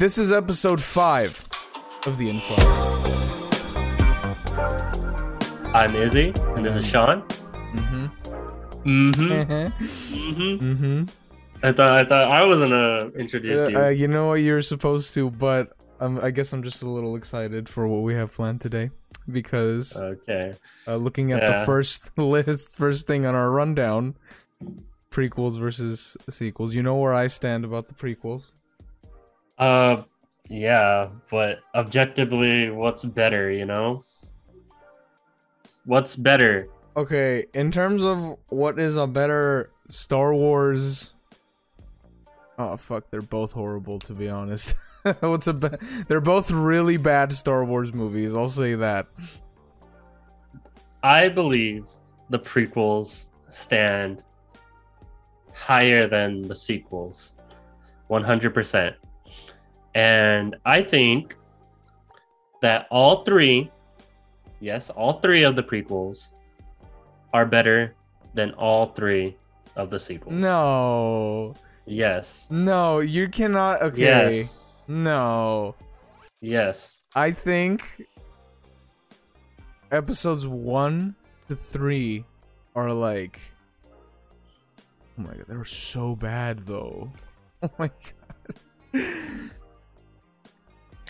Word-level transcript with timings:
This 0.00 0.16
is 0.16 0.32
episode 0.32 0.80
five 0.82 1.46
of 2.06 2.16
the 2.16 2.30
Info. 2.30 2.56
I'm 5.74 5.94
Izzy, 5.94 6.32
and 6.56 6.64
this 6.64 6.74
is 6.74 6.86
Sean. 6.86 7.20
Mm-hmm. 7.20 8.06
Mm-hmm. 8.88 9.84
mm-hmm. 9.84 10.72
mm-hmm. 10.72 11.04
I 11.62 11.72
thought 11.72 11.92
I 11.98 12.04
thought 12.06 12.30
I 12.30 12.42
was 12.44 12.60
gonna 12.60 13.10
introduce 13.14 13.68
you. 13.68 13.78
Uh, 13.78 13.88
you 13.88 14.08
know 14.08 14.28
what 14.28 14.36
you're 14.36 14.62
supposed 14.62 15.12
to, 15.12 15.28
but 15.28 15.76
um, 16.00 16.18
I 16.22 16.30
guess 16.30 16.54
I'm 16.54 16.62
just 16.62 16.80
a 16.80 16.88
little 16.88 17.14
excited 17.14 17.68
for 17.68 17.86
what 17.86 18.00
we 18.00 18.14
have 18.14 18.32
planned 18.32 18.62
today 18.62 18.88
because 19.30 19.98
okay. 19.98 20.54
uh, 20.88 20.96
looking 20.96 21.32
at 21.32 21.42
Yeah. 21.42 21.58
the 21.58 21.66
first 21.66 22.10
list, 22.16 22.78
first 22.78 23.06
thing 23.06 23.26
on 23.26 23.34
our 23.34 23.50
rundown, 23.50 24.16
prequels 25.10 25.60
versus 25.60 26.16
sequels. 26.30 26.74
You 26.74 26.82
know 26.82 26.96
where 26.96 27.12
I 27.12 27.26
stand 27.26 27.66
about 27.66 27.88
the 27.88 27.92
prequels. 27.94 28.46
Uh, 29.60 30.02
yeah, 30.48 31.08
but 31.30 31.60
objectively, 31.74 32.70
what's 32.70 33.04
better? 33.04 33.50
You 33.52 33.66
know, 33.66 34.02
what's 35.84 36.16
better? 36.16 36.68
Okay, 36.96 37.46
in 37.54 37.70
terms 37.70 38.02
of 38.02 38.38
what 38.48 38.80
is 38.80 38.96
a 38.96 39.06
better 39.06 39.70
Star 39.88 40.34
Wars. 40.34 41.14
Oh 42.58 42.76
fuck, 42.76 43.04
they're 43.10 43.20
both 43.20 43.52
horrible 43.52 43.98
to 44.00 44.14
be 44.14 44.28
honest. 44.28 44.74
What's 45.20 45.46
a 45.46 45.54
be- 45.54 45.78
they're 46.08 46.20
both 46.20 46.50
really 46.50 46.98
bad 46.98 47.32
Star 47.32 47.64
Wars 47.64 47.94
movies. 47.94 48.34
I'll 48.34 48.46
say 48.46 48.74
that. 48.74 49.06
I 51.02 51.30
believe 51.30 51.86
the 52.28 52.38
prequels 52.38 53.24
stand 53.48 54.22
higher 55.54 56.06
than 56.06 56.42
the 56.42 56.54
sequels, 56.54 57.32
one 58.08 58.22
hundred 58.22 58.52
percent, 58.52 58.94
and 59.94 60.56
I 60.64 60.82
think 60.82 61.36
that 62.62 62.86
all 62.90 63.24
three, 63.24 63.70
yes, 64.60 64.90
all 64.90 65.20
three 65.20 65.44
of 65.44 65.56
the 65.56 65.62
prequels 65.62 66.28
are 67.32 67.46
better 67.46 67.94
than 68.34 68.52
all 68.52 68.86
three 68.86 69.36
of 69.76 69.90
the 69.90 69.98
sequels. 69.98 70.34
No. 70.34 71.54
Yes. 71.86 72.46
No, 72.50 73.00
you 73.00 73.28
cannot 73.28 73.82
okay. 73.82 74.32
Yes. 74.36 74.60
No. 74.86 75.74
Yes. 76.40 76.96
I 77.14 77.32
think 77.32 78.06
episodes 79.90 80.46
1 80.46 81.14
to 81.48 81.56
3 81.56 82.24
are 82.76 82.92
like 82.92 83.40
Oh 85.18 85.22
my 85.22 85.34
god, 85.34 85.44
they 85.48 85.56
were 85.56 85.64
so 85.64 86.14
bad 86.16 86.60
though. 86.66 87.10
Oh 87.62 87.70
my 87.78 87.90
god. 88.94 89.49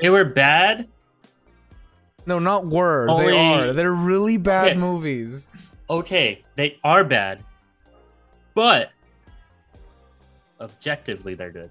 They 0.01 0.11
were 0.11 0.25
bad. 0.25 0.89
No, 2.27 2.39
not 2.39 2.67
were. 2.67 3.09
Only- 3.09 3.27
They 3.27 3.39
are. 3.39 3.73
They're 3.73 3.93
really 3.93 4.37
bad 4.37 4.73
Okay. 4.73 4.79
movies. 4.81 5.49
Okay, 5.89 6.45
they 6.57 6.79
are 6.85 7.03
bad, 7.03 7.43
but 8.55 8.91
objectively, 10.61 11.35
they're 11.35 11.51
good. 11.51 11.71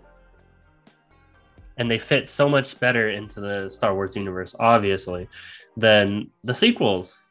And 1.77 1.89
they 1.89 1.97
fit 1.99 2.27
so 2.27 2.49
much 2.49 2.77
better 2.79 3.09
into 3.11 3.39
the 3.39 3.69
Star 3.69 3.93
Wars 3.95 4.15
universe, 4.17 4.53
obviously, 4.59 5.29
than 5.77 6.29
the 6.43 6.53
sequels. 6.53 7.21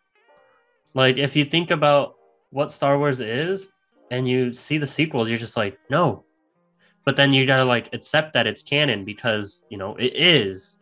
Like, 0.95 1.19
if 1.19 1.37
you 1.37 1.45
think 1.45 1.71
about 1.71 2.15
what 2.51 2.73
Star 2.73 2.97
Wars 2.99 3.21
is 3.21 3.69
and 4.11 4.27
you 4.27 4.55
see 4.55 4.79
the 4.79 4.87
sequels, 4.87 5.29
you're 5.29 5.37
just 5.39 5.57
like, 5.59 5.79
no. 5.91 6.25
But 7.05 7.17
then 7.17 7.35
you 7.35 7.45
gotta, 7.45 7.65
like, 7.65 7.91
accept 7.93 8.33
that 8.33 8.47
it's 8.47 8.63
canon 8.63 9.05
because, 9.05 9.65
you 9.69 9.77
know, 9.77 9.95
it 9.97 10.15
is. 10.17 10.78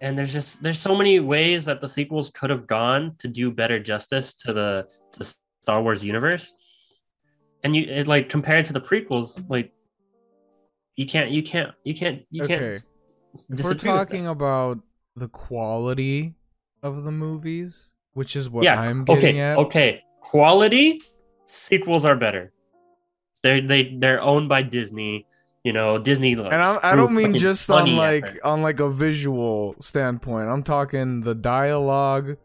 And 0.00 0.16
there's 0.18 0.32
just 0.32 0.62
there's 0.62 0.78
so 0.78 0.94
many 0.94 1.20
ways 1.20 1.64
that 1.64 1.80
the 1.80 1.88
sequels 1.88 2.30
could 2.34 2.50
have 2.50 2.66
gone 2.66 3.14
to 3.18 3.28
do 3.28 3.50
better 3.50 3.78
justice 3.80 4.34
to 4.34 4.52
the 4.52 4.86
to 5.12 5.24
Star 5.62 5.82
Wars 5.82 6.04
universe. 6.04 6.52
And 7.64 7.74
you 7.74 7.84
it, 7.84 8.06
like 8.06 8.28
compared 8.28 8.66
to 8.66 8.72
the 8.72 8.80
prequels, 8.80 9.42
like 9.48 9.72
you 10.96 11.06
can't 11.06 11.30
you 11.30 11.42
can't 11.42 11.72
you 11.84 11.94
can't 11.94 12.22
you 12.30 12.42
Okay. 12.44 12.58
can't 12.58 12.84
If 13.34 13.64
we're 13.64 13.74
disagree 13.74 13.92
with 13.92 14.08
that. 14.08 14.08
talking 14.08 14.26
about 14.26 14.80
the 15.16 15.28
quality 15.28 16.34
of 16.82 17.04
the 17.04 17.10
movies, 17.12 17.90
which 18.12 18.36
is 18.36 18.50
what 18.50 18.64
yeah 18.64 18.78
I'm 18.78 19.04
getting 19.04 19.38
okay 19.38 19.40
at. 19.40 19.58
okay 19.58 20.02
quality 20.20 21.00
sequels 21.46 22.04
are 22.04 22.16
better 22.16 22.52
they're 23.42 23.60
they 23.66 23.96
they're 23.98 24.20
owned 24.20 24.48
by 24.48 24.60
disney 24.60 25.24
you 25.66 25.72
know 25.72 25.98
disney 25.98 26.32
And 26.32 26.62
I, 26.68 26.78
I 26.92 26.96
don't 26.96 27.14
mean 27.14 27.34
just 27.36 27.68
on 27.70 27.96
like 27.96 28.38
on 28.44 28.62
like 28.62 28.78
a 28.80 28.88
visual 28.88 29.74
standpoint. 29.80 30.48
I'm 30.48 30.62
talking 30.62 31.22
the 31.22 31.34
dialogue, 31.34 32.36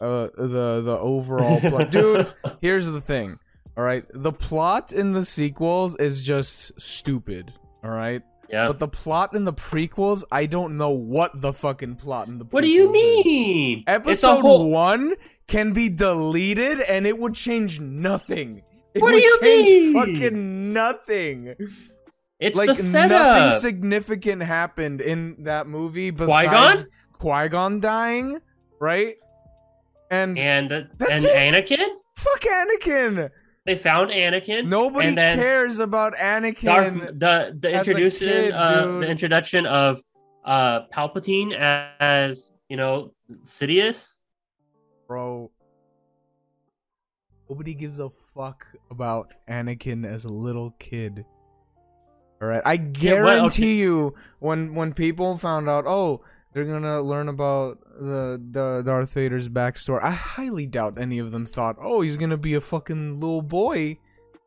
uh, 0.00 0.28
the 0.36 0.80
the 0.84 0.96
overall 0.98 1.60
plot. 1.60 1.90
Dude, 1.96 2.32
here's 2.60 2.86
the 2.86 3.00
thing. 3.00 3.38
All 3.76 3.84
right, 3.84 4.04
the 4.12 4.32
plot 4.32 4.92
in 4.92 5.12
the 5.12 5.24
sequels 5.24 5.96
is 5.96 6.22
just 6.22 6.72
stupid. 6.80 7.52
All 7.84 7.90
right, 7.90 8.22
yeah 8.48 8.66
but 8.66 8.78
the 8.78 8.88
plot 8.88 9.34
in 9.34 9.44
the 9.44 9.52
prequels, 9.54 10.24
I 10.32 10.46
don't 10.46 10.76
know 10.76 10.90
what 10.90 11.40
the 11.40 11.52
fucking 11.52 11.94
plot 11.96 12.28
in 12.28 12.38
the. 12.38 12.44
what 12.50 12.62
do 12.62 12.68
you 12.68 12.88
prequels 12.88 13.20
is. 13.20 13.24
mean 13.24 13.84
Episode 13.86 14.40
whole- 14.40 14.68
one 14.70 15.14
can 15.46 15.72
be 15.72 15.88
deleted 15.88 16.80
and 16.80 17.06
it 17.06 17.16
would 17.18 17.34
change 17.34 17.80
nothing. 17.80 18.62
It 18.92 19.02
What 19.02 19.10
do 19.10 19.14
would 19.14 19.22
you 19.22 19.38
change 19.40 19.68
mean? 19.68 19.94
fucking 19.94 20.72
nothing. 20.72 21.54
It's 22.40 22.56
like 22.56 22.76
the 22.76 23.06
nothing 23.06 23.58
significant 23.58 24.42
happened 24.42 25.00
in 25.00 25.44
that 25.44 25.66
movie 25.66 26.10
besides 26.10 26.84
Qui-Gon 27.18 27.80
dying, 27.80 28.40
right? 28.80 29.16
And 30.10 30.38
and 30.38 30.70
the, 30.70 30.88
and 31.12 31.24
it. 31.24 31.68
anakin 31.68 31.86
fuck 32.16 32.40
Anakin. 32.40 33.30
they 33.64 33.76
found 33.76 34.10
anakin 34.10 34.66
Nobody 34.66 35.14
cares 35.14 35.78
about 35.78 36.14
Darth, 36.14 36.42
Anakin. 36.42 37.18
the 37.20 37.56
the 37.60 37.70
introduction 37.70 38.28
kid, 38.28 38.52
uh, 38.52 38.86
the 38.98 39.06
introduction 39.08 39.66
of 39.66 40.02
uh 40.44 40.86
palpatine 40.92 41.54
as 42.00 42.50
you 42.68 42.76
know 42.76 43.12
sidious 43.46 44.16
Bro. 45.06 45.50
Nobody 47.48 47.74
gives 47.74 47.98
a 47.98 48.10
fuck 48.32 48.64
about 48.92 49.32
Anakin 49.48 50.06
as 50.06 50.24
a 50.24 50.28
little 50.28 50.70
kid. 50.78 51.24
Alright. 52.42 52.62
I 52.64 52.74
Yeah, 52.74 52.80
what- 52.80 53.00
guarantee 53.00 53.62
okay. 53.64 53.74
you 53.76 54.14
when 54.38 54.74
when 54.74 54.92
people 54.94 55.36
found 55.38 55.68
out, 55.68 55.86
oh, 55.86 56.22
they're 56.52 56.64
gonna 56.64 57.00
learn 57.02 57.28
about 57.28 57.78
the 58.00 58.40
the 58.50 58.82
Darth 58.84 59.12
Vader's 59.12 59.48
backstory. 59.48 60.02
I 60.02 60.10
highly 60.10 60.66
doubt 60.66 60.98
any 60.98 61.18
of 61.18 61.30
them 61.30 61.46
thought, 61.46 61.76
oh, 61.80 62.00
he's 62.00 62.16
gonna 62.16 62.36
be 62.38 62.54
a 62.54 62.60
fucking 62.60 63.20
little 63.20 63.42
boy, 63.42 63.98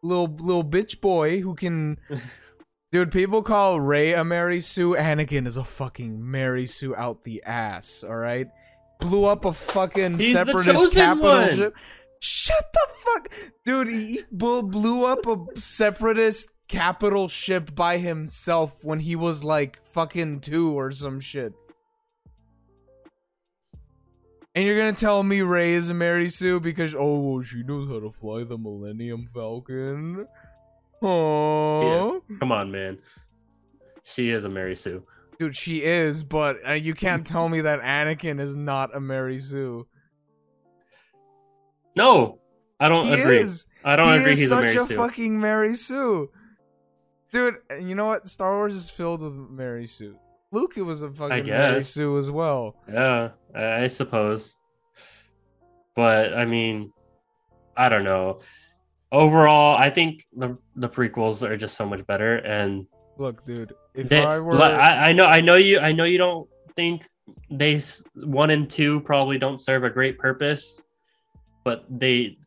little 0.01 0.27
little 0.27 0.63
bitch 0.63 0.99
boy 1.01 1.39
who 1.41 1.55
can. 1.55 1.97
Dude, 2.91 3.11
people 3.11 3.41
call 3.41 3.79
Rey 3.79 4.13
a 4.13 4.23
Mary 4.23 4.61
Sue. 4.61 4.95
Anakin 4.95 5.47
is 5.47 5.57
a 5.57 5.63
fucking 5.63 6.29
Mary 6.29 6.67
Sue 6.67 6.95
out 6.95 7.23
the 7.23 7.41
ass. 7.43 8.03
All 8.07 8.15
right, 8.15 8.47
blew 8.99 9.25
up 9.25 9.45
a 9.45 9.53
fucking 9.53 10.19
He's 10.19 10.33
separatist 10.33 10.93
capital 10.93 11.49
ship. 11.49 11.75
Shut 12.19 12.65
the 12.73 12.87
fuck, 13.03 13.29
dude. 13.65 13.87
He 13.87 14.21
blew, 14.31 14.61
blew 14.63 15.05
up 15.05 15.25
a 15.25 15.59
separatist 15.59 16.52
capital 16.73 17.27
ship 17.27 17.75
by 17.75 17.97
himself 17.97 18.83
when 18.83 18.99
he 18.99 19.15
was 19.15 19.43
like 19.43 19.79
fucking 19.91 20.39
two 20.41 20.71
or 20.77 20.91
some 20.91 21.19
shit. 21.19 21.53
And 24.55 24.65
you're 24.65 24.77
gonna 24.77 24.93
tell 24.93 25.23
me 25.23 25.41
Rey 25.41 25.73
is 25.73 25.89
a 25.89 25.93
Mary 25.93 26.29
Sue 26.29 26.59
because 26.59 26.95
oh 26.97 27.41
she 27.41 27.63
knows 27.63 27.87
how 27.89 27.99
to 27.99 28.11
fly 28.11 28.43
the 28.43 28.57
Millennium 28.57 29.27
Falcon. 29.33 30.27
Aww. 31.01 32.21
come 32.39 32.51
on 32.53 32.71
man 32.71 32.97
she 34.03 34.29
is 34.29 34.45
a 34.45 34.49
mary 34.49 34.73
sue 34.73 35.03
Dude, 35.37 35.53
she 35.53 35.83
is, 35.83 36.23
but 36.23 36.57
uh, 36.65 36.71
you 36.73 36.93
can't 36.93 37.27
tell 37.27 37.49
me 37.49 37.59
that 37.59 37.81
Anakin 37.81 38.39
is 38.39 38.55
not 38.55 38.95
a 38.95 39.01
Mary 39.01 39.37
Sue. 39.39 39.85
no 41.97 42.39
i 42.79 42.87
don't 42.87 43.05
He 43.05 43.13
agree 43.19 43.39
is. 43.39 43.65
i 43.83 43.97
don't 43.97 44.07
he 44.13 44.19
agree 44.19 44.31
is 44.31 44.39
he's 44.39 44.51
a 44.51 44.55
such 44.55 44.75
mary 44.75 44.77
a 44.77 44.85
fucking 44.85 45.39
Mary 45.41 45.75
Sue. 45.75 46.29
Dude, 47.33 47.55
you 47.81 47.95
know 47.95 48.05
what? 48.07 48.25
Star 48.27 48.55
Wars 48.55 48.75
is 48.75 48.89
filled 48.89 49.21
with 49.21 49.35
Mary 49.35 49.87
Sue. 49.87 50.15
Luke 50.51 50.75
was 50.77 51.01
a 51.01 51.09
fucking 51.11 51.47
Mary. 51.47 51.83
Sue 51.83 52.17
as 52.17 52.29
well. 52.31 52.75
yeah 52.87 53.29
i 53.55 53.87
suppose 53.87 54.55
but 55.95 56.33
i 56.33 56.43
mean 56.45 56.91
i 57.77 57.87
don't 57.89 58.03
know 58.03 58.39
overall 59.11 59.77
i 59.77 59.89
think 59.89 60.25
the 60.35 60.57
the 60.75 60.89
prequels 60.89 61.43
are 61.47 61.55
just 61.57 61.75
so 61.77 61.85
much 61.85 62.05
better 62.07 62.37
and 62.37 62.85
Look, 63.15 63.45
dude, 63.45 63.73
if 63.93 64.09
They, 64.09 64.23
I 64.23 64.39
were 64.39 64.59
I, 64.59 65.09
I 65.09 65.13
know, 65.13 65.25
I 65.25 65.39
know 65.39 65.53
you, 65.55 65.77
I 65.79 65.91
know 65.91 66.03
you 66.03 66.17
don't 66.17 66.49
think 66.75 67.03
they 67.51 67.79
one 68.15 68.49
and 68.49 68.67
two 68.67 69.01
probably 69.01 69.37
don't 69.37 69.59
serve 69.61 69.83
a 69.83 69.89
great 69.91 70.17
purpose, 70.17 70.81
but 71.63 71.85
they 71.91 72.39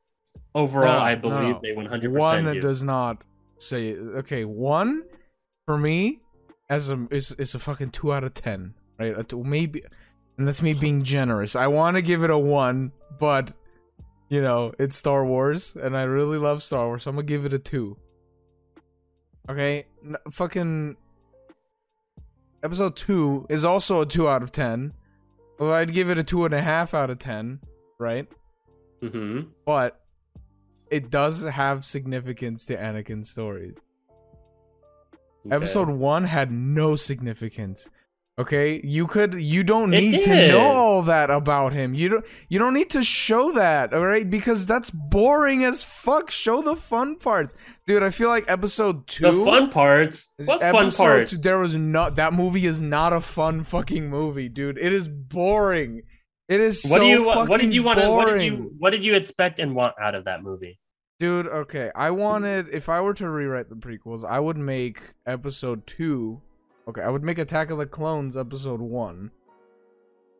overall, 0.57 0.99
No, 0.99 1.05
I 1.05 1.15
believe 1.15 1.55
no. 1.55 1.61
they 1.63 1.73
one 1.73 1.87
hundred 1.87 2.11
one 2.13 2.43
percent 2.47 2.55
do. 2.57 2.61
does 2.69 2.83
not 2.83 3.23
say 3.59 3.95
okay. 3.95 4.45
One 4.45 5.03
for 5.67 5.77
me 5.79 6.21
as 6.69 6.91
a 6.91 7.07
is 7.11 7.33
is 7.33 7.55
a 7.55 7.59
fucking 7.59 7.91
two 7.91 8.13
out 8.13 8.25
of 8.25 8.35
ten, 8.35 8.75
right? 8.99 9.29
Two, 9.29 9.43
maybe, 9.45 9.83
and 10.39 10.47
that's 10.47 10.63
me 10.63 10.75
being 10.75 11.03
generous. 11.17 11.57
I 11.57 11.67
want 11.67 11.97
to 11.97 12.03
give 12.03 12.23
it 12.25 12.31
a 12.31 12.39
one, 12.39 12.93
but 13.19 13.53
you 14.29 14.43
know 14.43 14.73
it's 14.79 14.97
Star 14.97 15.25
Wars, 15.25 15.77
and 15.81 15.97
I 15.97 16.03
really 16.03 16.39
love 16.39 16.63
Star 16.63 16.87
Wars, 16.87 17.05
so 17.05 17.11
I'm 17.11 17.17
gonna 17.17 17.27
give 17.27 17.45
it 17.45 17.53
a 17.53 17.59
two. 17.59 17.97
Okay, 19.49 19.87
N- 20.05 20.17
fucking 20.31 20.97
episode 22.65 22.97
two 22.97 23.47
is 23.49 23.65
also 23.65 24.01
a 24.01 24.07
two 24.07 24.29
out 24.29 24.43
of 24.43 24.51
ten. 24.53 24.93
Well, 25.59 25.73
I'd 25.73 25.93
give 25.93 26.11
it 26.11 26.19
a 26.19 26.25
two 26.25 26.45
and 26.45 26.53
a 26.53 26.61
half 26.61 26.95
out 26.95 27.11
of 27.11 27.19
ten, 27.19 27.61
right? 27.99 28.27
Mm-hmm. 29.03 29.49
But 29.65 30.01
it 30.91 31.11
does 31.11 31.43
have 31.43 31.85
significance 31.85 32.65
to 32.67 32.77
Anakin's 32.77 33.31
story. 33.31 33.75
Episode 35.51 35.89
one 35.89 36.25
had 36.25 36.51
no 36.51 36.97
significance. 36.97 37.89
Okay, 38.39 38.83
you 38.85 39.07
could 39.07 39.33
you 39.33 39.65
don't 39.65 39.95
It 39.95 40.01
need 40.01 40.25
to 40.25 40.49
know 40.49 40.61
all 40.61 41.03
that 41.03 41.31
about 41.31 41.73
him. 41.73 41.95
You 41.95 42.11
don't 42.11 42.27
you 42.51 42.59
don't 42.59 42.75
need 42.75 42.91
to 42.91 43.03
show 43.03 43.53
that, 43.53 43.95
all 43.95 44.05
right? 44.05 44.29
Because 44.29 44.67
that's 44.67 44.91
boring 44.91 45.65
as 45.65 45.83
fuck. 45.83 46.31
Show 46.31 46.61
the 46.61 46.77
fun 46.77 47.17
parts, 47.17 47.55
dude. 47.87 48.03
I 48.03 48.11
feel 48.11 48.29
like 48.29 48.51
episode 48.51 49.07
two. 49.07 49.31
The 49.33 49.45
fun 49.45 49.71
parts. 49.71 50.29
What 50.37 50.61
fun 50.61 50.91
parts? 50.93 51.31
two, 51.31 51.39
there 51.39 51.59
was 51.59 51.77
not 51.77 52.17
that 52.17 52.35
movie 52.35 52.67
is 52.67 52.83
not 52.83 53.15
a 53.15 53.23
fun 53.23 53.65
fucking 53.65 54.11
movie, 54.11 54.51
dude. 54.51 54.77
It 54.77 54.93
is 54.93 55.09
boring. 55.09 56.03
It 56.49 56.61
is 56.61 56.85
What 56.85 56.99
so 56.99 57.01
do 57.01 57.07
you 57.07 57.25
fucking 57.25 57.49
what 57.49 57.61
did 57.61 57.75
you 57.75 57.83
want 57.83 57.99
to 57.99 58.11
what 58.11 58.27
did 58.27 58.45
you 58.45 58.73
what 58.79 58.91
did 58.91 59.05
you 59.05 59.15
expect 59.15 59.59
and 59.59 59.75
want 59.75 59.95
out 60.01 60.15
of 60.15 60.25
that 60.25 60.43
movie? 60.43 60.79
Dude, 61.19 61.47
okay. 61.47 61.91
I 61.95 62.11
wanted 62.11 62.69
if 62.73 62.89
I 62.89 63.01
were 63.01 63.15
to 63.15 63.29
rewrite 63.29 63.69
the 63.69 63.75
prequels, 63.75 64.25
I 64.25 64.39
would 64.39 64.59
make 64.59 65.15
episode 65.27 65.87
2. 65.87 66.41
Okay, 66.89 67.03
I 67.03 67.09
would 67.09 67.25
make 67.25 67.39
Attack 67.39 67.71
of 67.71 67.79
the 67.79 67.87
Clones 67.87 68.37
episode 68.37 68.81
1. 68.81 69.31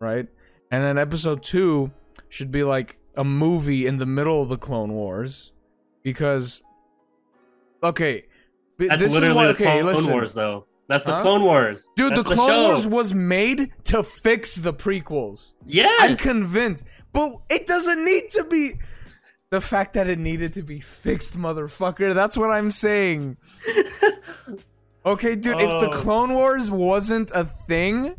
Right? 0.01 0.29
And 0.71 0.85
then 0.85 0.99
episode 0.99 1.43
2 1.43 1.91
should 2.29 2.53
be 2.53 2.63
like 2.63 2.99
a 3.17 3.25
movie 3.25 3.87
in 3.87 3.99
the 3.99 4.07
middle 4.07 4.43
of 4.43 4.49
the 4.49 4.59
Clone 4.59 4.93
Wars 4.93 5.53
because 6.03 6.63
okay, 7.83 8.27
That's 8.79 9.01
this 9.01 9.15
is 9.15 9.21
literally 9.21 9.35
why 9.35 9.47
the 9.47 9.53
okay, 9.55 9.81
Clone 9.81 9.95
listen. 9.95 10.13
Wars 10.13 10.35
though. 10.35 10.67
That's 10.89 11.05
the 11.05 11.15
Huh? 11.17 11.23
Clone 11.23 11.43
Wars. 11.43 11.89
Dude, 11.97 12.13
That's 12.13 12.29
the 12.29 12.35
Clone 12.35 12.51
show. 12.51 12.63
Wars 12.69 12.87
was 12.87 13.13
made 13.15 13.73
to 13.85 14.03
fix 14.03 14.55
the 14.57 14.73
prequels. 14.73 15.55
Yeah. 15.67 15.93
I'm 15.99 16.17
convinced. 16.17 16.85
But 17.13 17.33
it 17.51 17.67
doesn't 17.67 18.05
need 18.05 18.31
to 18.31 18.45
be 18.45 18.75
the 19.51 19.61
fact 19.61 19.95
that 19.95 20.07
it 20.09 20.19
needed 20.19 20.53
to 20.55 20.63
be 20.63 20.81
fixed, 20.81 21.37
motherfucker. 21.39 22.15
That's 22.15 22.37
what 22.37 22.51
I'm 22.51 22.71
saying. 22.71 23.37
Okay, 25.05 25.37
dude, 25.37 25.61
if 25.61 25.71
the 25.71 25.87
Oh. 25.87 25.91
Clone 25.91 26.35
Wars 26.35 26.69
wasn't 26.69 27.31
a 27.33 27.45
thing, 27.45 28.17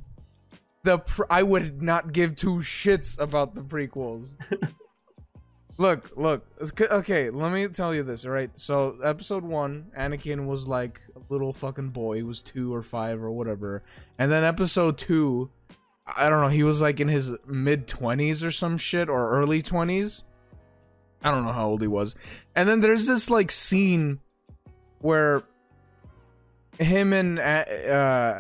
the 0.86 1.00
pr- 1.00 1.24
I 1.30 1.44
would 1.44 1.82
not 1.82 2.14
give 2.14 2.38
two 2.38 2.60
shits 2.60 3.20
about 3.20 3.56
the 3.56 3.60
prequels. 3.62 4.36
look, 5.78 6.10
look. 6.16 6.46
Okay, 6.80 7.30
let 7.30 7.52
me 7.52 7.68
tell 7.68 7.94
you 7.94 8.04
this, 8.04 8.24
all 8.26 8.32
right? 8.32 8.52
So, 8.56 8.98
episode 9.04 9.44
1, 9.44 9.88
Anakin 10.00 10.46
was 10.46 10.66
like 10.66 11.02
little 11.30 11.54
fucking 11.54 11.90
boy. 11.90 12.18
He 12.18 12.24
was 12.24 12.42
2 12.42 12.74
or 12.74 12.82
5 12.82 13.22
or 13.22 13.32
whatever. 13.32 13.84
And 14.18 14.32
then 14.32 14.44
episode 14.44 14.98
2, 14.98 15.50
I 16.06 16.30
don't 16.30 16.42
know, 16.42 16.48
he 16.50 16.64
was 16.64 16.82
like 16.82 17.00
in 17.00 17.08
his 17.08 17.34
mid 17.46 17.88
20s 17.88 18.46
or 18.46 18.52
some 18.52 18.78
shit 18.78 19.10
or 19.10 19.32
early 19.32 19.62
20s. 19.62 20.24
I 21.24 21.32
don't 21.32 21.46
know 21.46 21.52
how 21.52 21.68
old 21.68 21.82
he 21.82 21.88
was. 21.88 22.16
And 22.56 22.70
then 22.70 22.80
there's 22.80 23.08
this 23.08 23.30
like 23.30 23.52
scene 23.52 24.20
where 25.00 25.44
him 26.80 27.14
and 27.14 27.40
uh, 27.40 27.66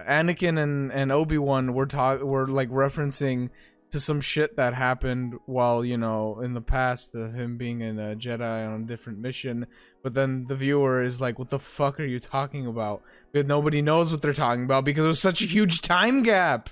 Anakin 0.07 0.61
and, 0.61 0.91
and 0.91 1.11
Obi 1.11 1.37
Wan 1.37 1.73
were 1.73 1.85
talk 1.85 2.21
were 2.21 2.47
like 2.47 2.69
referencing 2.69 3.49
to 3.91 3.99
some 3.99 4.21
shit 4.21 4.57
that 4.57 4.73
happened 4.73 5.35
while 5.45 5.83
you 5.83 5.97
know 5.97 6.41
in 6.41 6.53
the 6.53 6.61
past, 6.61 7.15
uh, 7.15 7.29
him 7.29 7.57
being 7.57 7.81
in 7.81 7.99
a 7.99 8.15
Jedi 8.15 8.67
on 8.67 8.81
a 8.81 8.85
different 8.85 9.19
mission. 9.19 9.65
But 10.07 10.13
then 10.13 10.45
the 10.47 10.55
viewer 10.55 11.03
is 11.03 11.19
like, 11.19 11.37
"What 11.37 11.49
the 11.49 11.59
fuck 11.59 11.99
are 11.99 12.05
you 12.05 12.17
talking 12.21 12.65
about?" 12.65 13.01
But 13.33 13.45
nobody 13.45 13.81
knows 13.81 14.09
what 14.09 14.21
they're 14.21 14.31
talking 14.31 14.63
about 14.63 14.85
because 14.85 15.03
there's 15.03 15.19
such 15.19 15.41
a 15.41 15.45
huge 15.45 15.81
time 15.81 16.23
gap. 16.23 16.69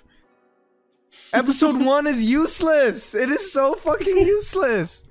Episode 1.33 1.83
one 1.85 2.07
is 2.07 2.23
useless. 2.23 3.13
It 3.13 3.29
is 3.29 3.51
so 3.51 3.73
fucking 3.73 4.19
useless. 4.19 5.03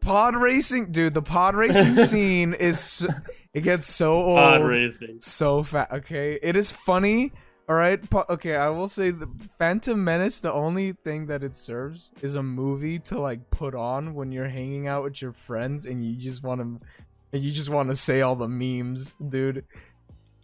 Pod 0.00 0.34
racing, 0.34 0.90
dude. 0.90 1.14
The 1.14 1.22
pod 1.22 1.54
racing 1.54 1.94
scene 2.04 2.52
is 2.52 2.80
so- 2.80 3.14
it 3.54 3.60
gets 3.60 3.88
so 3.88 4.14
old 4.14 4.36
Pod 4.38 4.62
racing. 4.62 5.18
so 5.20 5.62
fat. 5.62 5.92
Okay, 5.92 6.36
it 6.42 6.56
is 6.56 6.72
funny. 6.72 7.32
All 7.68 7.74
right. 7.74 8.08
Po- 8.10 8.24
okay, 8.28 8.54
I 8.54 8.68
will 8.68 8.86
say 8.88 9.10
the 9.10 9.28
Phantom 9.58 10.02
Menace. 10.02 10.38
The 10.40 10.52
only 10.52 10.92
thing 10.92 11.26
that 11.26 11.42
it 11.42 11.54
serves 11.56 12.12
is 12.22 12.34
a 12.36 12.42
movie 12.42 12.98
to 13.00 13.18
like 13.18 13.50
put 13.50 13.74
on 13.74 14.14
when 14.14 14.30
you're 14.30 14.48
hanging 14.48 14.86
out 14.86 15.02
with 15.02 15.20
your 15.20 15.32
friends 15.32 15.84
and 15.86 16.04
you 16.04 16.14
just 16.14 16.42
want 16.44 16.60
to, 16.60 16.86
and 17.32 17.42
you 17.42 17.50
just 17.50 17.68
want 17.68 17.88
to 17.88 17.96
say 17.96 18.20
all 18.20 18.36
the 18.36 18.46
memes, 18.48 19.16
dude. 19.28 19.64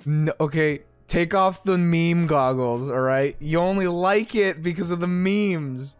No, 0.04 0.32
okay, 0.40 0.80
take 1.06 1.32
off 1.32 1.62
the 1.62 1.78
meme 1.78 2.26
goggles. 2.26 2.88
All 2.90 3.00
right, 3.00 3.36
you 3.38 3.58
only 3.58 3.86
like 3.86 4.34
it 4.34 4.60
because 4.60 4.90
of 4.90 4.98
the 4.98 5.06
memes, 5.06 5.94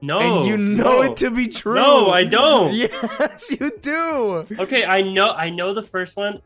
No. 0.00 0.18
and 0.18 0.48
you 0.48 0.56
know 0.56 1.00
no. 1.00 1.02
it 1.02 1.18
to 1.18 1.30
be 1.30 1.46
true. 1.48 1.74
No, 1.74 2.10
I 2.10 2.24
don't. 2.24 2.72
Yes, 2.74 3.50
you 3.50 3.70
do. 3.82 4.46
Okay, 4.58 4.86
I 4.86 5.02
know 5.02 5.30
I 5.32 5.50
know 5.50 5.74
the 5.74 5.82
first 5.82 6.16
one 6.16 6.40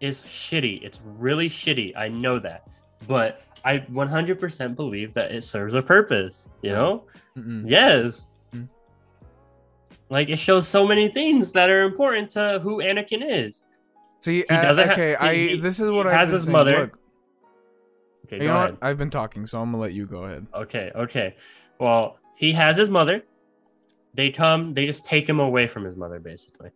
is 0.00 0.22
shitty. 0.22 0.82
It's 0.82 1.00
really 1.04 1.50
shitty. 1.50 1.94
I 1.98 2.08
know 2.08 2.38
that. 2.38 2.66
But 3.06 3.42
I 3.64 3.78
100% 3.78 4.76
believe 4.76 5.12
that 5.14 5.32
it 5.32 5.44
serves 5.44 5.74
a 5.74 5.82
purpose, 5.82 6.48
you 6.62 6.70
know? 6.72 7.04
Mm-mm. 7.36 7.64
Yes. 7.68 8.26
Mm. 8.54 8.68
Like 10.10 10.28
it 10.28 10.38
shows 10.38 10.66
so 10.66 10.86
many 10.86 11.08
things 11.08 11.52
that 11.52 11.68
are 11.70 11.82
important 11.82 12.30
to 12.32 12.60
who 12.62 12.78
Anakin 12.78 13.22
is. 13.22 13.62
See, 14.20 14.38
He 14.38 14.48
uh, 14.48 14.62
doesn't 14.62 14.86
ha- 14.88 14.92
okay, 14.94 15.14
I 15.16 15.34
he- 15.34 15.56
this 15.60 15.80
is 15.80 15.90
what 15.90 16.06
has 16.06 16.28
I've 16.28 16.34
his 16.34 16.44
saying. 16.44 16.52
mother. 16.52 16.80
Look, 16.80 16.98
Okay, 18.26 18.36
you 18.36 18.42
go 18.42 18.46
know 18.54 18.58
ahead. 18.58 18.70
what? 18.72 18.78
I've 18.82 18.98
been 18.98 19.10
talking, 19.10 19.46
so 19.46 19.60
I'm 19.60 19.70
gonna 19.70 19.82
let 19.82 19.92
you 19.94 20.04
go 20.06 20.24
ahead. 20.24 20.46
Okay, 20.54 20.90
okay. 20.94 21.34
Well, 21.80 22.18
he 22.36 22.52
has 22.52 22.76
his 22.76 22.90
mother. 22.90 23.22
They 24.14 24.30
come, 24.30 24.74
they 24.74 24.84
just 24.86 25.04
take 25.04 25.28
him 25.28 25.40
away 25.40 25.66
from 25.68 25.84
his 25.84 25.96
mother, 25.96 26.18
basically. 26.18 26.70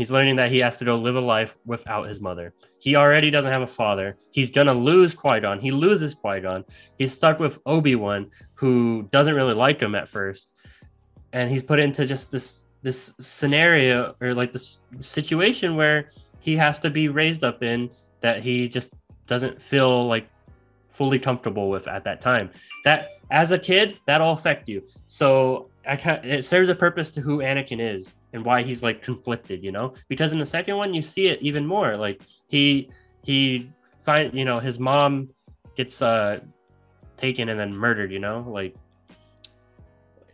He's 0.00 0.10
learning 0.10 0.36
that 0.36 0.50
he 0.50 0.60
has 0.60 0.78
to 0.78 0.86
go 0.86 0.96
live 0.96 1.16
a 1.16 1.20
life 1.20 1.58
without 1.66 2.08
his 2.08 2.22
mother. 2.22 2.54
He 2.78 2.96
already 2.96 3.30
doesn't 3.30 3.52
have 3.52 3.60
a 3.60 3.66
father. 3.66 4.16
He's 4.30 4.48
gonna 4.48 4.72
lose 4.72 5.14
Qui 5.14 5.40
Gon. 5.40 5.60
He 5.60 5.70
loses 5.70 6.14
Qui 6.14 6.40
Gon. 6.40 6.64
He's 6.96 7.12
stuck 7.12 7.38
with 7.38 7.58
Obi 7.66 7.96
Wan, 7.96 8.30
who 8.54 9.06
doesn't 9.12 9.34
really 9.34 9.52
like 9.52 9.78
him 9.78 9.94
at 9.94 10.08
first, 10.08 10.54
and 11.34 11.50
he's 11.50 11.62
put 11.62 11.78
into 11.78 12.06
just 12.06 12.30
this 12.30 12.62
this 12.80 13.12
scenario 13.20 14.14
or 14.22 14.32
like 14.32 14.54
this 14.54 14.78
situation 15.00 15.76
where 15.76 16.08
he 16.38 16.56
has 16.56 16.78
to 16.78 16.88
be 16.88 17.08
raised 17.08 17.44
up 17.44 17.62
in 17.62 17.90
that 18.22 18.42
he 18.42 18.68
just 18.68 18.88
doesn't 19.26 19.60
feel 19.60 20.06
like 20.06 20.26
fully 20.92 21.18
comfortable 21.18 21.68
with 21.68 21.86
at 21.88 22.04
that 22.04 22.22
time. 22.22 22.48
That 22.84 23.10
as 23.30 23.52
a 23.52 23.58
kid, 23.58 23.98
that'll 24.06 24.32
affect 24.32 24.66
you. 24.66 24.82
So 25.06 25.69
I 25.86 25.96
ca- 25.96 26.20
it 26.22 26.44
serves 26.44 26.68
a 26.68 26.74
purpose 26.74 27.10
to 27.12 27.20
who 27.20 27.38
Anakin 27.38 27.80
is 27.80 28.14
and 28.32 28.44
why 28.44 28.62
he's 28.62 28.82
like 28.82 29.02
conflicted, 29.02 29.64
you 29.64 29.72
know? 29.72 29.94
Because 30.08 30.32
in 30.32 30.38
the 30.38 30.46
second 30.46 30.76
one, 30.76 30.92
you 30.94 31.02
see 31.02 31.28
it 31.28 31.40
even 31.42 31.66
more. 31.66 31.96
Like 31.96 32.20
he 32.48 32.90
he 33.22 33.70
find 34.04 34.32
you 34.34 34.44
know 34.44 34.58
his 34.58 34.78
mom 34.78 35.30
gets 35.76 36.02
uh 36.02 36.40
taken 37.16 37.48
and 37.48 37.58
then 37.58 37.74
murdered, 37.74 38.12
you 38.12 38.18
know, 38.18 38.44
like. 38.48 38.74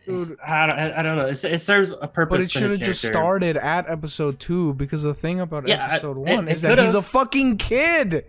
Dude. 0.05 0.37
I 0.45 0.65
don't, 0.67 0.79
I 0.79 1.01
don't 1.01 1.17
know. 1.17 1.27
It, 1.27 1.43
it 1.43 1.59
serves 1.61 1.91
a 2.01 2.07
purpose. 2.07 2.37
But 2.37 2.39
it 2.41 2.49
should 2.51 2.71
have 2.71 2.79
just 2.79 3.01
started 3.01 3.57
at 3.57 3.89
episode 3.89 4.39
two 4.39 4.73
because 4.75 5.03
the 5.03 5.13
thing 5.13 5.41
about 5.41 5.67
Yeah, 5.67 5.85
episode 5.91 6.17
it- 6.17 6.35
one 6.35 6.47
it 6.47 6.53
is 6.53 6.61
that 6.61 6.79
he's 6.79 6.93
a 6.95 7.01
fucking 7.01 7.57
kid, 7.57 8.23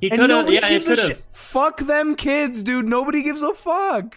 He 0.00 0.08
could 0.08 0.30
have. 0.30 0.50
Yeah, 0.50 0.64
it 0.64 0.68
gives 0.70 0.86
a 0.86 0.90
could 0.90 0.98
shit. 0.98 1.08
have. 1.16 1.24
Fuck 1.30 1.80
them 1.80 2.14
kids, 2.14 2.62
dude. 2.62 2.86
Nobody 2.88 3.22
gives 3.22 3.42
a 3.42 3.52
fuck. 3.52 4.16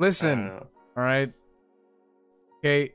Listen, 0.00 0.50
all 0.50 1.02
right. 1.02 1.30
Okay, 2.58 2.94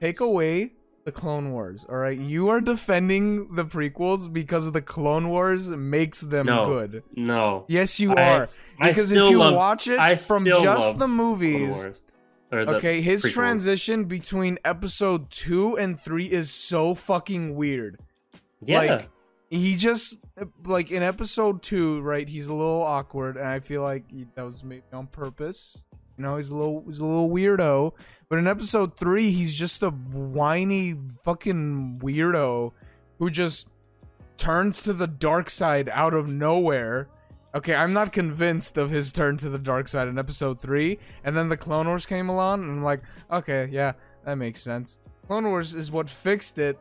take 0.00 0.20
away 0.20 0.72
the 1.04 1.10
Clone 1.12 1.50
Wars. 1.52 1.84
All 1.88 1.96
right, 1.96 2.16
you 2.18 2.48
are 2.48 2.60
defending 2.60 3.54
the 3.56 3.64
prequels 3.64 4.32
because 4.32 4.70
the 4.70 4.80
Clone 4.82 5.28
Wars 5.30 5.68
makes 5.68 6.20
them 6.20 6.46
No. 6.46 6.66
good. 6.66 7.02
No. 7.16 7.64
Yes, 7.68 7.98
you 7.98 8.14
I- 8.14 8.22
are. 8.32 8.48
Because 8.80 9.10
if 9.12 9.18
you 9.30 9.38
love- 9.38 9.54
watch 9.54 9.88
it 9.88 9.98
I 9.98 10.14
from 10.16 10.44
just 10.44 10.98
the 10.98 11.08
movies, 11.08 11.74
Wars. 11.74 12.02
The 12.50 12.76
okay, 12.76 13.00
his 13.00 13.24
prequels. 13.24 13.32
transition 13.32 14.04
between 14.04 14.58
episode 14.64 15.30
two 15.30 15.76
and 15.76 15.98
three 16.00 16.26
is 16.26 16.50
so 16.52 16.94
fucking 16.94 17.54
weird. 17.56 17.98
Yeah. 18.60 18.78
Like 18.78 19.08
he 19.50 19.74
just 19.76 20.18
like 20.66 20.90
in 20.92 21.02
episode 21.02 21.62
two, 21.62 22.00
right? 22.02 22.28
He's 22.28 22.46
a 22.48 22.54
little 22.54 22.82
awkward, 22.82 23.36
and 23.36 23.48
I 23.48 23.58
feel 23.60 23.82
like 23.82 24.04
he, 24.10 24.26
that 24.36 24.42
was 24.44 24.62
maybe 24.62 24.82
on 24.92 25.06
purpose. 25.08 25.82
You 26.22 26.28
know, 26.28 26.36
he's 26.36 26.50
a 26.50 26.56
little 26.56 26.84
he's 26.86 27.00
a 27.00 27.04
little 27.04 27.28
weirdo. 27.28 27.94
But 28.28 28.38
in 28.38 28.46
episode 28.46 28.96
three, 28.96 29.32
he's 29.32 29.52
just 29.52 29.82
a 29.82 29.90
whiny 29.90 30.94
fucking 31.24 31.98
weirdo 32.00 32.70
who 33.18 33.28
just 33.28 33.66
turns 34.36 34.82
to 34.82 34.92
the 34.92 35.08
dark 35.08 35.50
side 35.50 35.88
out 35.88 36.14
of 36.14 36.28
nowhere. 36.28 37.08
Okay, 37.56 37.74
I'm 37.74 37.92
not 37.92 38.12
convinced 38.12 38.78
of 38.78 38.90
his 38.90 39.10
turn 39.10 39.36
to 39.38 39.50
the 39.50 39.58
dark 39.58 39.88
side 39.88 40.06
in 40.06 40.16
episode 40.16 40.58
3, 40.58 40.98
and 41.24 41.36
then 41.36 41.50
the 41.50 41.56
Clone 41.56 41.86
Wars 41.86 42.06
came 42.06 42.30
along 42.30 42.62
and 42.62 42.70
I'm 42.70 42.84
like, 42.84 43.02
okay, 43.30 43.68
yeah, 43.70 43.92
that 44.24 44.36
makes 44.36 44.62
sense. 44.62 45.00
Clone 45.26 45.44
Wars 45.44 45.74
is 45.74 45.90
what 45.90 46.08
fixed 46.08 46.56
it 46.58 46.78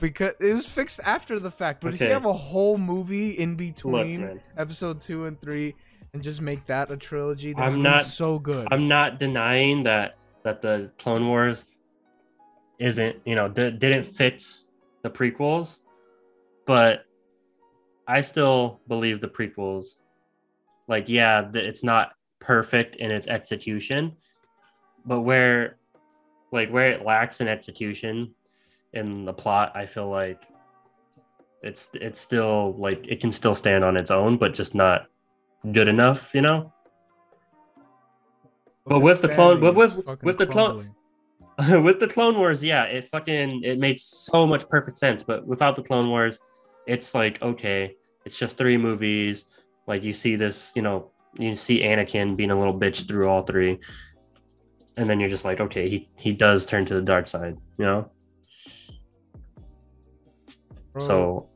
because 0.00 0.34
it 0.40 0.52
was 0.52 0.66
fixed 0.66 0.98
after 1.04 1.38
the 1.38 1.50
fact. 1.50 1.80
But 1.80 1.94
if 1.94 2.00
you 2.00 2.08
have 2.08 2.26
a 2.26 2.32
whole 2.32 2.76
movie 2.76 3.38
in 3.38 3.54
between 3.54 4.20
man. 4.22 4.40
episode 4.58 5.00
2 5.00 5.26
and 5.26 5.40
3 5.40 5.74
and 6.12 6.22
just 6.22 6.40
make 6.40 6.64
that 6.66 6.90
a 6.90 6.96
trilogy, 6.96 7.52
that 7.52 7.62
I'm 7.62 7.82
not- 7.82 8.02
so 8.02 8.38
good. 8.38 8.68
I'm 8.70 8.88
not 8.88 9.18
denying 9.18 9.84
that 9.84 10.16
that 10.42 10.62
the 10.62 10.90
Clone 10.98 11.26
Wars 11.28 11.66
isn't, 12.78 13.16
you 13.26 13.34
know, 13.34 13.46
d- 13.46 13.70
didn't 13.72 14.04
fix 14.04 14.68
the 15.02 15.10
prequels, 15.10 15.80
but 16.66 17.04
I 18.08 18.22
still 18.22 18.80
believe 18.88 19.20
the 19.20 19.28
prequels. 19.28 19.96
Like, 20.88 21.06
yeah, 21.06 21.50
it's 21.52 21.84
not 21.84 22.12
perfect 22.38 22.96
in 22.96 23.10
its 23.10 23.28
execution, 23.28 24.16
but 25.04 25.20
where, 25.20 25.76
like, 26.52 26.70
where 26.70 26.90
it 26.90 27.04
lacks 27.04 27.42
in 27.42 27.48
execution 27.48 28.34
in 28.94 29.26
the 29.26 29.32
plot, 29.34 29.72
I 29.76 29.84
feel 29.84 30.08
like 30.08 30.42
it's 31.62 31.90
it's 31.94 32.18
still 32.18 32.74
like 32.78 33.06
it 33.06 33.20
can 33.20 33.30
still 33.30 33.54
stand 33.54 33.84
on 33.84 33.98
its 33.98 34.10
own, 34.10 34.38
but 34.38 34.54
just 34.54 34.74
not 34.74 35.06
good 35.72 35.88
enough, 35.88 36.30
you 36.34 36.40
know. 36.40 36.72
But 38.86 39.00
with 39.00 39.20
the 39.22 39.28
clone- 39.28 39.58
standing, 39.58 39.76
with- 39.76 39.94
with- 40.22 40.38
the 40.38 40.46
clone- 40.46 40.94
with 41.84 42.00
the 42.00 42.06
Clone 42.08 42.38
Wars, 42.38 42.62
yeah, 42.62 42.84
it 42.84 43.04
fucking 43.10 43.62
it 43.64 43.78
made 43.78 44.00
so 44.00 44.46
much 44.46 44.66
perfect 44.68 44.96
sense. 44.96 45.22
But 45.22 45.46
without 45.46 45.76
the 45.76 45.82
Clone 45.82 46.08
Wars, 46.08 46.38
it's 46.86 47.14
like 47.14 47.40
okay, 47.42 47.94
it's 48.24 48.38
just 48.38 48.56
three 48.56 48.78
movies. 48.78 49.44
Like 49.86 50.02
you 50.02 50.12
see 50.14 50.36
this, 50.36 50.72
you 50.74 50.80
know, 50.82 51.10
you 51.38 51.54
see 51.56 51.80
Anakin 51.82 52.34
being 52.36 52.50
a 52.50 52.58
little 52.58 52.78
bitch 52.78 53.06
through 53.06 53.28
all 53.28 53.42
three, 53.42 53.78
and 54.96 55.08
then 55.08 55.20
you're 55.20 55.28
just 55.28 55.44
like, 55.44 55.60
okay, 55.60 55.88
he 55.90 56.08
he 56.16 56.32
does 56.32 56.64
turn 56.64 56.86
to 56.86 56.94
the 56.94 57.02
dark 57.02 57.28
side, 57.28 57.58
you 57.78 57.84
know. 57.84 58.10
Bro, 60.94 61.02
So 61.06 61.49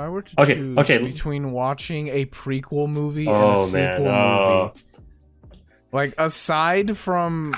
I 0.00 0.08
were 0.08 0.22
to 0.22 0.40
Okay, 0.42 0.54
choose 0.54 0.78
okay. 0.78 0.98
between 0.98 1.52
watching 1.52 2.08
a 2.08 2.24
prequel 2.26 2.88
movie 2.88 3.26
and 3.26 3.36
Oh, 3.36 3.64
a 3.64 3.66
sequel 3.66 4.04
man, 4.04 4.06
oh. 4.06 4.72
movie, 4.74 5.60
like 5.92 6.14
aside 6.18 6.96
from, 6.96 7.54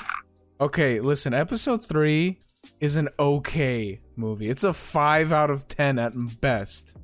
okay, 0.59 0.99
listen, 0.99 1.33
episode 1.33 1.85
three 1.85 2.39
is 2.79 2.95
an 2.97 3.09
okay 3.17 4.01
movie. 4.15 4.49
It's 4.49 4.63
a 4.63 4.73
five 4.73 5.31
out 5.31 5.49
of 5.49 5.67
ten 5.67 5.97
at 5.99 6.13
best. 6.41 6.97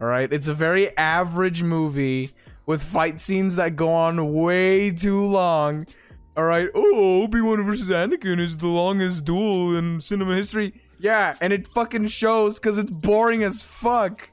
All 0.00 0.06
right, 0.06 0.30
it's 0.30 0.48
a 0.48 0.54
very 0.54 0.94
average 0.98 1.62
movie 1.62 2.34
with 2.66 2.82
fight 2.82 3.20
scenes 3.20 3.56
that 3.56 3.76
go 3.76 3.90
on 3.92 4.34
way 4.34 4.90
too 4.90 5.24
long. 5.24 5.86
All 6.36 6.44
right, 6.44 6.68
oh, 6.74 7.22
Obi 7.22 7.40
Wan 7.40 7.64
versus 7.64 7.88
Anakin 7.88 8.38
is 8.38 8.58
the 8.58 8.66
longest 8.68 9.24
duel 9.24 9.74
in 9.74 10.00
cinema 10.02 10.34
history. 10.36 10.74
Yeah, 10.98 11.36
and 11.40 11.52
it 11.52 11.66
fucking 11.68 12.08
shows 12.08 12.56
because 12.58 12.76
it's 12.76 12.90
boring 12.90 13.42
as 13.42 13.62
fuck. 13.62 14.28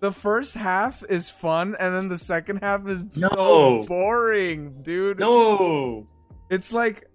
The 0.00 0.12
first 0.12 0.54
half 0.54 1.02
is 1.08 1.30
fun, 1.30 1.74
and 1.80 1.94
then 1.94 2.08
the 2.08 2.18
second 2.18 2.58
half 2.62 2.86
is 2.86 3.02
so 3.14 3.84
boring, 3.88 4.82
dude. 4.82 5.18
no, 5.18 6.06
It's 6.50 6.72
like, 6.72 7.08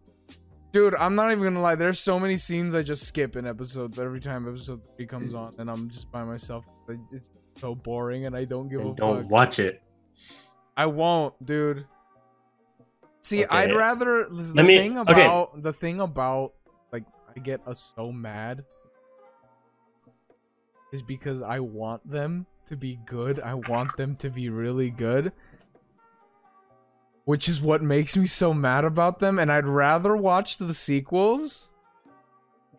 dude, 0.72 0.96
I'm 0.96 1.14
not 1.16 1.32
even 1.32 1.44
gonna 1.44 1.62
lie. 1.62 1.76
There's 1.76 2.00
so 2.00 2.20
many 2.20 2.38
scenes 2.38 2.74
I 2.74 2.82
just 2.82 3.04
skip 3.06 3.36
in 3.36 3.46
episodes 3.46 4.00
every 4.00 4.20
time 4.20 4.48
episode 4.48 4.82
three 4.98 5.06
comes 5.06 5.34
on, 5.36 5.54
and 5.60 5.70
I'm 5.70 5.90
just 5.92 6.12
by 6.12 6.24
myself. 6.24 6.66
It's 7.12 7.30
so 7.60 7.76
boring, 7.76 8.26
and 8.26 8.36
I 8.36 8.46
don't 8.46 8.68
give 8.68 8.82
a 8.82 8.88
and 8.88 8.96
don't 8.98 9.22
fuck. 9.24 9.32
watch 9.32 9.60
it. 9.60 9.82
I 10.76 10.88
won't, 10.88 11.34
dude. 11.46 11.86
See, 13.22 13.46
Okay. 13.46 13.56
I'd 13.56 13.76
rather 13.76 14.28
the 14.30 14.54
Let 14.56 14.66
me- 14.66 14.78
thing 14.78 14.98
okay. 14.98 15.12
about 15.14 15.62
the 15.62 15.72
thing 15.74 16.02
about 16.02 16.54
like 16.92 17.04
I 17.36 17.40
get 17.40 17.62
uh, 17.68 17.76
so 17.76 18.12
mad 18.12 18.66
is 20.92 21.02
because 21.04 21.42
I 21.44 21.60
want 21.60 22.10
them 22.10 22.48
to 22.72 22.78
be 22.78 22.98
good. 23.06 23.40
I 23.42 23.54
want 23.54 23.98
them 23.98 24.16
to 24.18 24.30
be 24.30 24.50
really 24.50 24.90
good. 24.90 25.34
Which 27.26 27.50
is 27.50 27.60
what 27.62 27.84
makes 27.84 28.16
me 28.16 28.26
so 28.28 28.54
mad 28.54 28.86
about 28.86 29.20
them 29.20 29.40
and 29.40 29.52
I'd 29.52 29.66
rather 29.66 30.16
watch 30.16 30.58
the 30.58 30.74
sequels 30.74 31.70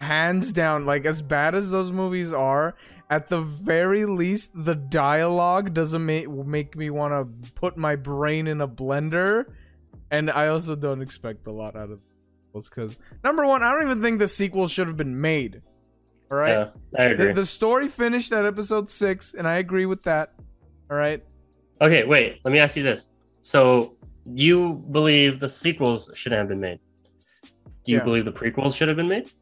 hands 0.01 0.51
down 0.51 0.85
like 0.85 1.05
as 1.05 1.23
bad 1.23 1.55
as 1.55 1.71
those 1.71 1.93
movies 1.93 2.33
are 2.33 2.75
at 3.09 3.29
the 3.29 3.41
very 3.41 4.05
least 4.05 4.51
the 4.53 4.75
dialogue 4.75 5.73
doesn't 5.73 6.05
make 6.05 6.29
make 6.29 6.75
me 6.75 6.91
want 6.91 7.13
to 7.13 7.53
put 7.53 7.77
my 7.77 7.95
brain 7.95 8.49
in 8.49 8.61
a 8.61 8.67
blender 8.67 9.45
and 10.11 10.29
i 10.29 10.49
also 10.49 10.75
don't 10.75 11.03
expect 11.03 11.47
a 11.47 11.53
lot 11.53 11.77
out 11.77 11.89
of 11.89 12.01
sequels 12.01 12.69
because 12.69 12.99
number 13.23 13.47
one 13.47 13.63
i 13.63 13.71
don't 13.71 13.85
even 13.85 14.03
think 14.03 14.19
the 14.19 14.27
sequels 14.27 14.73
should 14.73 14.89
have 14.89 14.97
been 14.97 15.21
made 15.21 15.63
all 16.33 16.39
right 16.39 16.49
Yeah, 16.51 16.69
I 16.99 17.05
agree. 17.05 17.27
the, 17.29 17.33
the 17.35 17.47
story 17.47 17.89
finished 17.89 18.33
at 18.33 18.45
episode 18.47 18.89
six 18.89 19.35
and 19.35 19.47
i 19.47 19.57
agree 19.59 19.87
with 19.87 20.03
that 20.05 20.33
all 20.91 20.97
right 20.97 21.23
Okay, 21.81 22.05
wait. 22.05 22.39
Let 22.45 22.53
me 22.53 22.61
ask 22.61 22.77
you 22.77 22.85
this. 22.85 23.09
So 23.41 23.97
you 24.25 24.85
believe 24.93 25.41
the 25.41 25.49
sequels 25.49 26.09
shouldn't 26.15 26.39
have 26.39 26.47
been 26.49 26.61
made? 26.61 26.79
Do 27.85 27.91
you 27.91 27.99
Yeah. 27.99 28.05
believe 28.05 28.25
the 28.25 28.31
prequels 28.31 28.77
should 28.77 28.87
have 28.87 28.97
been 28.97 29.09
made? 29.09 29.33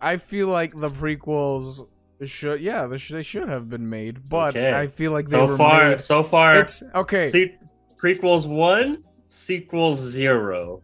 i 0.00 0.16
feel 0.16 0.48
like 0.48 0.72
the 0.80 0.88
prequels 0.88 1.86
should 2.24 2.62
yeah 2.62 2.86
they 2.86 2.96
should, 2.96 3.16
they 3.16 3.22
should 3.22 3.46
have 3.50 3.68
been 3.68 3.86
made 3.90 4.26
but 4.26 4.56
Okay. 4.56 4.72
i 4.72 4.86
feel 4.86 5.12
like 5.12 5.28
they 5.28 5.36
So 5.36 5.46
were 5.48 5.56
far, 5.58 5.90
made 5.90 6.00
so 6.00 6.22
far, 6.22 6.56
it's 6.60 6.82
okay 6.94 7.30
se- 7.30 7.58
prequels 8.02 8.46
one, 8.48 9.04
sequels 9.28 9.98
zero. 10.00 10.80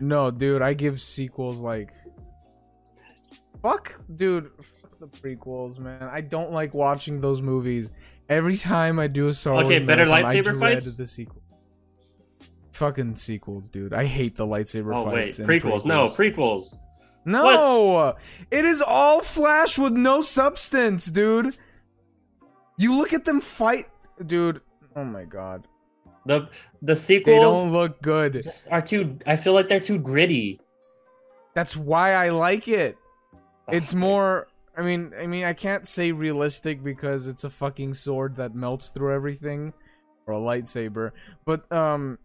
No, 0.00 0.30
dude, 0.30 0.62
I 0.62 0.72
give 0.72 0.98
sequels 0.98 1.60
like 1.60 1.90
fuck, 3.62 4.00
dude, 4.16 4.50
fuck 4.80 4.98
the 4.98 5.06
prequels, 5.06 5.78
man. 5.78 6.02
I 6.02 6.20
don't 6.20 6.52
like 6.52 6.74
watching 6.74 7.20
those 7.20 7.40
movies. 7.40 7.90
Every 8.28 8.56
time 8.56 8.98
I 8.98 9.06
do 9.06 9.28
a 9.28 9.34
Star 9.34 9.54
Wars 9.54 9.66
Okay, 9.66 9.78
better 9.78 10.10
I 10.10 10.22
lightsaber 10.22 10.58
dread 10.58 10.82
fights? 10.84 10.96
the 10.96 11.06
sequel. 11.06 11.42
Fucking 12.72 13.16
sequels, 13.16 13.68
dude. 13.68 13.92
I 13.92 14.06
hate 14.06 14.36
the 14.36 14.46
lightsaber 14.46 14.94
Oh 14.96 15.04
wait, 15.04 15.24
fights. 15.26 15.38
in 15.38 15.46
prequels. 15.46 15.84
No, 15.84 16.06
prequels. 16.06 16.74
no, 17.24 18.14
it 18.50 18.64
is 18.64 18.80
all 18.80 19.20
flash 19.20 19.78
with 19.78 19.92
no 19.92 20.22
substance, 20.22 21.06
dude. 21.06 21.56
You 22.78 22.96
look 22.96 23.12
at 23.12 23.24
them 23.24 23.40
fight, 23.40 23.86
dude. 24.26 24.62
Oh 24.96 25.04
my 25.04 25.24
god, 25.24 25.66
The 26.26 26.48
the 26.80 26.94
they 26.94 26.94
sequels 26.94 27.40
don't 27.42 27.70
look 27.72 28.00
good. 28.02 28.42
just 28.42 28.66
are 28.70 28.80
too. 28.82 29.18
I 29.26 29.36
feel 29.36 29.52
like 29.52 29.68
they're 29.68 29.78
too 29.80 29.98
gritty. 29.98 30.58
That's 31.54 31.76
why 31.76 32.14
I 32.14 32.30
like 32.30 32.66
it. 32.68 32.96
It's 33.70 33.94
more. 33.94 34.48
I 34.76 34.82
mean, 34.82 35.12
I 35.20 35.26
mean, 35.26 35.44
I 35.44 35.52
can't 35.52 35.86
say 35.86 36.12
realistic 36.12 36.82
because 36.82 37.26
it's 37.26 37.44
a 37.44 37.50
fucking 37.50 37.94
sword 37.94 38.36
that 38.36 38.54
melts 38.54 38.88
through 38.88 39.14
everything, 39.14 39.72
or 40.26 40.34
a 40.34 40.38
lightsaber. 40.38 41.12
But 41.44 41.70
um, 41.70 42.18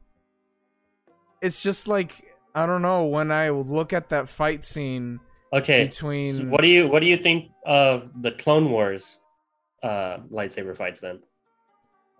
it's 1.41 1.62
just 1.62 1.88
like 1.88 2.25
I 2.56 2.65
don't 2.65 2.82
know. 2.82 3.06
When 3.06 3.32
I 3.32 3.50
look 3.50 3.94
at 3.94 4.10
that 4.10 4.29
fight 4.29 4.65
scene 4.65 5.20
Okay. 5.53 5.86
between, 5.86 6.36
so 6.36 6.44
what 6.46 6.62
do 6.62 6.67
you 6.67 6.88
what 6.88 7.01
do 7.01 7.08
you 7.08 7.17
think 7.17 7.51
of 7.65 8.10
the 8.22 8.32
Clone 8.32 8.72
Wars 8.72 9.20
uh 9.84 10.17
lightsaber 10.32 10.75
fights 10.75 11.01
then? 11.01 11.20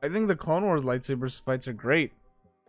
I 0.04 0.10
think 0.10 0.28
the 0.28 0.36
Clone 0.36 0.64
Wars 0.64 0.84
lightsaber 0.84 1.42
fights 1.44 1.68
are 1.68 1.74
great. 1.74 2.12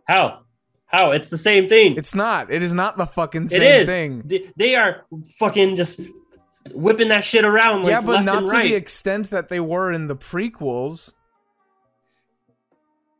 How? 0.05 0.41
How? 0.87 1.11
It's 1.11 1.29
the 1.29 1.37
same 1.37 1.69
thing. 1.69 1.95
It's 1.97 2.15
not. 2.15 2.49
It 2.51 2.63
is 2.63 2.73
not 2.73 2.97
the 2.97 3.05
fucking 3.05 3.47
same 3.49 3.81
is. 3.81 3.87
thing. 3.87 4.51
They 4.57 4.73
are 4.75 5.05
fucking 5.37 5.75
just 5.75 5.99
whipping 6.73 7.07
that 7.09 7.23
shit 7.23 7.45
around 7.45 7.83
like 7.83 7.91
yeah, 7.91 8.01
but 8.01 8.21
not 8.21 8.41
to 8.47 8.53
right. 8.53 8.63
the 8.63 8.75
extent 8.75 9.29
that 9.29 9.49
they 9.49 9.59
were 9.59 9.91
in 9.91 10.07
the 10.07 10.15
prequels. 10.15 11.13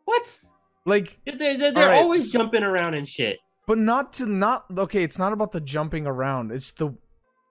What? 0.06 0.40
Like 0.86 1.20
They're, 1.26 1.38
they're, 1.38 1.74
they're 1.74 1.84
Alright, 1.84 2.02
always 2.02 2.32
jumping 2.32 2.64
around 2.64 2.96
and 2.96 3.08
shit. 3.08 3.38
but 3.68 3.78
not 3.78 4.14
to 4.14 4.26
not 4.26 4.66
okay 4.76 5.04
it's 5.04 5.20
not 5.20 5.34
about 5.34 5.52
the 5.52 5.62
jumping 5.62 6.08
around 6.08 6.52
it's 6.52 6.72
the 6.74 6.96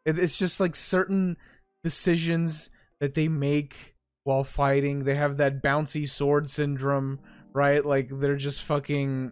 it's 0.04 0.38
just 0.38 0.58
like 0.58 0.74
certain 0.74 1.36
decisions 1.84 2.70
that 3.00 3.14
they 3.14 3.28
make 3.28 3.94
while 4.24 4.42
fighting 4.42 5.04
they 5.04 5.14
have 5.14 5.36
that 5.36 5.62
bouncy 5.62 6.08
sword 6.08 6.50
syndrome 6.50 7.20
right 7.52 7.84
like 7.84 8.08
they're 8.14 8.34
just 8.36 8.62
fucking 8.62 9.30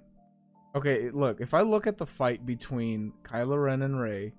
okay 0.77 1.11
look 1.11 1.41
if 1.41 1.53
i 1.55 1.63
look 1.63 1.87
at 1.89 1.97
the 1.97 2.07
fight 2.07 2.47
between 2.47 3.13
kylo 3.25 3.61
ren 3.61 3.83
and 3.83 4.01
Rey 4.01 4.33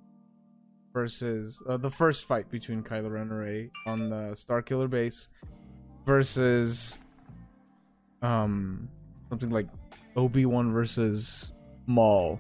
versus 0.98 1.62
uh, 1.70 1.78
the 1.78 1.92
first 1.92 2.26
fight 2.26 2.50
between 2.50 2.82
kylo 2.82 3.12
ren 3.12 3.24
and 3.30 3.32
Rey 3.32 3.70
on 3.86 4.10
the 4.10 4.24
starkiller 4.36 4.90
base 4.90 5.30
versus 6.08 6.98
um 8.24 8.90
something 9.30 9.52
like 9.52 9.68
obi-wan 10.16 10.74
versus 10.74 11.54
Maul 11.86 12.40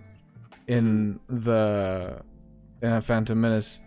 in 0.67 1.19
the 1.29 2.19
in 2.81 3.01
Phantom 3.01 3.39
Menace. 3.39 3.79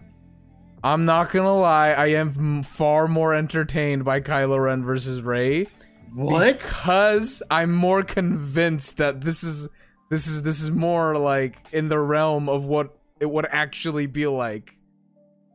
I'm 0.85 1.05
not 1.05 1.31
gonna 1.33 1.59
lie, 1.59 1.91
I 1.91 2.07
am 2.23 2.62
far 2.62 3.09
more 3.09 3.35
entertained 3.35 4.05
by 4.05 4.21
Kylo 4.21 4.62
Ren 4.65 4.85
versus 4.85 5.21
Rey 5.21 5.67
What? 6.15 6.47
because 6.47 7.43
I'm 7.50 7.73
more 7.73 8.03
convinced 8.05 8.99
that 8.99 9.21
this 9.21 9.43
is 9.43 9.69
this 10.11 10.29
is 10.29 10.43
this 10.43 10.62
is 10.62 10.71
more 10.71 11.19
like 11.19 11.59
in 11.73 11.89
the 11.89 11.99
realm 11.99 12.49
of 12.49 12.65
what 12.65 12.97
it 13.21 13.27
would 13.27 13.47
actually 13.50 14.07
be 14.07 14.27
like. 14.27 14.75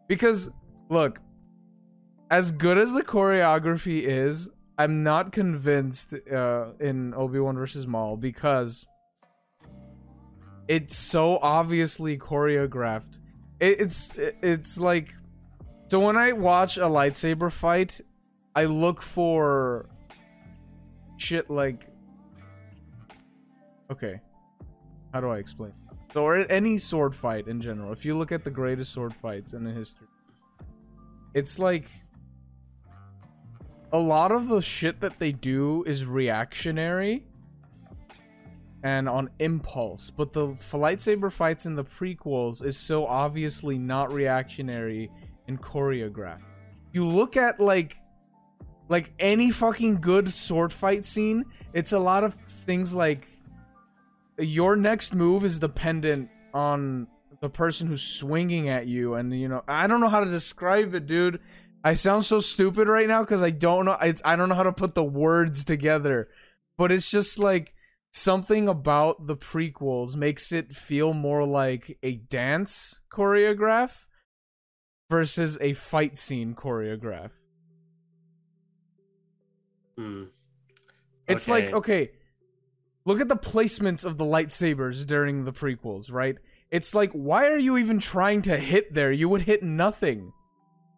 Because 0.07 0.49
look, 0.89 1.19
as 2.29 2.51
good 2.51 2.77
as 2.77 2.93
the 2.93 3.03
choreography 3.03 4.01
is, 4.01 4.49
I'm 4.77 5.03
not 5.03 5.31
convinced 5.31 6.13
uh, 6.31 6.73
in 6.79 7.13
Obi 7.13 7.39
Wan 7.39 7.55
versus 7.55 7.87
Maul 7.87 8.17
because 8.17 8.85
it's 10.67 10.95
so 10.97 11.39
obviously 11.41 12.17
choreographed. 12.17 13.19
It, 13.59 13.81
it's 13.81 14.13
it's 14.17 14.77
like 14.77 15.15
so 15.87 15.99
when 15.99 16.17
I 16.17 16.33
watch 16.33 16.77
a 16.77 16.81
lightsaber 16.81 17.51
fight, 17.51 18.01
I 18.55 18.65
look 18.65 19.01
for 19.01 19.87
shit 21.17 21.49
like 21.49 21.87
okay 23.91 24.19
how 25.13 25.21
do 25.21 25.29
i 25.29 25.37
explain 25.37 25.71
or 26.15 26.49
any 26.51 26.77
sword 26.77 27.15
fight 27.15 27.47
in 27.47 27.61
general. 27.61 27.91
If 27.91 28.05
you 28.05 28.15
look 28.15 28.31
at 28.31 28.43
the 28.43 28.49
greatest 28.49 28.93
sword 28.93 29.13
fights 29.13 29.53
in 29.53 29.63
the 29.63 29.71
history. 29.71 30.07
It's 31.33 31.59
like 31.59 31.89
a 33.91 33.97
lot 33.97 34.31
of 34.31 34.47
the 34.47 34.61
shit 34.61 35.01
that 35.01 35.19
they 35.19 35.31
do 35.31 35.83
is 35.85 36.05
reactionary 36.05 37.25
and 38.83 39.09
on 39.09 39.29
impulse 39.39 40.11
but 40.11 40.31
the 40.31 40.47
lightsaber 40.71 41.31
fights 41.31 41.65
in 41.65 41.75
the 41.75 41.83
prequels 41.83 42.63
is 42.63 42.77
so 42.77 43.07
obviously 43.07 43.77
not 43.77 44.13
reactionary 44.13 45.09
and 45.47 45.61
choreographed. 45.61 46.43
You 46.93 47.07
look 47.07 47.37
at 47.37 47.59
like 47.59 47.97
like 48.87 49.13
any 49.19 49.49
fucking 49.49 49.95
good 50.01 50.29
sword 50.29 50.71
fight 50.71 51.05
scene, 51.05 51.45
it's 51.73 51.91
a 51.91 51.99
lot 51.99 52.23
of 52.23 52.35
things 52.65 52.93
like 52.93 53.27
your 54.37 54.75
next 54.75 55.13
move 55.13 55.45
is 55.45 55.59
dependent 55.59 56.29
on 56.53 57.07
the 57.41 57.49
person 57.49 57.87
who's 57.87 58.01
swinging 58.01 58.69
at 58.69 58.87
you 58.87 59.15
and 59.15 59.37
you 59.37 59.47
know 59.47 59.63
I 59.67 59.87
don't 59.87 59.99
know 59.99 60.09
how 60.09 60.23
to 60.23 60.29
describe 60.29 60.93
it, 60.95 61.05
dude. 61.05 61.39
I 61.83 61.93
sound 61.93 62.25
so 62.25 62.39
stupid 62.39 62.87
right 62.87 63.07
now 63.07 63.23
cuz 63.23 63.41
I 63.41 63.51
don't 63.51 63.85
know 63.85 63.97
I, 63.99 64.13
I 64.23 64.35
don't 64.35 64.49
know 64.49 64.55
how 64.55 64.63
to 64.63 64.71
put 64.71 64.95
the 64.95 65.03
words 65.03 65.65
together. 65.65 66.29
But 66.77 66.91
it's 66.91 67.09
just 67.09 67.39
like 67.39 67.73
something 68.11 68.67
about 68.67 69.27
the 69.27 69.35
prequels 69.35 70.15
makes 70.15 70.51
it 70.51 70.75
feel 70.75 71.13
more 71.13 71.45
like 71.45 71.97
a 72.03 72.15
dance 72.15 73.01
choreograph 73.11 74.05
versus 75.09 75.57
a 75.61 75.73
fight 75.73 76.17
scene 76.17 76.55
choreograph. 76.55 77.31
Hmm. 79.97 80.23
It's 81.27 81.47
like 81.47 81.73
okay, 81.73 82.11
look 83.05 83.21
at 83.21 83.27
the 83.27 83.37
placements 83.37 84.03
of 84.03 84.17
the 84.17 84.25
lightsabers 84.25 85.05
during 85.05 85.45
the 85.45 85.53
prequels, 85.53 86.11
right? 86.11 86.37
It's 86.71 86.95
like 86.95 87.11
why 87.11 87.47
are 87.47 87.57
you 87.57 87.77
even 87.77 87.99
trying 87.99 88.41
to 88.43 88.57
hit 88.57 88.93
there? 88.93 89.11
You 89.11 89.29
would 89.29 89.43
hit 89.43 89.63
nothing. 89.63 90.33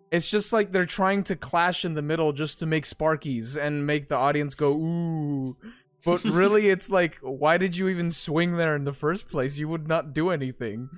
It's 0.09 0.31
just 0.31 0.53
like 0.53 0.71
they're 0.71 0.85
trying 0.85 1.23
to 1.25 1.35
clash 1.35 1.83
in 1.83 1.93
the 1.93 2.01
middle 2.01 2.31
just 2.31 2.59
to 2.59 2.65
make 2.65 2.85
sparkies 2.85 3.57
and 3.57 3.85
make 3.85 4.07
the 4.07 4.15
audience 4.15 4.55
go 4.55 4.71
ooh. 4.71 5.55
But 6.05 6.23
really 6.23 6.69
it's 6.69 6.89
like 6.89 7.17
why 7.21 7.57
did 7.57 7.75
you 7.75 7.89
even 7.89 8.11
swing 8.11 8.55
there 8.55 8.75
in 8.75 8.85
the 8.85 8.93
first 8.93 9.27
place? 9.27 9.57
You 9.57 9.67
would 9.67 9.87
not 9.87 10.13
do 10.13 10.29
anything. 10.29 10.89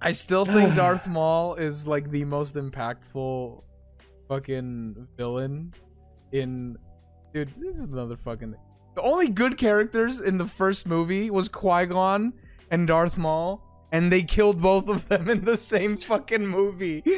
I 0.00 0.12
still 0.12 0.46
think 0.46 0.74
Darth 0.76 1.06
Maul 1.06 1.54
is 1.56 1.86
like 1.86 2.10
the 2.10 2.24
most 2.24 2.54
impactful 2.54 3.62
fucking 4.28 5.06
villain 5.16 5.72
in 6.32 6.76
dude 7.32 7.52
this 7.58 7.78
is 7.78 7.92
another 7.92 8.16
fucking 8.16 8.54
the 8.96 9.02
only 9.02 9.28
good 9.28 9.56
characters 9.58 10.18
in 10.20 10.38
the 10.38 10.46
first 10.46 10.86
movie 10.86 11.30
was 11.30 11.48
Qui-Gon 11.48 12.32
and 12.72 12.88
Darth 12.88 13.16
Maul 13.18 13.62
and 13.92 14.10
they 14.10 14.22
killed 14.24 14.60
both 14.60 14.88
of 14.88 15.06
them 15.08 15.28
in 15.30 15.44
the 15.44 15.56
same 15.56 15.96
fucking 15.98 16.44
movie 16.46 17.02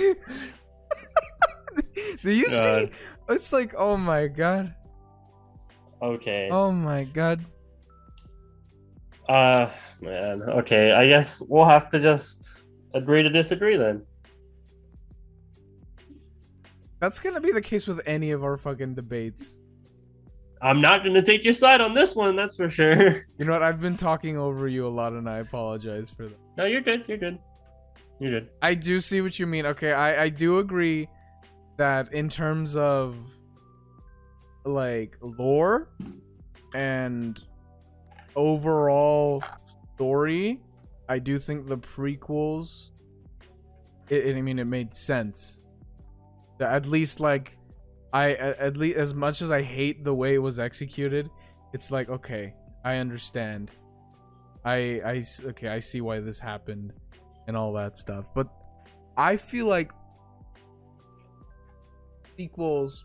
do 2.23 2.31
you 2.31 2.45
see 2.47 2.91
it's 3.31 3.53
like 3.53 3.75
oh 3.77 3.97
my 3.97 4.27
god 4.27 4.75
Okay. 6.03 6.49
oh 6.53 6.71
my 6.73 7.05
god 7.05 7.45
Uh, 9.29 9.69
man. 10.01 10.43
Okay. 10.43 10.93
I 10.93 11.07
guess 11.07 11.41
we'll 11.49 11.67
have 11.67 11.91
to 11.91 12.01
just 12.01 12.49
agree 12.95 13.23
to 13.23 13.29
disagree 13.31 13.77
then. 13.77 14.03
that's 17.01 17.21
gonna 17.21 17.41
be 17.41 17.53
the 17.53 17.61
case 17.63 17.87
with 17.87 18.01
any 18.07 18.31
of 18.33 18.43
our 18.43 18.57
fucking 18.57 18.95
debates 18.95 19.59
I'm 20.61 20.81
not 20.81 21.03
going 21.03 21.15
to 21.15 21.23
take 21.23 21.45
your 21.45 21.55
side 21.55 21.81
on 21.81 21.95
this 21.95 22.15
one. 22.17 22.35
That's 22.37 22.57
for 22.57 22.69
sure. 22.71 23.25
you 23.39 23.45
know 23.45 23.53
what 23.53 23.63
i've 23.63 23.81
been 23.81 23.97
talking 23.97 24.37
over 24.37 24.67
you 24.69 24.87
a 24.87 24.89
lot 24.89 25.13
and 25.13 25.29
i 25.29 25.39
apologize 25.39 26.11
for 26.11 26.25
that 26.27 26.39
No, 26.57 26.65
you're 26.67 26.81
good. 26.81 27.05
You're 27.07 27.19
good. 27.19 27.39
You're 28.21 28.41
good. 28.41 28.51
I 28.63 28.75
do 28.75 29.01
see 29.01 29.21
what 29.21 29.39
you 29.39 29.47
mean. 29.47 29.67
Okay, 29.67 29.93
I 29.93 30.25
I 30.25 30.29
do 30.29 30.59
agree 30.59 31.09
that 31.77 32.13
in 32.13 32.29
terms 32.29 32.75
of 32.77 33.17
like 34.65 35.17
lore 35.21 35.89
and 36.75 37.41
overall 38.35 39.43
story, 39.95 40.61
I 41.09 41.19
do 41.19 41.39
think 41.39 41.69
the 41.69 41.79
prequels. 41.79 42.91
It, 44.09 44.27
it- 44.27 44.37
I 44.37 44.43
mean, 44.43 44.59
it 44.59 44.65
made 44.67 44.95
sense. 44.95 45.61
At 46.61 46.87
least, 46.87 47.21
like, 47.21 47.58
I 48.13 48.35
at 48.35 48.77
least 48.77 48.97
as 48.97 49.15
much 49.15 49.43
as 49.43 49.51
I 49.51 49.63
hate 49.63 50.05
the 50.05 50.15
way 50.15 50.35
it 50.35 50.39
was 50.39 50.59
executed, 50.59 51.29
it's 51.73 51.91
like 51.91 52.09
okay, 52.09 52.55
I 52.85 52.97
understand. 52.97 53.71
I 54.65 55.01
I 55.05 55.23
okay, 55.45 55.69
I 55.69 55.81
see 55.81 56.01
why 56.01 56.21
this 56.21 56.39
happened 56.39 56.93
and 57.47 57.57
all 57.57 57.73
that 57.75 57.97
stuff. 57.97 58.27
But 58.35 58.49
I 59.17 59.37
feel 59.37 59.67
like 59.67 59.93
sequels 62.37 63.05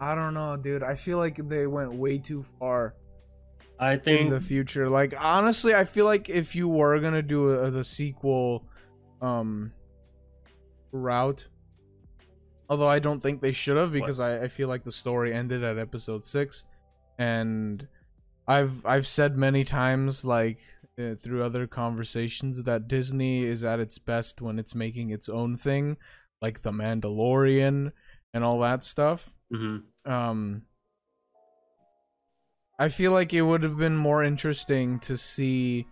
I 0.00 0.14
don't 0.14 0.34
know, 0.34 0.56
dude. 0.56 0.82
I 0.82 0.94
feel 0.94 1.18
like 1.18 1.48
they 1.48 1.66
went 1.66 1.92
way 1.92 2.18
too 2.18 2.44
far 2.58 2.94
I 3.78 3.94
in 3.94 4.00
think 4.00 4.30
the 4.30 4.40
future. 4.40 4.88
Like 4.88 5.14
honestly, 5.18 5.74
I 5.74 5.84
feel 5.84 6.04
like 6.04 6.28
if 6.28 6.54
you 6.54 6.68
were 6.68 6.98
going 7.00 7.14
to 7.14 7.22
do 7.22 7.50
a, 7.50 7.70
the 7.70 7.84
sequel 7.84 8.66
um 9.20 9.72
route 10.92 11.46
although 12.68 12.88
I 12.88 12.98
don't 12.98 13.20
think 13.20 13.40
they 13.40 13.52
should 13.52 13.76
have 13.76 13.92
because 13.92 14.20
I, 14.20 14.44
I 14.44 14.48
feel 14.48 14.68
like 14.68 14.84
the 14.84 14.92
story 14.92 15.32
ended 15.34 15.64
at 15.64 15.78
episode 15.78 16.24
6 16.24 16.64
and 17.18 17.86
I've 18.46 18.84
I've 18.86 19.06
said 19.06 19.36
many 19.36 19.64
times 19.64 20.24
like 20.24 20.58
uh, 20.98 21.14
through 21.14 21.44
other 21.44 21.66
conversations 21.66 22.62
that 22.64 22.88
Disney 22.88 23.44
is 23.44 23.64
at 23.64 23.80
its 23.80 23.98
best 23.98 24.40
when 24.40 24.58
it's 24.58 24.74
making 24.74 25.10
its 25.10 25.28
own 25.28 25.56
thing 25.56 25.96
like 26.42 26.62
The 26.62 26.72
Mandalorian 26.72 27.92
and 28.34 28.44
all 28.44 28.60
that 28.60 28.84
stuff. 28.84 29.30
Mhm. 29.52 29.82
um 30.04 30.62
I 32.78 32.88
feel 32.90 33.10
like 33.12 33.32
it 33.32 33.42
would 33.42 33.62
have 33.64 33.76
been 33.76 33.96
more 33.96 34.22
interesting 34.22 35.00
to 35.00 35.16
see 35.16 35.86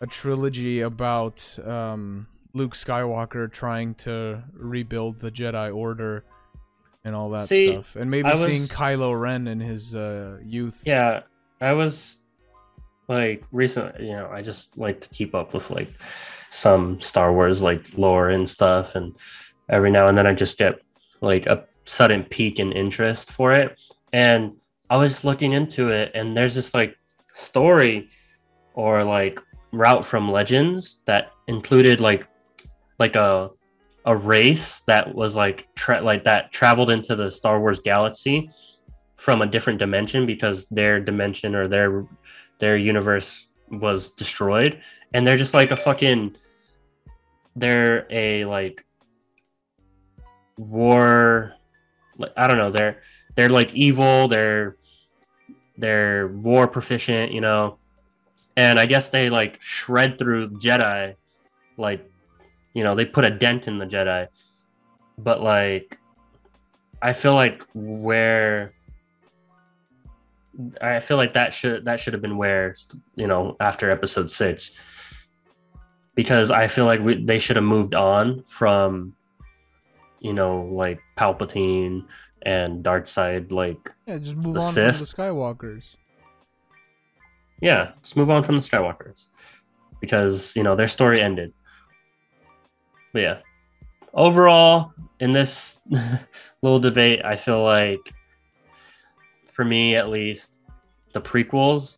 a 0.00 0.06
trilogy 0.06 0.80
about 0.80 1.58
um 1.64 2.26
Luke 2.56 2.74
Skywalker 2.74 3.52
trying 3.52 3.94
to 3.96 4.42
rebuild 4.54 5.20
the 5.20 5.30
Jedi 5.30 5.74
Order 5.74 6.24
and 7.04 7.14
all 7.14 7.28
that 7.30 7.48
See, 7.48 7.68
stuff. 7.68 7.94
And 7.96 8.10
maybe 8.10 8.30
was- 8.30 8.44
seeing 8.44 8.66
Kylo 8.66 9.18
Ren 9.18 9.46
in 9.46 9.60
his 9.60 9.94
uh 9.94 10.38
youth. 10.42 10.82
Yeah, 10.86 11.20
I 11.60 11.72
was 11.74 12.18
like 13.08 13.44
recently, 13.52 14.06
you 14.06 14.12
know, 14.14 14.28
I 14.32 14.40
just 14.42 14.76
like 14.78 15.00
to 15.02 15.08
keep 15.10 15.34
up 15.34 15.52
with 15.52 15.70
like 15.70 15.92
some 16.50 17.00
Star 17.00 17.32
Wars 17.32 17.60
like 17.60 17.96
lore 17.96 18.30
and 18.30 18.48
stuff, 18.48 18.94
and 18.94 19.14
every 19.68 19.90
now 19.90 20.08
and 20.08 20.16
then 20.16 20.26
I 20.26 20.32
just 20.32 20.56
get 20.56 20.80
like 21.20 21.46
a 21.46 21.64
sudden 21.84 22.24
peak 22.24 22.58
in 22.58 22.72
interest 22.72 23.30
for 23.30 23.52
it. 23.52 23.78
And 24.12 24.52
I 24.88 24.96
was 24.96 25.24
looking 25.24 25.52
into 25.52 25.90
it, 25.90 26.10
and 26.14 26.34
there's 26.36 26.54
this 26.54 26.72
like 26.72 26.96
story 27.34 28.08
or 28.74 29.04
like 29.04 29.38
route 29.72 30.06
from 30.06 30.32
Legends 30.32 30.96
that 31.04 31.32
included 31.48 32.00
like 32.00 32.26
like 32.98 33.16
a 33.16 33.50
a 34.06 34.16
race 34.16 34.82
that 34.86 35.14
was 35.14 35.34
like 35.34 35.66
tra- 35.74 36.00
like 36.00 36.24
that 36.24 36.52
traveled 36.52 36.90
into 36.90 37.16
the 37.16 37.30
Star 37.30 37.60
Wars 37.60 37.80
galaxy 37.80 38.48
from 39.16 39.42
a 39.42 39.46
different 39.46 39.80
dimension 39.80 40.26
because 40.26 40.66
their 40.70 41.00
dimension 41.00 41.54
or 41.54 41.66
their 41.66 42.06
their 42.60 42.76
universe 42.76 43.48
was 43.70 44.10
destroyed. 44.10 44.80
And 45.12 45.26
they're 45.26 45.36
just 45.36 45.54
like 45.54 45.72
a 45.72 45.76
fucking 45.76 46.36
they're 47.56 48.06
a 48.10 48.44
like 48.44 48.84
war 50.56 51.52
like 52.16 52.32
I 52.36 52.46
don't 52.46 52.58
know 52.58 52.70
they're 52.70 53.00
they're 53.34 53.48
like 53.48 53.72
evil 53.74 54.28
they're 54.28 54.76
they're 55.76 56.28
war 56.28 56.68
proficient 56.68 57.32
you 57.32 57.40
know? 57.40 57.78
And 58.56 58.78
I 58.78 58.86
guess 58.86 59.10
they 59.10 59.30
like 59.30 59.60
shred 59.60 60.16
through 60.18 60.50
Jedi 60.50 61.16
like 61.76 62.08
you 62.76 62.84
know 62.84 62.94
they 62.94 63.06
put 63.06 63.24
a 63.24 63.30
dent 63.30 63.66
in 63.68 63.78
the 63.78 63.86
Jedi, 63.86 64.28
but 65.16 65.42
like 65.42 65.98
I 67.00 67.14
feel 67.14 67.32
like 67.34 67.62
where 67.74 68.74
I 70.80 71.00
feel 71.00 71.16
like 71.16 71.32
that 71.34 71.54
should 71.54 71.86
that 71.86 72.00
should 72.00 72.12
have 72.12 72.20
been 72.20 72.36
where 72.36 72.76
you 73.14 73.26
know 73.26 73.56
after 73.60 73.90
episode 73.90 74.30
six 74.30 74.72
because 76.14 76.50
I 76.50 76.68
feel 76.68 76.84
like 76.84 77.00
we, 77.00 77.22
they 77.24 77.38
should 77.38 77.56
have 77.56 77.64
moved 77.64 77.94
on 77.94 78.42
from 78.46 79.14
you 80.20 80.34
know 80.34 80.64
like 80.70 80.98
Palpatine 81.18 82.04
and 82.42 82.82
Dark 82.82 83.08
Side 83.08 83.52
like 83.52 83.90
Yeah, 84.06 84.18
just 84.18 84.36
move 84.36 84.54
The 84.54 84.60
on 84.60 84.72
Sith. 84.74 84.96
from 84.96 85.04
the 85.06 85.12
Skywalkers. 85.32 85.96
yeah 87.62 87.92
let's 87.96 88.14
move 88.16 88.28
on 88.28 88.44
from 88.44 88.56
the 88.56 88.62
Skywalkers 88.62 89.24
because 90.00 90.54
you 90.56 90.62
know 90.62 90.76
their 90.76 90.88
story 90.88 91.22
ended 91.22 91.52
but 93.16 93.22
yeah 93.22 93.38
overall 94.12 94.92
in 95.20 95.32
this 95.32 95.78
little 96.62 96.78
debate 96.78 97.24
I 97.24 97.36
feel 97.36 97.62
like 97.64 98.12
for 99.52 99.64
me 99.64 99.96
at 99.96 100.10
least 100.10 100.60
the 101.14 101.20
prequels 101.22 101.96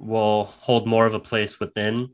will 0.00 0.46
hold 0.58 0.88
more 0.88 1.06
of 1.06 1.14
a 1.14 1.20
place 1.20 1.60
within 1.60 2.10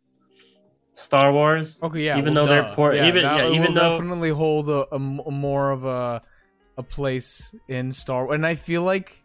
Star 0.97 1.33
Wars 1.33 1.79
Okay, 1.83 2.05
yeah. 2.05 2.19
Even 2.19 2.35
well, 2.35 2.45
though 2.45 2.51
they're 2.53 2.63
duh. 2.63 2.75
poor- 2.75 2.93
yeah, 2.95 3.09
even- 3.09 3.23
yeah, 3.23 3.49
even 3.49 3.73
though- 3.75 3.97
definitely 3.99 4.31
hold 4.31 4.69
a, 4.69 4.87
a 4.93 4.97
a 4.97 5.31
more 5.31 5.71
of 5.71 5.85
a 5.87 6.21
a 6.77 6.83
place 6.83 7.55
in 7.69 7.91
Star. 7.93 8.27
Wars, 8.27 8.35
And 8.35 8.47
I 8.47 8.55
feel 8.57 8.83
like, 8.83 9.23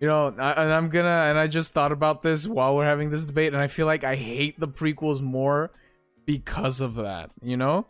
you 0.00 0.06
know, 0.08 0.34
I, 0.38 0.62
and 0.62 0.72
I'm 0.72 0.88
gonna, 0.88 1.08
and 1.30 1.38
I 1.38 1.46
just 1.46 1.72
thought 1.72 1.90
about 1.92 2.20
this 2.22 2.46
while 2.46 2.74
we're 2.76 2.84
having 2.84 3.10
this 3.10 3.24
debate, 3.24 3.52
and 3.54 3.62
I 3.62 3.68
feel 3.68 3.86
like 3.86 4.02
I 4.04 4.14
hate 4.16 4.58
the 4.60 4.68
prequels 4.68 5.20
more 5.20 5.70
because 6.26 6.80
of 6.80 6.94
that. 6.96 7.30
You 7.42 7.56
know, 7.56 7.86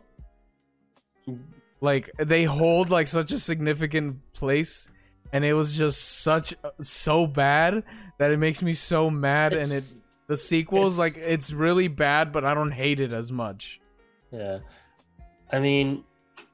like 1.79 2.09
they 2.17 2.43
hold 2.43 2.89
like 2.89 3.07
such 3.07 3.31
a 3.31 3.39
significant 3.39 4.17
place. 4.33 4.87
And 5.33 5.45
it 5.45 5.53
was 5.53 5.71
just 5.71 6.19
such 6.23 6.53
so 6.81 7.25
bad 7.25 7.83
that 8.17 8.31
it 8.31 8.37
makes 8.37 8.61
me 8.61 8.73
so 8.73 9.09
mad, 9.09 9.53
and 9.53 9.71
it 9.71 9.85
the 10.27 10.35
sequels 10.35 10.95
it's- 10.95 10.97
like 10.97 11.17
it's 11.17 11.53
really 11.53 11.87
bad, 11.87 12.33
but 12.33 12.43
I 12.43 12.53
don't 12.53 12.71
hate 12.71 12.99
it 12.99 13.13
as 13.13 13.31
much. 13.31 13.79
Yeah. 14.31 14.59
I 15.51 15.59
mean, 15.59 16.03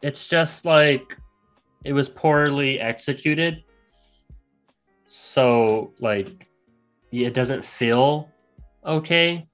it's 0.03 0.27
just 0.27 0.63
like 0.65 1.17
it 1.83 1.93
was 1.93 2.07
poorly 2.07 2.79
executed. 2.79 3.63
So, 5.05 5.93
like, 5.99 6.47
it 7.11 7.33
doesn't 7.33 7.63
feel 7.65 8.29
okay, 8.85 9.47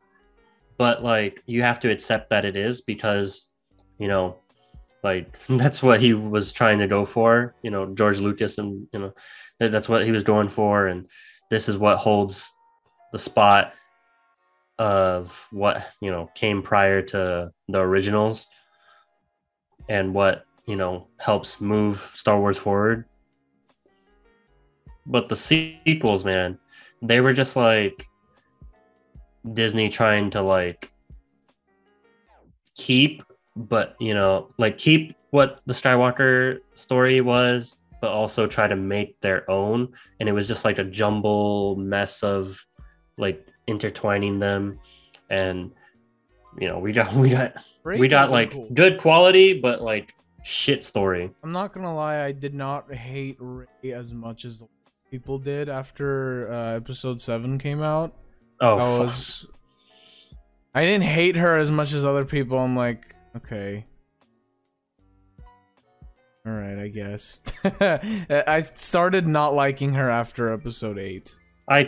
but 0.77 1.03
like, 1.03 1.41
you 1.45 1.61
have 1.61 1.79
to 1.81 1.91
accept 1.91 2.29
that 2.31 2.43
it 2.43 2.55
is 2.55 2.81
because, 2.81 3.49
you 3.99 4.07
know, 4.07 4.37
like, 5.03 5.37
that's 5.49 5.83
what 5.83 5.99
he 6.01 6.13
was 6.13 6.53
trying 6.53 6.79
to 6.79 6.87
go 6.87 7.05
for, 7.05 7.55
you 7.61 7.71
know, 7.71 7.93
George 7.93 8.19
Lucas, 8.19 8.57
and, 8.57 8.87
you 8.93 8.99
know, 8.99 9.13
that- 9.59 9.71
that's 9.71 9.89
what 9.89 10.05
he 10.05 10.11
was 10.11 10.23
going 10.23 10.49
for. 10.49 10.87
And 10.87 11.07
this 11.49 11.69
is 11.69 11.77
what 11.77 11.97
holds 11.97 12.51
the 13.11 13.19
spot 13.19 13.73
of 14.79 15.31
what 15.51 15.85
you 16.01 16.09
know 16.09 16.27
came 16.33 16.63
prior 16.63 16.99
to 16.99 17.51
the 17.69 17.79
originals 17.79 18.47
and 19.87 20.15
what 20.15 20.45
you 20.65 20.75
know 20.75 21.07
helps 21.19 21.61
move 21.61 22.09
Star 22.15 22.39
Wars 22.39 22.57
forward. 22.57 23.05
But 25.05 25.29
the 25.29 25.35
sequels, 25.35 26.25
man, 26.25 26.57
they 27.03 27.21
were 27.21 27.33
just 27.33 27.55
like 27.55 28.07
Disney 29.53 29.89
trying 29.89 30.31
to 30.31 30.41
like 30.41 30.89
keep, 32.75 33.21
but 33.55 33.95
you 33.99 34.13
know, 34.13 34.53
like 34.57 34.77
keep 34.77 35.15
what 35.31 35.61
the 35.65 35.73
Skywalker 35.73 36.59
story 36.75 37.21
was, 37.21 37.77
but 38.01 38.11
also 38.11 38.47
try 38.47 38.67
to 38.67 38.75
make 38.75 39.19
their 39.21 39.49
own. 39.49 39.93
And 40.19 40.29
it 40.29 40.31
was 40.31 40.47
just 40.47 40.65
like 40.65 40.77
a 40.77 40.83
jumble 40.83 41.75
mess 41.75 42.23
of 42.23 42.63
like 43.17 43.47
intertwining 43.67 44.39
them 44.39 44.79
and 45.29 45.71
you 46.59 46.67
know 46.67 46.79
we 46.79 46.91
got 46.91 47.13
we 47.15 47.29
got 47.29 47.53
we 47.83 48.07
got 48.07 48.31
like 48.31 48.51
cool. 48.51 48.67
good 48.73 48.99
quality 48.99 49.59
but 49.59 49.81
like 49.81 50.13
shit 50.43 50.83
story 50.83 51.31
I'm 51.43 51.51
not 51.51 51.73
gonna 51.73 51.95
lie, 51.95 52.21
I 52.23 52.31
did 52.31 52.53
not 52.53 52.93
hate 52.93 53.37
Rey 53.39 53.93
as 53.93 54.13
much 54.13 54.45
as 54.45 54.63
people 55.09 55.37
did 55.39 55.69
after 55.69 56.51
uh, 56.51 56.75
episode 56.75 57.21
seven 57.21 57.57
came 57.57 57.81
out. 57.81 58.13
oh 58.61 58.75
I 58.75 58.79
fuck. 58.79 58.99
was, 58.99 59.45
I 60.75 60.85
didn't 60.85 61.03
hate 61.03 61.35
her 61.35 61.57
as 61.57 61.71
much 61.71 61.93
as 61.93 62.03
other 62.03 62.25
people. 62.25 62.57
I'm 62.57 62.75
like, 62.75 63.15
okay, 63.37 63.85
all 66.45 66.51
right, 66.53 66.77
I 66.77 66.87
guess. 66.89 67.41
I 67.79 68.61
started 68.75 69.25
not 69.27 69.53
liking 69.53 69.93
her 69.93 70.09
after 70.09 70.51
episode 70.51 70.97
eight. 70.99 71.35
i 71.69 71.83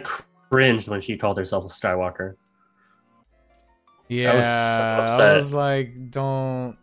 cringed 0.49 0.87
when 0.87 1.01
she 1.01 1.17
called 1.17 1.37
herself 1.37 1.65
a 1.65 1.67
skywalker 1.67 2.35
Yeah, 4.07 4.35
was 4.37 4.45
so 4.77 5.13
upset. 5.13 5.29
I 5.31 5.35
was 5.35 5.51
like, 5.51 6.11
don't, 6.11 6.77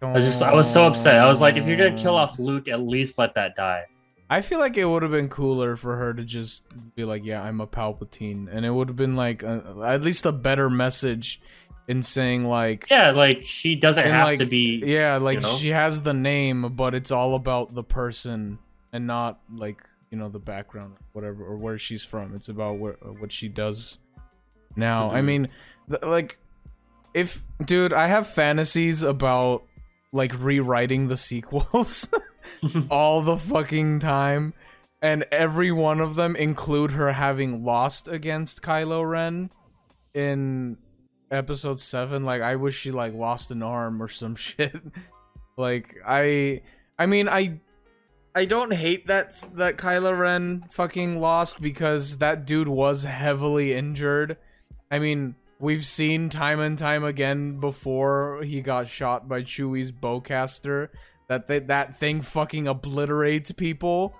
don't. 0.00 0.10
i 0.10 0.16
was 0.18 0.24
just 0.26 0.42
i 0.42 0.52
was 0.52 0.70
so 0.72 0.86
upset 0.86 1.16
i 1.18 1.26
was 1.28 1.40
like 1.40 1.56
if 1.56 1.66
you're 1.66 1.76
gonna 1.76 2.00
kill 2.00 2.14
off 2.14 2.38
luke 2.38 2.68
at 2.68 2.80
least 2.80 3.18
let 3.18 3.34
that 3.34 3.56
die 3.56 3.84
I 4.30 4.42
feel 4.42 4.58
like 4.58 4.76
it 4.76 4.84
would 4.84 5.02
have 5.02 5.10
been 5.10 5.30
cooler 5.30 5.74
for 5.74 5.96
her 5.96 6.12
to 6.12 6.22
just 6.22 6.62
be 6.94 7.06
like, 7.06 7.24
"Yeah, 7.24 7.40
I'm 7.40 7.62
a 7.62 7.66
Palpatine," 7.66 8.46
and 8.54 8.66
it 8.66 8.70
would 8.70 8.88
have 8.88 8.96
been 8.96 9.16
like 9.16 9.42
a, 9.42 9.74
at 9.82 10.02
least 10.02 10.26
a 10.26 10.32
better 10.32 10.68
message 10.68 11.40
in 11.88 12.02
saying 12.02 12.44
like, 12.44 12.86
yeah 12.90 13.10
like 13.10 13.44
she 13.44 13.74
doesn't 13.74 14.06
have 14.06 14.26
like, 14.26 14.38
to 14.38 14.44
be 14.44 14.82
yeah, 14.84 15.16
like 15.16 15.40
know? 15.40 15.56
she 15.56 15.68
has 15.68 16.02
the 16.02 16.14
name, 16.14 16.74
but 16.76 16.94
it's 16.94 17.10
all 17.10 17.34
about 17.34 17.74
the 17.74 17.82
person 17.82 18.58
and 18.92 19.06
not 19.06 19.40
like 19.54 19.80
you 20.10 20.18
know 20.18 20.28
the 20.28 20.38
background, 20.38 20.94
whatever, 21.12 21.44
or 21.44 21.56
where 21.56 21.78
she's 21.78 22.04
from. 22.04 22.34
It's 22.34 22.48
about 22.48 22.78
where, 22.78 22.94
what 23.18 23.32
she 23.32 23.48
does 23.48 23.98
now. 24.76 25.10
I 25.10 25.20
Mhm. 25.20 25.24
mean, 25.24 25.48
th- 25.88 26.02
like, 26.02 26.38
if 27.14 27.42
dude, 27.64 27.92
I 27.92 28.06
have 28.06 28.26
fantasies 28.26 29.02
about 29.02 29.64
like 30.12 30.32
rewriting 30.38 31.08
the 31.08 31.16
sequels. 31.16 32.08
all 32.90 33.22
the 33.22 33.36
fucking 33.36 34.00
time. 34.00 34.54
And 35.00 35.24
every 35.30 35.70
one 35.70 36.00
of 36.00 36.14
them 36.16 36.34
include 36.34 36.92
her 36.92 37.12
having 37.12 37.64
lost 37.64 38.08
against 38.08 38.62
Kylo 38.62 39.08
Ren 39.08 39.50
in 40.14 40.76
episode 41.30 41.80
7. 41.80 42.24
Like 42.24 42.42
I 42.42 42.56
wish 42.56 42.76
she 42.78 42.90
like 42.90 43.14
lost 43.14 43.50
an 43.50 43.62
arm 43.62 44.02
or 44.02 44.08
some 44.08 44.36
shit. 44.46 44.74
like 45.56 45.96
I 46.06 46.62
I 46.98 47.06
mean 47.06 47.28
I 47.28 47.60
I 48.34 48.44
don't 48.44 48.72
hate 48.72 49.06
that 49.08 49.44
that 49.54 49.78
Kylo 49.78 50.16
Ren 50.16 50.64
fucking 50.70 51.20
lost 51.20 51.60
because 51.60 52.18
that 52.18 52.46
dude 52.46 52.68
was 52.68 53.02
heavily 53.02 53.74
injured. 53.74 54.36
I 54.90 54.98
mean, 55.00 55.34
we've 55.58 55.84
seen 55.84 56.28
time 56.28 56.60
and 56.60 56.78
time 56.78 57.04
again 57.04 57.58
before 57.58 58.42
he 58.44 58.60
got 58.60 58.86
shot 58.88 59.28
by 59.28 59.42
Chewie's 59.42 59.90
bowcaster 59.90 60.88
that 61.28 61.48
they, 61.48 61.58
that 61.58 61.98
thing 61.98 62.22
fucking 62.22 62.68
obliterates 62.68 63.50
people. 63.52 64.14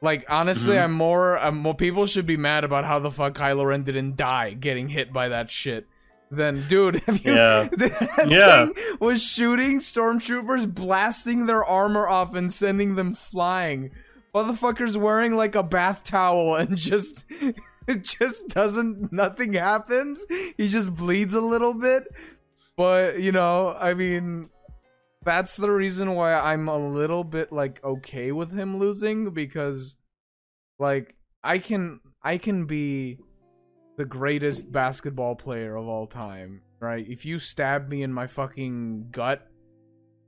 Like 0.00 0.24
honestly, 0.28 0.76
Mhm. 0.76 0.84
I'm 0.84 0.92
more 0.92 1.36
I'm 1.38 1.58
more 1.58 1.74
people 1.74 2.06
should 2.06 2.26
be 2.26 2.36
mad 2.36 2.64
about 2.64 2.84
how 2.84 2.98
the 2.98 3.10
fuck 3.10 3.34
Kylo 3.34 3.66
Ren 3.66 3.82
didn't 3.84 4.16
die 4.16 4.52
getting 4.54 4.88
hit 4.88 5.12
by 5.12 5.28
that 5.28 5.50
shit. 5.50 5.86
Then, 6.30 6.66
dude, 6.68 7.02
you, 7.24 7.34
Yeah. 7.34 7.68
that 7.76 8.26
Yeah. 8.28 8.66
thing 8.66 8.74
was 9.00 9.22
shooting 9.22 9.78
stormtroopers, 9.78 10.72
blasting 10.72 11.46
their 11.46 11.64
armor 11.64 12.08
off 12.08 12.34
and 12.34 12.52
sending 12.52 12.94
them 12.94 13.14
flying. 13.14 13.90
Motherfucker's 14.34 14.98
wearing 14.98 15.34
like 15.36 15.54
a 15.54 15.62
bath 15.62 16.02
towel 16.02 16.56
and 16.56 16.76
just 16.76 17.24
it 17.86 18.02
just 18.02 18.48
doesn't 18.48 19.12
nothing 19.12 19.52
happens. 19.52 20.26
He 20.56 20.66
just 20.68 20.94
bleeds 20.94 21.34
a 21.34 21.40
little 21.40 21.74
bit. 21.74 22.04
But, 22.76 23.20
you 23.20 23.30
know, 23.30 23.76
I 23.78 23.94
mean 23.94 24.48
that's 25.22 25.56
the 25.56 25.70
reason 25.70 26.14
why 26.14 26.34
I'm 26.34 26.68
a 26.68 26.76
little 26.76 27.24
bit 27.24 27.52
like 27.52 27.82
okay 27.84 28.32
with 28.32 28.52
him 28.52 28.78
losing 28.78 29.30
because 29.30 29.94
like 30.78 31.14
I 31.44 31.58
can 31.58 32.00
I 32.22 32.38
can 32.38 32.66
be 32.66 33.18
the 33.96 34.04
greatest 34.04 34.70
basketball 34.72 35.34
player 35.34 35.76
of 35.76 35.86
all 35.86 36.06
time, 36.06 36.62
right? 36.80 37.04
If 37.08 37.24
you 37.24 37.38
stab 37.38 37.88
me 37.88 38.02
in 38.02 38.12
my 38.12 38.26
fucking 38.26 39.08
gut 39.10 39.46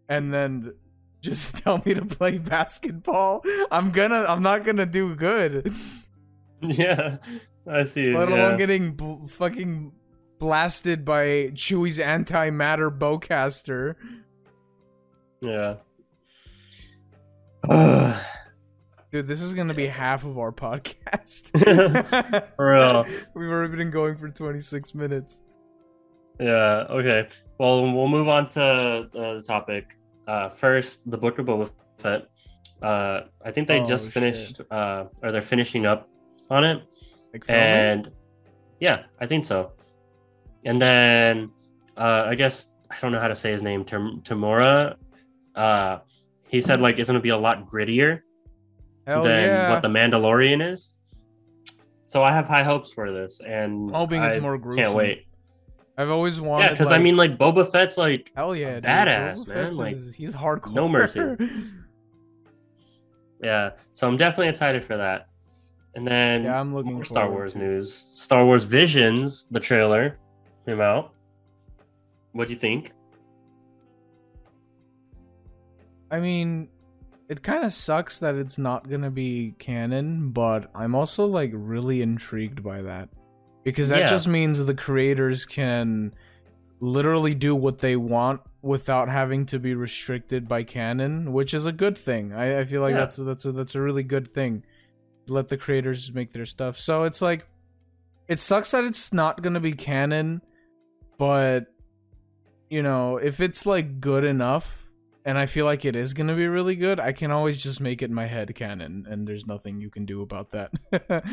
and 0.09 0.33
then 0.33 0.73
just 1.21 1.57
tell 1.65 1.83
me 1.85 1.95
to 1.95 2.05
play 2.05 2.39
basketball, 2.39 3.43
I'm 3.71 3.91
gonna 3.91 4.25
I'm 4.29 4.43
not 4.43 4.65
gonna 4.65 4.87
do 4.87 5.15
good. 5.15 5.73
yeah 6.63 7.19
i 7.71 7.83
see 7.85 8.15
Let 8.17 8.31
yeah. 8.31 8.35
alone 8.35 8.57
getting 8.57 8.93
bl- 8.93 9.27
fucking 9.27 9.93
blasted 10.39 11.05
by 11.05 11.51
Chewie's 11.55 11.99
antimatter 11.99 12.91
bowcaster. 12.97 13.97
yeah 15.43 15.77
Dude, 19.13 19.27
this 19.27 19.41
is 19.41 19.55
gonna 19.55 19.75
be 19.75 19.87
half 19.87 20.25
of 20.25 20.39
our 20.39 20.53
podcast. 20.65 21.51
For 22.57 22.73
real. 22.75 23.05
We've 23.35 23.49
already 23.49 23.77
been 23.77 23.91
going 23.91 24.17
for 24.17 24.29
26 24.29 24.95
minutes. 24.95 25.43
Yeah. 26.41 26.87
Okay. 26.91 27.29
Well, 27.59 27.83
we'll 27.95 28.09
move 28.09 28.29
on 28.29 28.49
to 28.51 28.63
uh, 28.63 29.09
the 29.35 29.45
topic. 29.47 29.87
Uh, 30.27 30.51
first, 30.51 31.01
the 31.11 31.17
Book 31.17 31.39
of 31.39 31.47
Boba 31.47 31.71
Fett. 31.99 32.27
Uh, 32.83 33.23
I 33.45 33.51
think 33.53 33.69
they 33.69 33.81
Oh, 33.81 33.87
just 33.87 34.05
shit. 34.07 34.13
finished, 34.13 34.61
uh, 34.71 35.05
or 35.23 35.33
they're 35.33 35.41
finishing 35.41 35.87
up 35.87 36.11
on 36.51 36.63
it, 36.65 36.83
Like 37.33 37.45
and 37.49 38.11
yeah, 38.81 39.05
I 39.19 39.27
think 39.27 39.47
so. 39.47 39.73
And 40.67 40.83
then, 40.83 41.51
uh, 41.97 42.25
I 42.27 42.35
guess 42.35 42.67
I 42.91 42.97
don't 43.01 43.13
know 43.13 43.21
how 43.21 43.29
to 43.29 43.37
say 43.37 43.51
his 43.53 43.63
name. 43.63 43.85
Tam- 43.85 44.21
Tamura. 44.25 44.97
Uh, 45.55 46.01
he 46.49 46.61
said 46.61 46.81
like 46.83 46.99
it's 46.99 47.07
gonna 47.07 47.21
be 47.21 47.31
a 47.31 47.37
lot 47.39 47.67
grittier 47.71 48.21
Hell 49.07 49.23
than 49.23 49.45
yeah. 49.45 49.71
what 49.71 49.83
the 49.83 49.89
Mandalorian 49.89 50.73
is. 50.73 50.93
So 52.09 52.23
I 52.23 52.33
have 52.33 52.47
high 52.47 52.63
hopes 52.63 52.93
for 52.93 53.13
this, 53.13 53.41
and 53.41 53.89
I'm 53.89 53.95
hoping 53.95 54.23
it's 54.23 54.41
more 54.41 54.59
gruesome. 54.59 54.85
Can't 54.85 54.95
wait. 54.95 55.27
I've 55.99 56.11
always 56.11 56.41
wanted. 56.41 56.65
Yeah, 56.65 56.71
because 56.73 56.93
I 56.93 56.99
mean, 56.99 57.17
like 57.17 57.39
Boba 57.39 57.71
Fett's 57.71 57.97
like 57.97 58.31
hell 58.37 58.55
yeah, 58.55 58.75
dude. 58.75 58.85
badass, 58.85 59.39
Boba 59.39 59.49
man, 59.49 59.65
Fett's 59.65 59.77
like, 59.77 59.95
is- 59.95 60.15
he's 60.15 60.35
hardcore. 60.35 60.75
no 60.75 60.89
mercy. 60.89 61.21
Yeah, 63.43 63.73
so 63.93 64.09
I'm 64.09 64.17
definitely 64.17 64.49
excited 64.49 64.85
for 64.85 64.97
that. 64.97 65.29
And 65.95 66.07
then 66.07 66.45
yeah, 66.45 66.59
I'm 66.59 66.75
looking 66.75 66.95
more 66.95 67.05
Star 67.05 67.31
Wars 67.31 67.53
to 67.53 67.59
news. 67.59 67.93
Star 68.15 68.45
Wars 68.45 68.65
Visions, 68.65 69.47
the 69.51 69.61
trailer 69.61 70.19
came 70.65 70.81
out. 70.81 71.13
What 72.33 72.49
do 72.49 72.55
you 72.55 72.59
think? 72.59 72.93
I 76.11 76.21
mean, 76.21 76.69
it 77.29 77.43
kind 77.43 77.65
of 77.65 77.73
sucks 77.73 78.19
that 78.21 78.35
it's 78.37 78.57
not 78.59 78.89
gonna 78.89 79.11
be 79.11 79.55
canon, 79.59 80.31
but 80.31 80.71
I'm 80.75 80.95
also 80.95 81.27
like 81.27 81.51
really 81.53 82.03
intrigued 82.03 82.63
by 82.63 82.83
that 82.83 83.09
because 83.65 83.89
that 83.89 84.01
Yeah. 84.01 84.07
just 84.11 84.29
means 84.29 84.65
the 84.65 84.75
creators 84.75 85.45
can 85.45 86.15
literally 86.81 87.35
do 87.35 87.55
what 87.55 87.79
they 87.79 87.97
want 87.97 88.41
without 88.63 89.09
having 89.09 89.47
to 89.47 89.59
be 89.59 89.75
restricted 89.75 90.47
by 90.49 90.63
canon, 90.63 91.33
which 91.33 91.55
is 91.55 91.67
a 91.67 91.73
good 91.73 91.97
thing. 91.99 92.33
I, 92.33 92.61
I 92.61 92.65
feel 92.65 92.81
like 92.81 92.93
Yeah. 92.93 92.99
that's 93.01 93.17
that's 93.17 93.45
a, 93.45 93.53
that's 93.53 93.75
a 93.75 93.81
really 93.81 94.03
good 94.05 94.29
thing. 94.33 94.63
Let 95.29 95.49
the 95.49 95.57
creators 95.57 96.13
make 96.13 96.33
their 96.33 96.47
stuff. 96.47 96.79
So 96.79 97.03
it's 97.05 97.21
like, 97.21 97.47
it 98.29 98.39
sucks 98.39 98.71
that 98.71 98.85
it's 98.85 99.13
not 99.13 99.43
gonna 99.43 99.59
be 99.61 99.73
canon, 99.73 100.43
but 101.19 101.67
you 102.71 102.83
know, 102.83 103.17
if 103.17 103.41
it's 103.41 103.67
like 103.67 104.01
good 104.01 104.25
enough 104.25 104.86
and 105.27 105.37
I 105.37 105.45
feel 105.45 105.67
like 105.67 105.85
it 105.85 105.95
is 105.95 106.15
going 106.15 106.29
to 106.29 106.35
be 106.35 106.47
really 106.47 106.77
good, 106.77 106.99
I 106.99 107.13
can 107.13 107.31
always 107.31 107.61
just 107.61 107.81
make 107.81 108.01
it 108.01 108.11
my 108.11 108.27
head 108.27 108.55
canon 108.55 109.07
and 109.11 109.29
there's 109.29 109.47
nothing 109.47 109.81
you 109.81 109.91
can 109.91 110.07
do 110.07 110.23
about 110.23 110.53
that. 110.53 110.73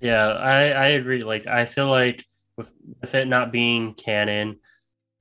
Yeah, 0.00 0.28
I 0.28 0.68
I 0.70 0.86
agree. 0.88 1.24
Like 1.24 1.46
I 1.46 1.64
feel 1.64 1.88
like 1.88 2.24
with, 2.56 2.68
with 3.00 3.14
it 3.14 3.26
not 3.26 3.52
being 3.52 3.94
canon, 3.94 4.58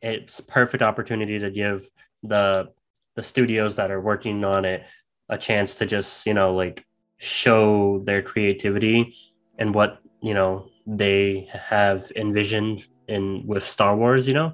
it's 0.02 0.40
perfect 0.42 0.84
opportunity 0.84 1.40
to 1.40 1.50
give 1.50 1.90
the 2.24 2.70
the 3.16 3.24
studios 3.24 3.76
that 3.76 3.90
are 3.90 4.02
working 4.02 4.44
on 4.44 4.66
it 4.66 4.84
a 5.30 5.38
chance 5.38 5.76
to 5.76 5.86
just 5.86 6.26
you 6.26 6.34
know 6.34 6.54
like 6.54 6.86
show 7.18 8.04
their 8.06 8.22
creativity 8.22 9.16
and 9.58 9.74
what 9.74 10.00
you 10.22 10.34
know 10.34 10.70
they 10.86 11.50
have 11.52 12.12
envisioned 12.16 12.86
in 13.08 13.46
with 13.48 13.68
Star 13.68 13.96
Wars. 13.96 14.28
You 14.28 14.34
know, 14.36 14.54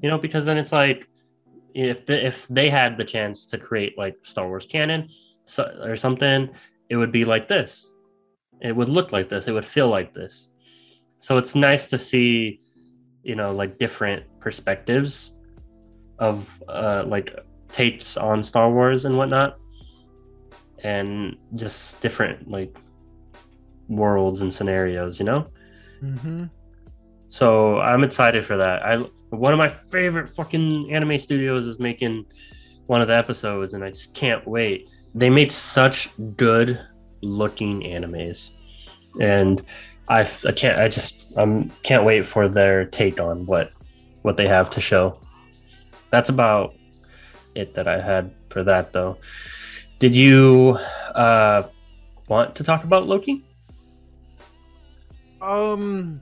you 0.00 0.10
know 0.10 0.18
because 0.18 0.44
then 0.44 0.58
it's 0.58 0.72
like 0.72 1.06
if 1.74 2.06
the, 2.06 2.26
if 2.26 2.46
they 2.48 2.70
had 2.70 2.96
the 2.96 3.04
chance 3.04 3.46
to 3.46 3.58
create 3.58 3.96
like 3.98 4.16
Star 4.22 4.46
Wars 4.46 4.66
canon 4.66 5.08
so, 5.44 5.64
or 5.82 5.96
something, 5.96 6.50
it 6.88 6.96
would 6.96 7.12
be 7.12 7.24
like 7.24 7.48
this. 7.48 7.92
It 8.60 8.74
would 8.74 8.88
look 8.88 9.12
like 9.12 9.28
this. 9.28 9.48
It 9.48 9.52
would 9.52 9.64
feel 9.64 9.88
like 9.88 10.14
this. 10.14 10.50
So 11.18 11.38
it's 11.38 11.54
nice 11.54 11.86
to 11.86 11.98
see 11.98 12.60
you 13.22 13.36
know 13.36 13.52
like 13.52 13.78
different 13.78 14.24
perspectives 14.40 15.34
of 16.18 16.48
uh 16.68 17.04
like 17.06 17.34
takes 17.70 18.16
on 18.16 18.42
star 18.42 18.70
wars 18.70 19.04
and 19.04 19.16
whatnot 19.16 19.56
and 20.82 21.36
just 21.54 22.00
different 22.00 22.50
like 22.50 22.76
worlds 23.88 24.42
and 24.42 24.52
scenarios 24.52 25.18
you 25.18 25.24
know? 25.24 25.46
Mm-hmm. 26.02 26.44
So 27.32 27.78
i'm 27.80 28.04
excited 28.04 28.44
for 28.44 28.58
that. 28.58 28.84
I 28.84 28.96
one 29.30 29.54
of 29.54 29.58
my 29.58 29.70
favorite 29.70 30.28
fucking 30.28 30.92
anime 30.92 31.18
studios 31.18 31.64
is 31.64 31.78
making 31.78 32.26
one 32.88 33.00
of 33.00 33.08
the 33.08 33.16
episodes 33.16 33.72
and 33.72 33.82
i 33.82 33.88
just 33.88 34.12
can't 34.12 34.46
wait. 34.46 34.90
They 35.14 35.30
make 35.30 35.50
such 35.50 36.10
good 36.36 36.78
looking 37.22 37.80
animes 37.80 38.50
and 39.18 39.64
I, 40.08 40.28
I 40.46 40.52
can't 40.52 40.78
i 40.78 40.88
just 40.88 41.16
um 41.38 41.72
can't 41.84 42.04
wait 42.04 42.26
for 42.26 42.48
their 42.48 42.84
take 42.84 43.18
on 43.18 43.46
what 43.46 43.72
what 44.20 44.36
they 44.36 44.46
have 44.46 44.68
to 44.70 44.80
show. 44.82 45.18
That's 46.10 46.28
about 46.28 46.74
it 47.54 47.72
that 47.74 47.88
i 47.88 47.98
had 47.98 48.34
for 48.50 48.62
that 48.62 48.92
though. 48.92 49.16
Did 49.98 50.14
you 50.14 50.76
uh 51.14 51.62
want 52.28 52.56
to 52.56 52.62
talk 52.62 52.84
about 52.84 53.06
loki? 53.06 53.42
Um 55.40 56.20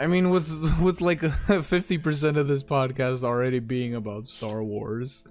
I 0.00 0.06
mean 0.06 0.30
with 0.30 0.50
with 0.80 1.00
like 1.00 1.20
50% 1.20 2.36
of 2.38 2.48
this 2.48 2.62
podcast 2.64 3.22
already 3.22 3.58
being 3.58 3.94
about 3.94 4.26
Star 4.26 4.62
Wars. 4.64 5.24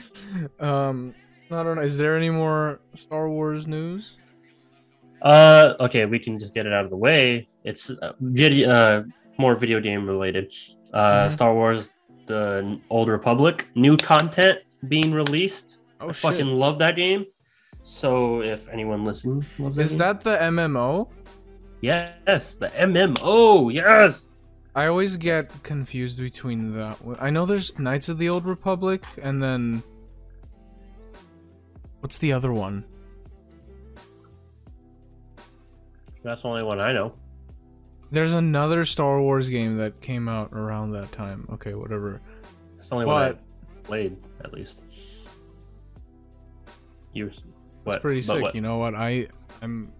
um 0.60 1.14
I 1.50 1.62
don't 1.62 1.76
know, 1.76 1.82
is 1.82 1.96
there 1.98 2.16
any 2.16 2.30
more 2.30 2.80
Star 2.94 3.28
Wars 3.28 3.66
news? 3.66 4.16
Uh, 5.20 5.74
okay, 5.80 6.06
we 6.06 6.18
can 6.18 6.38
just 6.38 6.54
get 6.54 6.64
it 6.66 6.72
out 6.72 6.84
of 6.84 6.90
the 6.90 6.96
way. 6.96 7.46
It's 7.62 7.90
uh, 7.90 8.12
video, 8.20 8.70
uh, 8.70 9.02
more 9.38 9.54
video 9.54 9.78
game 9.78 10.06
related. 10.06 10.52
Uh, 10.94 11.26
Mhm. 11.28 11.32
Star 11.32 11.54
Wars: 11.54 11.90
The 12.26 12.80
Old 12.90 13.08
Republic, 13.08 13.66
new 13.74 13.96
content 13.98 14.58
being 14.88 15.12
released. 15.12 15.76
Oh 16.00 16.08
I 16.08 16.12
shit. 16.12 16.22
fucking 16.22 16.46
love 16.46 16.78
that 16.78 16.96
game. 16.96 17.26
So 17.84 18.40
if 18.42 18.66
anyone 18.68 19.04
listening, 19.04 19.44
Is 19.76 19.90
game- 19.90 19.98
that 19.98 20.22
the 20.24 20.36
MMO? 20.38 21.08
Yes, 21.82 22.54
the 22.54 22.68
MMO? 22.68 23.72
Yes. 23.72 24.22
I 24.74 24.86
always 24.86 25.18
get 25.18 25.62
confused 25.62 26.18
between 26.18 26.74
that. 26.76 26.96
I 27.18 27.28
know 27.28 27.44
there's 27.44 27.78
Knights 27.78 28.08
of 28.08 28.16
the 28.16 28.30
Old 28.30 28.46
Republic, 28.46 29.04
and 29.20 29.42
then 29.42 29.82
what's 32.00 32.16
the 32.16 32.32
other 32.32 32.52
one? 32.52 32.84
That's 36.22 36.42
the 36.42 36.48
only 36.48 36.62
one 36.62 36.80
I 36.80 36.92
know. 36.92 37.12
There's 38.10 38.34
another 38.34 38.84
Star 38.84 39.20
Wars 39.20 39.48
game 39.48 39.76
that 39.78 40.00
came 40.00 40.28
out 40.28 40.52
around 40.52 40.92
that 40.92 41.10
time. 41.12 41.48
Okay, 41.54 41.74
whatever. 41.74 42.20
That's 42.76 42.88
the 42.88 42.94
only 42.94 43.06
one 43.06 43.22
I 43.22 43.34
played, 43.82 44.16
at 44.44 44.52
least. 44.52 44.78
You. 47.12 47.30
it's 47.86 47.98
pretty 48.00 48.20
but 48.20 48.32
sick. 48.34 48.42
what? 48.42 48.54
You 48.54 48.60
know 48.60 48.78
what? 48.78 48.94
I 48.94 49.28
I'm 49.60 49.92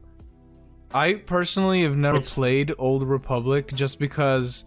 I 0.95 1.15
personally 1.15 1.83
have 1.85 1.97
never 1.97 2.19
It's- 2.19 2.31
played 2.35 2.73
Old 2.79 3.03
Republic 3.03 3.73
just 3.75 3.99
because 3.99 4.65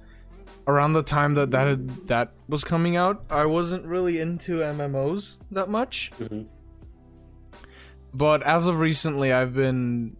around 0.67 0.93
the 0.93 1.03
time 1.03 1.35
that 1.35 1.51
that 1.51 1.67
had, 1.67 2.07
that 2.07 2.31
was 2.47 2.63
coming 2.63 2.95
out, 2.95 3.23
I 3.29 3.45
wasn't 3.45 3.85
really 3.85 4.19
into 4.19 4.61
MMOs 4.63 5.39
that 5.51 5.69
much. 5.69 6.11
Mhm. 6.19 6.47
but 8.13 8.41
as 8.43 8.65
of 8.67 8.79
recently 8.79 9.33
i've 9.33 9.53
been 9.53 10.15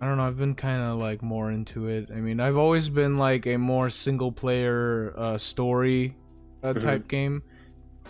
i 0.00 0.06
don't 0.06 0.16
know 0.16 0.26
i've 0.26 0.36
been 0.36 0.56
kind 0.56 0.82
of 0.82 0.98
like 0.98 1.22
more 1.22 1.52
into 1.52 1.86
it 1.86 2.10
i 2.12 2.16
mean 2.16 2.40
i've 2.40 2.56
always 2.56 2.88
been 2.88 3.16
like 3.16 3.46
a 3.46 3.56
more 3.56 3.88
single 3.90 4.32
player 4.32 5.14
uh, 5.16 5.38
story 5.38 6.16
uh, 6.64 6.72
Mhm. 6.72 6.80
type 6.80 7.06
game 7.08 7.42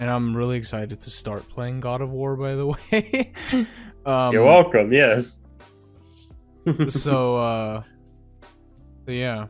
and 0.00 0.08
i'm 0.08 0.34
really 0.34 0.56
excited 0.56 0.98
to 1.02 1.10
start 1.10 1.46
playing 1.50 1.78
god 1.80 2.00
of 2.00 2.10
war 2.10 2.36
by 2.36 2.54
the 2.54 2.66
way 2.92 3.32
um, 4.06 4.32
You're 4.32 4.44
welcome. 4.46 4.92
Yes. 4.94 5.40
So 6.88 7.36
uh 7.48 7.82
so 9.06 9.12
yeah 9.12 9.46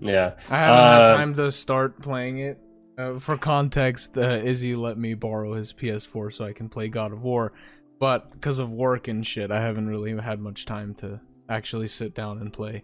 yeah. 0.00 0.34
i 0.50 0.58
haven't 0.58 0.78
had 0.78 1.02
Uh, 1.02 1.16
time 1.16 1.34
to 1.34 1.50
start 1.52 2.00
playing 2.00 2.38
it 2.38 2.58
uh, 2.98 3.18
for 3.18 3.36
context 3.36 4.16
uh, 4.18 4.40
izzy 4.44 4.74
let 4.74 4.98
me 4.98 5.14
borrow 5.14 5.54
his 5.54 5.72
ps4 5.72 6.32
so 6.32 6.44
i 6.44 6.52
can 6.52 6.68
play 6.68 6.88
god 6.88 7.12
of 7.12 7.22
war 7.22 7.52
but 7.98 8.30
because 8.32 8.58
of 8.58 8.70
work 8.70 9.08
and 9.08 9.26
shit 9.26 9.50
i 9.50 9.60
haven't 9.60 9.88
really 9.88 10.16
had 10.20 10.40
much 10.40 10.66
time 10.66 10.94
to 10.94 11.18
actually 11.48 11.88
sit 11.88 12.14
down 12.14 12.38
and 12.38 12.52
play 12.52 12.82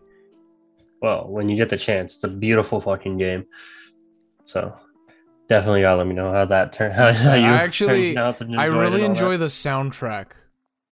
Well, 1.03 1.27
when 1.29 1.49
you 1.51 1.57
get 1.57 1.69
the 1.69 1.77
chance, 1.77 2.15
it's 2.15 2.25
a 2.25 2.29
beautiful 2.29 2.81
fucking 2.81 3.19
game. 3.19 3.45
So 4.47 4.75
definitely 5.49 5.83
gotta 5.83 5.99
let 5.99 6.07
me 6.07 6.15
know 6.15 6.33
how 6.33 6.47
that 6.47 6.73
turned. 6.73 6.95
How, 6.95 7.13
how 7.27 7.33
I 7.33 7.37
you 7.37 7.45
actually- 7.67 8.17
i 8.17 8.65
really 8.65 9.05
enjoy 9.05 9.33
that. 9.37 9.45
the 9.45 9.53
soundtrack 9.53 10.29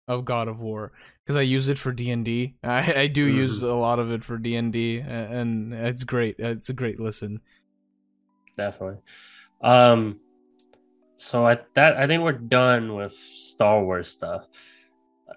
of 0.09 0.27
god 0.27 0.49
of 0.49 0.61
war 0.61 0.93
because 1.25 1.37
i 1.37 1.41
use 1.43 1.69
it 1.69 1.79
for 1.79 1.93
d&d 1.93 2.55
i, 2.65 2.93
I 3.03 3.07
do 3.07 3.27
Mhm. 3.29 3.35
use 3.37 3.63
a 3.63 3.75
lot 3.75 3.99
of 3.99 4.11
it 4.11 4.25
for 4.25 4.39
d&d 4.39 5.01
and 5.01 5.73
it's 5.75 6.05
great 6.05 6.37
it's 6.39 6.69
a 6.69 6.75
great 6.75 6.99
listen 7.01 7.41
definitely. 8.57 8.99
Um, 9.63 10.21
so 11.17 11.47
I 11.47 11.59
that 11.75 11.97
I 11.97 12.07
think 12.07 12.23
we're 12.23 12.33
done 12.33 12.95
with 12.95 13.15
Star 13.15 13.83
Wars 13.83 14.09
stuff. 14.09 14.45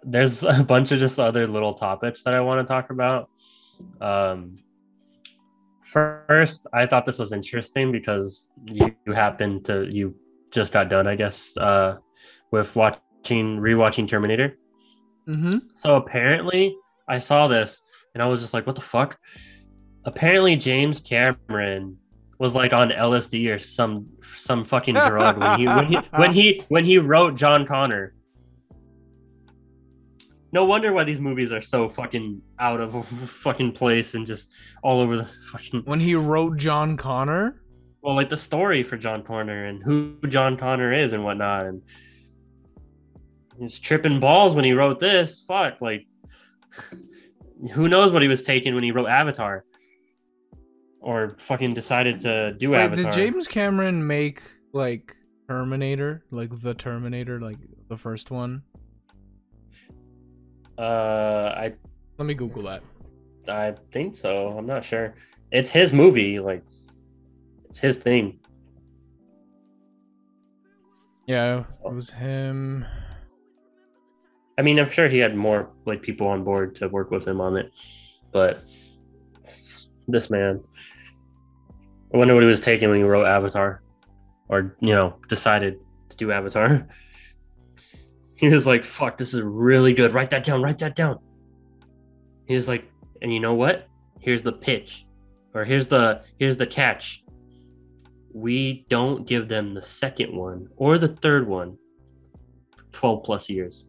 There's 0.03 0.43
a 0.43 0.63
bunch 0.63 0.91
of 0.91 0.99
just 0.99 1.19
other 1.19 1.47
little 1.47 1.73
topics 1.75 2.23
that 2.23 2.35
I 2.35 2.41
want 2.41 2.59
to 2.65 2.71
talk 2.71 2.89
about. 2.89 3.29
Um, 4.01 4.57
first, 5.83 6.67
I 6.73 6.85
thought 6.87 7.05
this 7.05 7.19
was 7.19 7.31
interesting 7.31 7.91
because 7.91 8.47
you, 8.65 8.95
you 9.05 9.13
happened 9.13 9.65
to 9.65 9.87
you 9.89 10.15
just 10.51 10.73
got 10.73 10.89
done, 10.89 11.07
I 11.07 11.15
guess, 11.15 11.55
uh, 11.57 11.97
with 12.51 12.75
watching 12.75 13.57
rewatching 13.59 14.07
Terminator. 14.07 14.57
Mm-hmm. 15.27 15.57
So 15.73 15.95
apparently, 15.95 16.75
I 17.07 17.19
saw 17.19 17.47
this 17.47 17.81
and 18.13 18.23
I 18.23 18.27
was 18.27 18.41
just 18.41 18.53
like, 18.53 18.65
"What 18.65 18.75
the 18.75 18.81
fuck?" 18.81 19.17
Apparently, 20.05 20.55
James 20.55 21.01
Cameron 21.01 21.97
was 22.37 22.53
like 22.53 22.73
on 22.73 22.89
LSD 22.89 23.53
or 23.53 23.59
some 23.59 24.07
some 24.37 24.65
fucking 24.65 24.95
drug 24.95 25.37
when 25.37 25.59
he 25.59 25.65
when 25.67 25.85
he 25.87 25.95
when 26.17 26.33
he 26.33 26.63
when 26.67 26.85
he 26.85 26.97
wrote 26.97 27.35
John 27.35 27.65
Connor. 27.65 28.13
No 30.51 30.63
wonder 30.63 30.93
why 30.93 31.03
these 31.03 31.19
movies 31.19 31.51
are 31.51 31.61
so 31.61 31.89
fucking 31.89 32.41
out 32.59 32.79
of 32.79 33.05
fucking 33.41 33.73
place 33.73 34.13
and 34.13 34.25
just 34.25 34.47
all 34.83 35.01
over 35.01 35.17
the 35.17 35.27
fucking. 35.51 35.81
When 35.83 35.99
he 35.99 36.15
wrote 36.15 36.57
John 36.57 36.95
Connor. 36.95 37.61
Well, 38.01 38.15
like 38.15 38.29
the 38.29 38.37
story 38.37 38.83
for 38.83 38.97
John 38.97 39.23
Connor 39.23 39.65
and 39.65 39.83
who 39.83 40.15
John 40.29 40.55
Connor 40.57 40.93
is 40.93 41.13
and 41.13 41.23
whatnot, 41.23 41.65
and 41.65 41.81
he's 43.59 43.79
tripping 43.79 44.19
balls 44.19 44.55
when 44.55 44.65
he 44.65 44.73
wrote 44.73 44.99
this. 44.99 45.43
Fuck, 45.47 45.81
like 45.81 46.05
who 47.71 47.87
knows 47.87 48.11
what 48.11 48.21
he 48.21 48.27
was 48.27 48.41
taking 48.41 48.73
when 48.75 48.83
he 48.83 48.91
wrote 48.91 49.07
Avatar, 49.07 49.65
or 50.99 51.35
fucking 51.39 51.73
decided 51.73 52.19
to 52.21 52.53
do 52.53 52.71
Wait, 52.71 52.79
Avatar. 52.79 53.11
did 53.11 53.13
James 53.13 53.47
Cameron 53.47 54.05
make 54.05 54.41
like 54.73 55.15
Terminator, 55.47 56.25
like 56.31 56.59
the 56.61 56.73
Terminator, 56.73 57.39
like 57.39 57.57
the 57.89 57.97
first 57.97 58.31
one? 58.31 58.61
Uh, 60.77 61.53
I 61.55 61.73
Let 62.17 62.25
me 62.25 62.33
Google 62.33 62.63
that. 62.63 62.83
I 63.47 63.75
think 63.93 64.17
so. 64.17 64.57
I'm 64.57 64.65
not 64.65 64.83
sure. 64.83 65.15
It's 65.51 65.69
his 65.69 65.93
movie, 65.93 66.39
like 66.39 66.63
it's 67.69 67.79
his 67.79 67.97
thing. 67.97 68.39
Yeah, 71.27 71.63
it 71.83 71.93
was 71.93 72.09
him. 72.11 72.85
I 74.57 74.61
mean, 74.61 74.79
I'm 74.79 74.89
sure 74.89 75.09
he 75.09 75.17
had 75.17 75.35
more 75.35 75.69
like 75.85 76.01
people 76.01 76.27
on 76.27 76.43
board 76.43 76.75
to 76.77 76.87
work 76.87 77.11
with 77.11 77.27
him 77.27 77.41
on 77.41 77.57
it, 77.57 77.71
but 78.31 78.63
this 80.07 80.29
man, 80.29 80.63
I 82.13 82.17
wonder 82.17 82.33
what 82.33 82.43
he 82.43 82.47
was 82.47 82.61
taking 82.61 82.89
when 82.89 82.97
he 82.97 83.03
wrote 83.03 83.25
Avatar, 83.25 83.81
or 84.47 84.75
you 84.79 84.93
know, 84.93 85.15
decided 85.27 85.79
to 86.09 86.17
do 86.17 86.31
Avatar. 86.31 86.87
He 88.37 88.49
was 88.49 88.67
like, 88.67 88.83
"Fuck, 88.83 89.17
this 89.17 89.33
is 89.33 89.41
really 89.41 89.93
good. 89.93 90.13
Write 90.13 90.29
that 90.31 90.43
down. 90.43 90.61
Write 90.61 90.79
that 90.79 90.93
down." 90.93 91.19
He 92.49 92.55
was 92.55 92.67
like, 92.67 92.83
"And 93.21 93.33
you 93.33 93.39
know 93.39 93.53
what? 93.53 93.87
Here's 94.19 94.41
the 94.41 94.51
pitch, 94.51 95.05
or 95.53 95.63
here's 95.63 95.87
the 95.87 96.21
here's 96.37 96.57
the 96.57 96.67
catch. 96.67 97.23
We 98.33 98.85
don't 98.89 99.25
give 99.25 99.47
them 99.47 99.73
the 99.73 99.81
second 99.81 100.35
one 100.35 100.67
or 100.75 100.97
the 100.97 101.15
third 101.21 101.47
one. 101.47 101.77
Twelve 102.91 103.23
plus 103.23 103.49
years." 103.49 103.85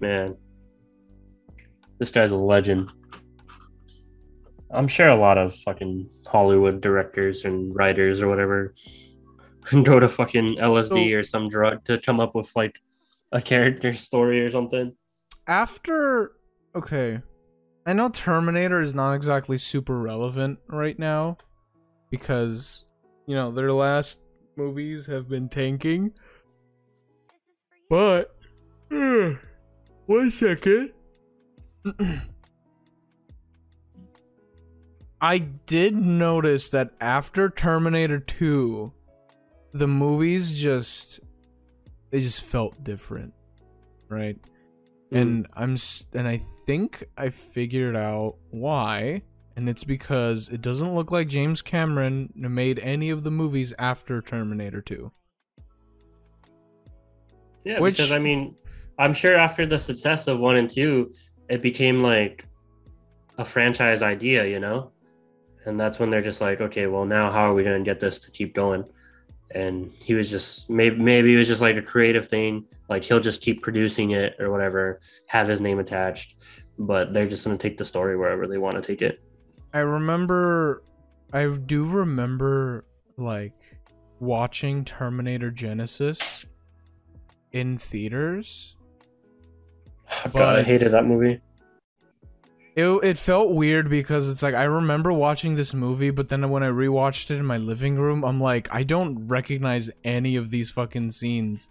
Man, 0.00 0.36
this 1.98 2.10
guy's 2.10 2.32
a 2.32 2.36
legend. 2.36 2.90
I'm 4.70 4.88
sure 4.88 5.08
a 5.08 5.16
lot 5.16 5.36
of 5.38 5.54
fucking 5.54 6.08
Hollywood 6.26 6.80
directors 6.80 7.44
and 7.44 7.74
writers 7.76 8.22
or 8.22 8.28
whatever 8.28 8.74
go 9.84 10.00
to 10.00 10.08
fucking 10.08 10.56
LSD 10.60 11.10
So- 11.10 11.16
or 11.18 11.24
some 11.24 11.48
drug 11.48 11.84
to 11.84 11.98
come 11.98 12.20
up 12.20 12.34
with 12.34 12.50
like 12.56 12.74
a 13.32 13.40
character 13.42 13.92
story 14.08 14.40
or 14.40 14.50
something. 14.50 14.92
After 15.46 16.32
okay, 16.74 17.20
I 17.84 17.92
know 17.92 18.08
Terminator 18.08 18.80
is 18.80 18.94
not 18.94 19.12
exactly 19.12 19.58
super 19.58 19.98
relevant 19.98 20.58
right 20.68 20.98
now 20.98 21.36
because 22.10 22.84
you 23.26 23.34
know 23.34 23.50
their 23.50 23.72
last 23.72 24.20
movies 24.56 25.06
have 25.06 25.28
been 25.28 25.48
tanking. 25.48 26.12
But 27.90 28.34
one 30.12 30.30
second. 30.30 30.92
I 35.20 35.38
did 35.38 35.94
notice 35.94 36.68
that 36.70 36.90
after 37.00 37.48
Terminator 37.48 38.18
2, 38.18 38.92
the 39.72 39.86
movies 39.86 40.58
just 40.58 41.20
they 42.10 42.20
just 42.20 42.44
felt 42.44 42.84
different, 42.84 43.32
right? 44.08 44.36
Mm-hmm. 45.12 45.16
And 45.16 45.46
I'm 45.54 45.76
and 46.12 46.28
I 46.28 46.38
think 46.66 47.04
I 47.16 47.30
figured 47.30 47.96
out 47.96 48.36
why, 48.50 49.22
and 49.56 49.68
it's 49.68 49.84
because 49.84 50.48
it 50.48 50.60
doesn't 50.60 50.94
look 50.94 51.10
like 51.10 51.28
James 51.28 51.62
Cameron 51.62 52.32
made 52.34 52.78
any 52.80 53.10
of 53.10 53.22
the 53.24 53.30
movies 53.30 53.72
after 53.78 54.20
Terminator 54.20 54.82
2. 54.82 55.10
Yeah, 57.64 57.78
Which- 57.78 57.96
because 57.98 58.12
I 58.12 58.18
mean, 58.18 58.56
I'm 59.02 59.12
sure 59.12 59.34
after 59.34 59.66
the 59.66 59.80
success 59.80 60.28
of 60.28 60.38
one 60.38 60.54
and 60.54 60.70
two, 60.70 61.12
it 61.48 61.60
became 61.60 62.04
like 62.04 62.46
a 63.36 63.44
franchise 63.44 64.00
idea, 64.00 64.46
you 64.46 64.60
know? 64.60 64.92
And 65.64 65.78
that's 65.78 65.98
when 65.98 66.08
they're 66.08 66.22
just 66.22 66.40
like, 66.40 66.60
okay, 66.60 66.86
well, 66.86 67.04
now 67.04 67.28
how 67.32 67.50
are 67.50 67.52
we 67.52 67.64
going 67.64 67.82
to 67.82 67.84
get 67.84 67.98
this 67.98 68.20
to 68.20 68.30
keep 68.30 68.54
going? 68.54 68.84
And 69.50 69.90
he 69.98 70.14
was 70.14 70.30
just 70.30 70.70
maybe 70.70 70.96
maybe 70.96 71.34
it 71.34 71.36
was 71.36 71.48
just 71.48 71.60
like 71.60 71.74
a 71.76 71.82
creative 71.82 72.28
thing, 72.28 72.64
like 72.88 73.02
he'll 73.02 73.18
just 73.18 73.40
keep 73.40 73.60
producing 73.60 74.12
it 74.12 74.36
or 74.38 74.52
whatever, 74.52 75.00
have 75.26 75.48
his 75.48 75.60
name 75.60 75.80
attached, 75.80 76.36
but 76.78 77.12
they're 77.12 77.28
just 77.28 77.44
going 77.44 77.58
to 77.58 77.60
take 77.60 77.76
the 77.76 77.84
story 77.84 78.16
wherever 78.16 78.46
they 78.46 78.58
want 78.58 78.76
to 78.76 78.82
take 78.82 79.02
it. 79.02 79.20
I 79.74 79.80
remember 79.80 80.84
I 81.32 81.48
do 81.48 81.86
remember 81.86 82.84
like 83.16 83.80
watching 84.20 84.84
Terminator 84.84 85.50
Genisys 85.50 86.44
in 87.50 87.76
theaters. 87.78 88.76
God, 90.32 90.58
I 90.58 90.62
hated 90.62 90.92
that 90.92 91.04
movie. 91.04 91.40
It 92.74 92.86
it 93.02 93.18
felt 93.18 93.52
weird 93.52 93.90
because 93.90 94.30
it's 94.30 94.42
like 94.42 94.54
I 94.54 94.64
remember 94.64 95.12
watching 95.12 95.56
this 95.56 95.74
movie, 95.74 96.10
but 96.10 96.30
then 96.30 96.48
when 96.48 96.62
I 96.62 96.68
rewatched 96.68 97.30
it 97.30 97.36
in 97.36 97.44
my 97.44 97.58
living 97.58 97.96
room, 97.96 98.24
I'm 98.24 98.40
like, 98.40 98.68
I 98.74 98.82
don't 98.82 99.26
recognize 99.26 99.90
any 100.04 100.36
of 100.36 100.50
these 100.50 100.70
fucking 100.70 101.10
scenes. 101.10 101.68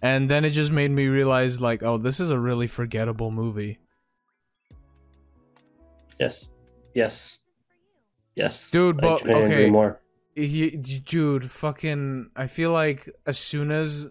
And 0.00 0.28
then 0.28 0.44
it 0.44 0.50
just 0.50 0.72
made 0.72 0.90
me 0.90 1.06
realize 1.06 1.60
like, 1.60 1.84
oh, 1.84 1.96
this 1.96 2.18
is 2.18 2.30
a 2.30 2.38
really 2.38 2.66
forgettable 2.66 3.30
movie. 3.30 3.78
Yes, 6.18 6.48
yes, 6.92 7.38
yes, 8.34 8.68
Dude, 8.70 9.00
but 9.00 9.24
okay. 9.24 9.70
He, 10.34 10.70
dude, 10.70 11.50
fucking 11.50 12.30
I 12.34 12.46
feel 12.46 12.72
like 12.72 13.08
as 13.26 13.38
soon 13.38 13.70
as 13.70 14.08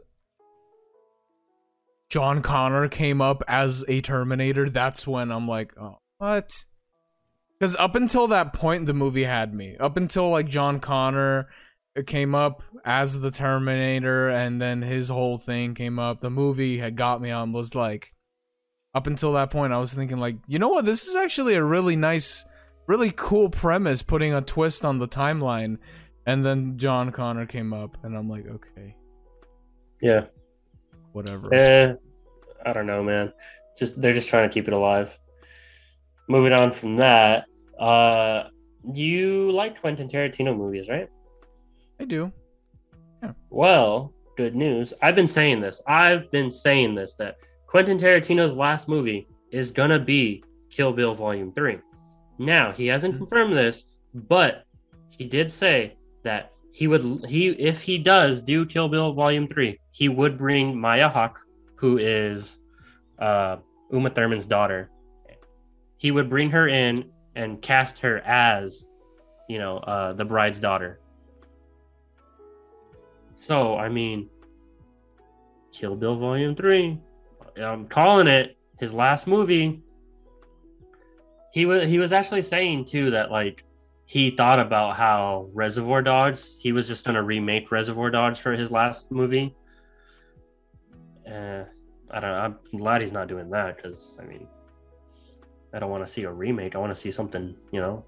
John 2.11 2.41
Connor 2.41 2.89
came 2.89 3.21
up 3.21 3.41
as 3.47 3.85
a 3.87 4.01
Terminator, 4.01 4.69
that's 4.69 5.07
when 5.07 5.31
I'm 5.31 5.47
like, 5.47 5.71
oh, 5.79 5.99
what? 6.17 6.51
Because 7.57 7.73
up 7.77 7.95
until 7.95 8.27
that 8.27 8.51
point, 8.51 8.85
the 8.85 8.93
movie 8.93 9.23
had 9.23 9.53
me. 9.53 9.77
Up 9.79 9.95
until 9.95 10.29
like 10.29 10.49
John 10.49 10.81
Connor 10.81 11.47
uh, 11.97 12.01
came 12.05 12.35
up 12.35 12.63
as 12.83 13.21
the 13.21 13.31
Terminator, 13.31 14.29
and 14.29 14.61
then 14.61 14.81
his 14.81 15.07
whole 15.07 15.37
thing 15.37 15.73
came 15.73 15.99
up. 15.99 16.19
The 16.19 16.29
movie 16.29 16.79
had 16.79 16.97
got 16.97 17.21
me 17.21 17.31
on. 17.31 17.53
Was 17.53 17.75
like, 17.75 18.13
up 18.93 19.07
until 19.07 19.31
that 19.33 19.49
point, 19.49 19.71
I 19.71 19.77
was 19.77 19.93
thinking 19.93 20.17
like, 20.17 20.35
you 20.47 20.59
know 20.59 20.67
what? 20.69 20.83
This 20.83 21.07
is 21.07 21.15
actually 21.15 21.53
a 21.53 21.63
really 21.63 21.95
nice, 21.95 22.43
really 22.87 23.13
cool 23.15 23.49
premise, 23.49 24.03
putting 24.03 24.33
a 24.33 24.41
twist 24.41 24.83
on 24.83 24.99
the 24.99 25.07
timeline. 25.07 25.77
And 26.25 26.45
then 26.45 26.77
John 26.77 27.13
Connor 27.13 27.45
came 27.45 27.71
up, 27.73 27.95
and 28.03 28.17
I'm 28.17 28.27
like, 28.27 28.47
okay, 28.47 28.95
Yeah. 30.01 30.25
Whatever. 31.13 31.53
Eh, 31.53 31.93
I 32.65 32.73
don't 32.73 32.87
know, 32.87 33.03
man. 33.03 33.33
Just 33.77 33.99
they're 33.99 34.13
just 34.13 34.29
trying 34.29 34.47
to 34.49 34.53
keep 34.53 34.67
it 34.67 34.73
alive. 34.73 35.09
Moving 36.27 36.53
on 36.53 36.73
from 36.73 36.97
that, 36.97 37.45
uh, 37.79 38.43
you 38.93 39.51
like 39.51 39.79
Quentin 39.81 40.07
Tarantino 40.07 40.55
movies, 40.55 40.87
right? 40.89 41.09
I 41.99 42.05
do. 42.05 42.31
Yeah. 43.23 43.31
Well, 43.49 44.13
good 44.37 44.55
news. 44.55 44.93
I've 45.01 45.15
been 45.15 45.27
saying 45.27 45.61
this. 45.61 45.81
I've 45.87 46.29
been 46.31 46.51
saying 46.51 46.95
this 46.95 47.13
that 47.15 47.35
Quentin 47.67 47.97
Tarantino's 47.97 48.55
last 48.55 48.87
movie 48.87 49.27
is 49.51 49.71
gonna 49.71 49.99
be 49.99 50.43
Kill 50.69 50.93
Bill 50.93 51.13
Volume 51.15 51.51
Three. 51.53 51.79
Now 52.39 52.71
he 52.71 52.87
hasn't 52.87 53.15
Mhm. 53.15 53.17
confirmed 53.19 53.55
this, 53.57 53.85
but 54.13 54.63
he 55.09 55.25
did 55.25 55.51
say 55.51 55.93
that 56.23 56.51
he 56.71 56.87
would 56.87 57.25
he 57.27 57.49
if 57.49 57.81
he 57.81 57.97
does 57.97 58.41
do 58.41 58.65
Kill 58.65 58.87
Bill 58.89 59.13
Volume 59.13 59.47
Three, 59.47 59.77
he 59.91 60.09
would 60.09 60.37
bring 60.37 60.79
Maya 60.79 61.09
Hawke, 61.09 61.39
who 61.75 61.97
is 61.97 62.59
uh, 63.19 63.57
Uma 63.91 64.09
Thurman's 64.09 64.45
daughter. 64.45 64.89
He 65.97 66.11
would 66.11 66.29
bring 66.29 66.49
her 66.51 66.67
in 66.67 67.11
and 67.35 67.61
cast 67.61 67.99
her 67.99 68.19
as, 68.19 68.85
you 69.47 69.59
know, 69.59 69.77
uh, 69.77 70.13
the 70.13 70.25
bride's 70.25 70.59
daughter. 70.59 70.99
So, 73.35 73.77
I 73.77 73.89
mean, 73.89 74.29
Kill 75.71 75.95
Bill 75.95 76.17
Volume 76.17 76.55
3. 76.55 76.99
I'm 77.57 77.87
calling 77.87 78.27
it 78.27 78.57
his 78.79 78.93
last 78.93 79.27
movie. 79.27 79.81
he 81.53 81.65
was 81.65 81.87
he 81.87 81.99
was 81.99 82.11
actually 82.11 82.41
saying 82.43 82.85
too 82.85 83.11
that 83.11 83.29
like 83.29 83.63
he 84.05 84.31
thought 84.31 84.59
about 84.59 84.97
how 84.97 85.49
Reservoir 85.53 86.01
Dogs. 86.01 86.57
He 86.59 86.71
was 86.71 86.87
just 86.87 87.05
gonna 87.05 87.23
remake 87.23 87.71
Reservoir 87.71 88.09
Dogs 88.09 88.39
for 88.39 88.53
his 88.53 88.71
last 88.71 89.11
movie. 89.11 89.55
Uh, 91.31 91.63
I 92.09 92.19
don't 92.19 92.31
know. 92.31 92.37
I'm 92.37 92.77
glad 92.77 93.01
he's 93.01 93.11
not 93.11 93.27
doing 93.27 93.49
that 93.51 93.77
because 93.77 94.17
I 94.19 94.25
mean, 94.25 94.47
I 95.73 95.79
don't 95.79 95.89
want 95.89 96.05
to 96.05 96.11
see 96.11 96.23
a 96.23 96.31
remake. 96.31 96.75
I 96.75 96.79
want 96.79 96.93
to 96.93 96.99
see 96.99 97.11
something 97.11 97.55
you 97.71 97.79
know 97.79 98.03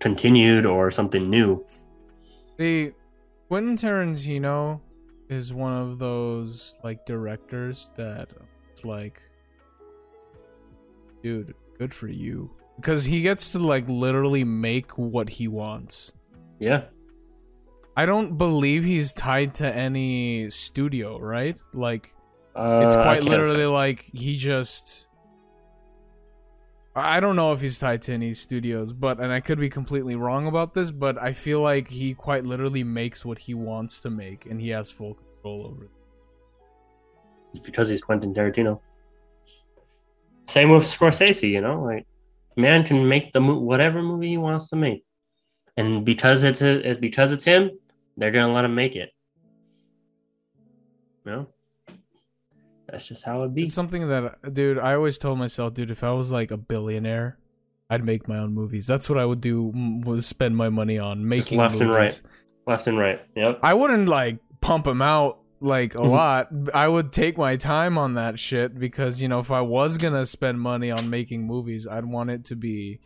continued 0.00 0.66
or 0.66 0.90
something 0.90 1.28
new. 1.28 1.64
The 2.56 2.92
Quentin 3.48 3.76
Tarantino 3.76 4.80
is 5.28 5.52
one 5.52 5.72
of 5.72 5.98
those 5.98 6.78
like 6.82 7.04
directors 7.04 7.90
that 7.96 8.30
it's 8.70 8.84
like 8.84 9.20
dude, 11.22 11.54
good 11.78 11.94
for 11.94 12.08
you. 12.08 12.50
Because 12.76 13.04
he 13.04 13.22
gets 13.22 13.50
to 13.50 13.58
like 13.58 13.88
literally 13.88 14.44
make 14.44 14.98
what 14.98 15.28
he 15.28 15.46
wants. 15.46 16.12
Yeah. 16.58 16.84
I 17.96 18.06
don't 18.06 18.38
believe 18.38 18.84
he's 18.84 19.12
tied 19.12 19.54
to 19.56 19.72
any 19.72 20.48
studio, 20.50 21.18
right? 21.18 21.56
Like 21.74 22.14
Uh, 22.54 22.82
it's 22.84 22.94
quite 22.94 23.18
can't- 23.20 23.24
literally 23.30 23.66
like 23.66 24.02
he 24.12 24.36
just 24.36 25.06
I 26.94 27.20
don't 27.20 27.36
know 27.36 27.52
if 27.52 27.62
he's 27.62 27.78
tied 27.78 28.02
to 28.02 28.12
any 28.12 28.34
studios, 28.34 28.92
but 28.92 29.18
and 29.18 29.32
I 29.32 29.40
could 29.40 29.58
be 29.58 29.70
completely 29.70 30.14
wrong 30.14 30.46
about 30.46 30.74
this, 30.74 30.90
but 30.90 31.16
I 31.20 31.32
feel 31.32 31.60
like 31.60 31.88
he 31.88 32.12
quite 32.12 32.44
literally 32.44 32.84
makes 32.84 33.24
what 33.24 33.38
he 33.38 33.54
wants 33.54 34.00
to 34.00 34.10
make 34.10 34.44
and 34.44 34.60
he 34.60 34.68
has 34.70 34.90
full 34.90 35.14
control 35.14 35.66
over 35.66 35.84
it. 35.84 35.90
It's 37.54 37.60
because 37.64 37.88
he's 37.88 38.02
Quentin 38.02 38.34
Tarantino. 38.34 38.80
Same 40.48 40.68
with 40.70 40.82
Scorsese, 40.84 41.48
you 41.48 41.62
know, 41.62 41.82
like 41.82 42.06
man 42.56 42.84
can 42.84 43.08
make 43.08 43.32
the 43.32 43.40
mo- 43.40 43.58
whatever 43.58 44.02
movie 44.02 44.28
he 44.28 44.36
wants 44.36 44.68
to 44.68 44.76
make, 44.76 45.02
and 45.78 46.04
because 46.04 46.42
it's 46.42 46.60
a, 46.60 46.90
it's 46.90 47.00
because 47.00 47.32
it's 47.32 47.44
him, 47.44 47.70
they're 48.18 48.30
gonna 48.30 48.52
let 48.52 48.66
him 48.66 48.74
make 48.74 48.96
it. 48.96 49.10
You 51.24 51.32
know, 51.32 51.46
that's 52.92 53.08
just 53.08 53.24
how 53.24 53.42
it 53.42 53.54
be. 53.54 53.64
It's 53.64 53.74
something 53.74 54.06
that 54.08 54.52
dude, 54.52 54.78
I 54.78 54.94
always 54.94 55.16
told 55.16 55.38
myself, 55.38 55.72
dude, 55.72 55.90
if 55.90 56.04
I 56.04 56.12
was 56.12 56.30
like 56.30 56.50
a 56.50 56.58
billionaire, 56.58 57.38
I'd 57.88 58.04
make 58.04 58.28
my 58.28 58.36
own 58.36 58.52
movies. 58.52 58.86
That's 58.86 59.08
what 59.08 59.18
I 59.18 59.24
would 59.24 59.40
do 59.40 59.72
was 60.04 60.26
spend 60.26 60.58
my 60.58 60.68
money 60.68 60.98
on 60.98 61.26
making 61.26 61.58
left 61.58 61.80
and 61.80 61.90
right. 61.90 62.20
Left 62.66 62.86
and 62.86 62.98
right. 62.98 63.20
Yep. 63.34 63.60
I 63.62 63.72
wouldn't 63.72 64.08
like 64.08 64.38
pump 64.60 64.84
them 64.84 65.00
out 65.00 65.38
like 65.60 65.94
a 65.94 66.02
lot. 66.04 66.50
I 66.74 66.86
would 66.86 67.12
take 67.12 67.38
my 67.38 67.56
time 67.56 67.96
on 67.96 68.14
that 68.14 68.38
shit 68.38 68.78
because 68.78 69.22
you 69.22 69.28
know 69.28 69.38
if 69.38 69.50
I 69.50 69.62
was 69.62 69.96
gonna 69.96 70.26
spend 70.26 70.60
money 70.60 70.90
on 70.90 71.08
making 71.08 71.46
movies, 71.46 71.86
I'd 71.86 72.04
want 72.04 72.28
it 72.28 72.44
to 72.46 72.56
be 72.56 73.00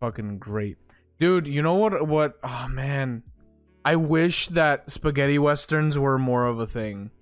fucking 0.00 0.38
great, 0.38 0.78
dude. 1.20 1.46
You 1.46 1.62
know 1.62 1.74
what? 1.74 2.08
What? 2.08 2.38
Oh 2.42 2.66
man, 2.68 3.22
I 3.84 3.94
wish 3.94 4.48
that 4.48 4.90
spaghetti 4.90 5.38
westerns 5.38 5.96
were 5.96 6.18
more 6.18 6.46
of 6.46 6.58
a 6.58 6.66
thing, 6.66 7.12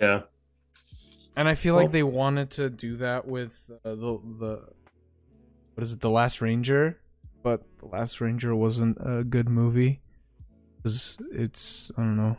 Yeah. 0.00 0.22
and 1.36 1.48
I 1.48 1.54
feel 1.54 1.74
Well- 1.74 1.84
like 1.84 1.92
they 1.92 2.02
wanted 2.02 2.50
to 2.52 2.68
do 2.70 2.96
that 2.98 3.26
with 3.26 3.70
uh, 3.84 3.90
the 3.94 4.18
the 4.38 4.62
what 5.74 5.82
is 5.82 5.92
it, 5.92 6.00
The 6.00 6.10
Last 6.10 6.40
Ranger, 6.40 6.98
but 7.42 7.62
The 7.80 7.86
Last 7.86 8.20
Ranger 8.20 8.54
wasn't 8.56 8.96
a 9.00 9.24
good 9.24 9.48
movie. 9.48 10.00
'Cause 10.82 11.18
it's 11.32 11.90
I 11.96 12.02
don't 12.02 12.16
know, 12.16 12.36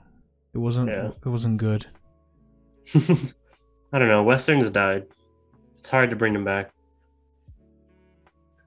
it 0.53 0.57
wasn't 0.59 0.89
Yeah. 0.89 1.11
it 1.25 1.29
wasn't 1.29 1.57
good. 1.57 1.85
I 2.95 3.99
don't 3.99 4.07
know. 4.07 4.23
Westerns 4.23 4.69
died. 4.69 5.05
It's 5.79 5.89
hard 5.89 6.09
to 6.09 6.15
bring 6.15 6.33
them 6.33 6.43
back. 6.45 6.71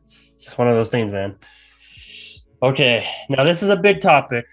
It's 0.05 0.31
just 0.45 0.59
one 0.59 0.69
of 0.69 0.75
those 0.75 0.89
things, 0.89 1.13
man. 1.13 1.37
Okay, 2.63 3.07
now 3.29 3.45
this 3.45 3.63
is 3.63 3.71
a 3.71 3.77
big 3.77 4.01
topic 4.01 4.45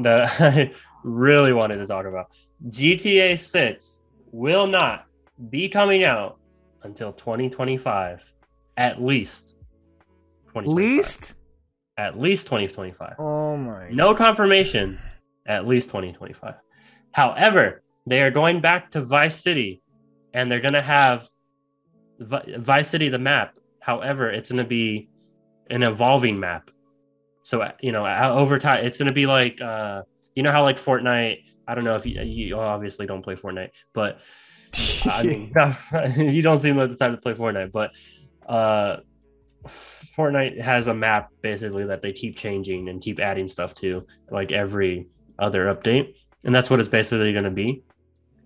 that 0.00 0.28
I 0.40 0.72
really 1.04 1.52
wanted 1.52 1.76
to 1.78 1.86
talk 1.86 2.06
about. 2.06 2.26
GTA 2.68 3.38
6 3.38 4.00
will 4.30 4.66
not 4.66 5.06
be 5.50 5.68
coming 5.68 6.04
out 6.04 6.38
until 6.82 7.12
2025, 7.12 8.20
at 8.76 9.02
least. 9.02 9.54
2025. 10.48 10.76
Least? 10.76 11.34
At 11.98 12.18
least 12.18 12.46
2025. 12.46 13.14
Oh 13.18 13.56
my. 13.56 13.88
No 13.90 14.14
confirmation, 14.14 14.98
at 15.46 15.66
least 15.66 15.88
2025. 15.88 16.54
However, 17.12 17.82
they 18.06 18.22
are 18.22 18.30
going 18.30 18.60
back 18.60 18.90
to 18.92 19.02
Vice 19.02 19.40
City 19.40 19.82
and 20.34 20.50
they're 20.50 20.60
going 20.60 20.72
to 20.72 20.82
have 20.82 21.28
Vi- 22.18 22.56
Vice 22.58 22.88
City, 22.88 23.08
the 23.08 23.18
map. 23.18 23.56
However, 23.80 24.30
it's 24.30 24.50
going 24.50 24.62
to 24.62 24.68
be 24.68 25.08
an 25.70 25.82
evolving 25.82 26.38
map. 26.40 26.70
So, 27.42 27.60
uh, 27.60 27.72
you 27.80 27.92
know, 27.92 28.06
uh, 28.06 28.32
over 28.34 28.58
time, 28.58 28.84
it's 28.84 28.98
going 28.98 29.08
to 29.08 29.12
be 29.12 29.26
like, 29.26 29.60
uh, 29.60 30.02
you 30.34 30.42
know, 30.42 30.50
how 30.52 30.62
like 30.62 30.80
Fortnite, 30.80 31.44
I 31.68 31.74
don't 31.74 31.84
know 31.84 31.94
if 31.94 32.04
you, 32.06 32.20
you 32.22 32.56
obviously 32.58 33.06
don't 33.06 33.22
play 33.22 33.34
Fortnite, 33.36 33.70
but 33.92 34.20
I 35.06 35.22
mean, 35.22 35.52
you 36.34 36.42
don't 36.42 36.58
seem 36.58 36.76
like 36.76 36.90
the 36.90 36.96
type 36.96 37.12
to 37.12 37.18
play 37.20 37.34
Fortnite, 37.34 37.72
but 37.72 37.90
uh, 38.48 38.96
Fortnite 40.16 40.60
has 40.60 40.88
a 40.88 40.94
map 40.94 41.30
basically 41.40 41.84
that 41.86 42.02
they 42.02 42.12
keep 42.12 42.36
changing 42.36 42.88
and 42.88 43.00
keep 43.00 43.20
adding 43.20 43.48
stuff 43.48 43.74
to, 43.76 44.06
like 44.30 44.52
every 44.52 45.06
other 45.38 45.74
update, 45.74 46.14
and 46.44 46.54
that's 46.54 46.70
what 46.70 46.80
it's 46.80 46.88
basically 46.88 47.32
going 47.32 47.44
to 47.44 47.50
be. 47.50 47.82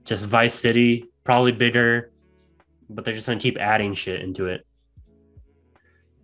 Just 0.05 0.27
Vice 0.27 0.55
City, 0.55 1.07
probably 1.25 1.53
bigger, 1.53 2.13
but 2.89 3.05
they're 3.05 3.15
just 3.15 3.27
going 3.27 3.39
to 3.39 3.43
keep 3.43 3.59
adding 3.59 3.95
shit 3.95 4.21
into 4.21 4.47
it. 4.47 4.65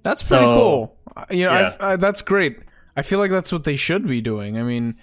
That's 0.02 0.22
pretty 0.22 0.44
So- 0.44 0.52
cool. 0.54 0.98
You 1.30 1.46
know, 1.46 1.52
Yeah. 1.52 1.76
I, 1.80 1.96
that's 1.96 2.22
great. 2.22 2.58
I 2.96 3.02
feel 3.02 3.18
like 3.18 3.30
that's 3.30 3.52
what 3.52 3.64
they 3.64 3.76
should 3.76 4.06
be 4.06 4.20
doing. 4.20 4.58
I 4.58 4.62
mean, 4.62 4.96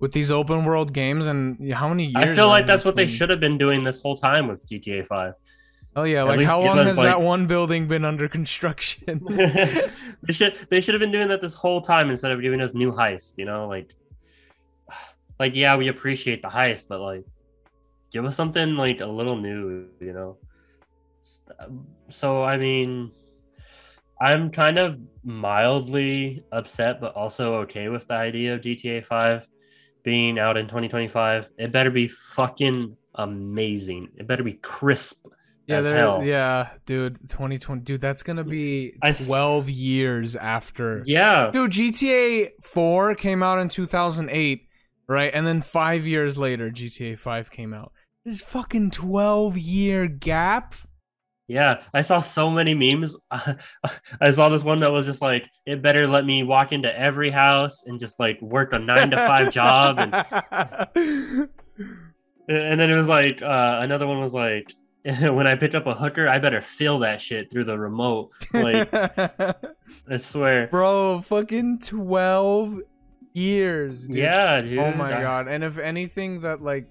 with 0.00 0.12
these 0.12 0.30
open 0.30 0.64
world 0.64 0.92
games 0.92 1.26
and 1.26 1.72
how 1.72 1.88
many 1.88 2.06
years? 2.06 2.30
I 2.30 2.34
feel 2.34 2.48
like 2.48 2.66
that's 2.66 2.84
what 2.84 2.96
they 2.96 3.06
should 3.06 3.30
have 3.30 3.40
been 3.40 3.58
doing 3.58 3.82
this 3.82 4.00
whole 4.00 4.16
time 4.16 4.46
with 4.46 4.66
GTA 4.68 5.06
5. 5.06 5.34
Oh 5.96 6.04
yeah, 6.04 6.20
at 6.20 6.28
like 6.28 6.46
how 6.46 6.60
long 6.60 6.76
has 6.76 6.96
that 6.96 7.20
one 7.20 7.46
building 7.46 7.88
been 7.88 8.04
under 8.04 8.28
construction? 8.28 9.20
they 9.30 10.32
should 10.32 10.54
they 10.70 10.80
should 10.80 10.94
have 10.94 11.00
been 11.00 11.10
doing 11.10 11.28
that 11.28 11.40
this 11.40 11.54
whole 11.54 11.80
time 11.80 12.10
instead 12.10 12.30
of 12.30 12.40
giving 12.40 12.60
us 12.60 12.72
new 12.72 12.92
heist. 12.92 13.36
You 13.36 13.46
know, 13.46 13.66
like 13.66 13.90
like 15.40 15.56
yeah, 15.56 15.76
we 15.76 15.88
appreciate 15.88 16.42
the 16.42 16.48
heist, 16.48 16.84
but 16.88 17.00
like 17.00 17.24
give 18.12 18.24
us 18.24 18.36
something 18.36 18.76
like 18.76 19.00
a 19.00 19.06
little 19.06 19.36
new. 19.36 19.88
You 20.00 20.12
know. 20.12 20.36
So 22.10 22.44
I 22.44 22.58
mean, 22.58 23.10
I'm 24.20 24.52
kind 24.52 24.78
of 24.78 25.00
mildly 25.24 26.44
upset, 26.52 27.00
but 27.00 27.16
also 27.16 27.54
okay 27.62 27.88
with 27.88 28.06
the 28.06 28.14
idea 28.14 28.54
of 28.54 28.60
GTA 28.60 29.04
Five 29.04 29.48
being 30.08 30.38
out 30.38 30.56
in 30.56 30.64
2025. 30.64 31.48
It 31.58 31.70
better 31.70 31.90
be 31.90 32.08
fucking 32.08 32.96
amazing. 33.14 34.08
It 34.16 34.26
better 34.26 34.42
be 34.42 34.54
crisp 34.54 35.26
yeah, 35.66 35.76
as 35.76 35.86
hell. 35.86 36.24
yeah, 36.24 36.70
dude, 36.86 37.16
2020, 37.28 37.82
dude, 37.82 38.00
that's 38.00 38.22
gonna 38.22 38.42
be 38.42 38.94
I- 39.02 39.12
12 39.12 39.68
years 39.68 40.34
after. 40.34 41.02
Yeah. 41.04 41.50
Dude, 41.52 41.72
GTA 41.72 42.52
4 42.62 43.14
came 43.16 43.42
out 43.42 43.58
in 43.58 43.68
2008, 43.68 44.66
right? 45.06 45.30
And 45.34 45.46
then 45.46 45.60
five 45.60 46.06
years 46.06 46.38
later, 46.38 46.70
GTA 46.70 47.18
5 47.18 47.50
came 47.50 47.74
out. 47.74 47.92
This 48.24 48.40
fucking 48.40 48.92
12 48.92 49.58
year 49.58 50.08
gap. 50.08 50.74
Yeah, 51.48 51.80
I 51.94 52.02
saw 52.02 52.18
so 52.20 52.50
many 52.50 52.74
memes. 52.74 53.16
I 53.30 54.30
saw 54.32 54.50
this 54.50 54.62
one 54.62 54.80
that 54.80 54.92
was 54.92 55.06
just 55.06 55.22
like, 55.22 55.44
"It 55.64 55.80
better 55.82 56.06
let 56.06 56.26
me 56.26 56.42
walk 56.42 56.72
into 56.72 56.94
every 56.94 57.30
house 57.30 57.82
and 57.86 57.98
just 57.98 58.20
like 58.20 58.40
work 58.42 58.74
a 58.74 58.78
nine 58.78 59.10
to 59.12 59.16
five 59.16 59.50
job," 59.58 59.98
and 59.98 61.48
and 62.48 62.80
then 62.80 62.90
it 62.90 62.96
was 62.96 63.08
like 63.08 63.40
uh, 63.42 63.78
another 63.82 64.06
one 64.06 64.20
was 64.20 64.34
like, 64.34 64.72
"When 65.04 65.46
I 65.46 65.54
pick 65.54 65.74
up 65.74 65.86
a 65.86 65.94
hooker, 65.94 66.28
I 66.28 66.38
better 66.38 66.60
feel 66.62 66.98
that 67.00 67.20
shit 67.20 67.50
through 67.50 67.64
the 67.64 67.78
remote." 67.78 68.30
Like, 68.52 68.92
I 68.92 70.16
swear. 70.18 70.66
Bro, 70.68 71.22
fucking 71.22 71.78
12 71.80 72.80
years. 73.32 74.04
Dude. 74.04 74.16
Yeah, 74.16 74.60
dude. 74.60 74.78
Oh 74.78 74.92
my 74.92 75.16
I- 75.18 75.22
god. 75.22 75.48
And 75.48 75.64
if 75.64 75.78
anything 75.78 76.42
that 76.42 76.62
like 76.62 76.88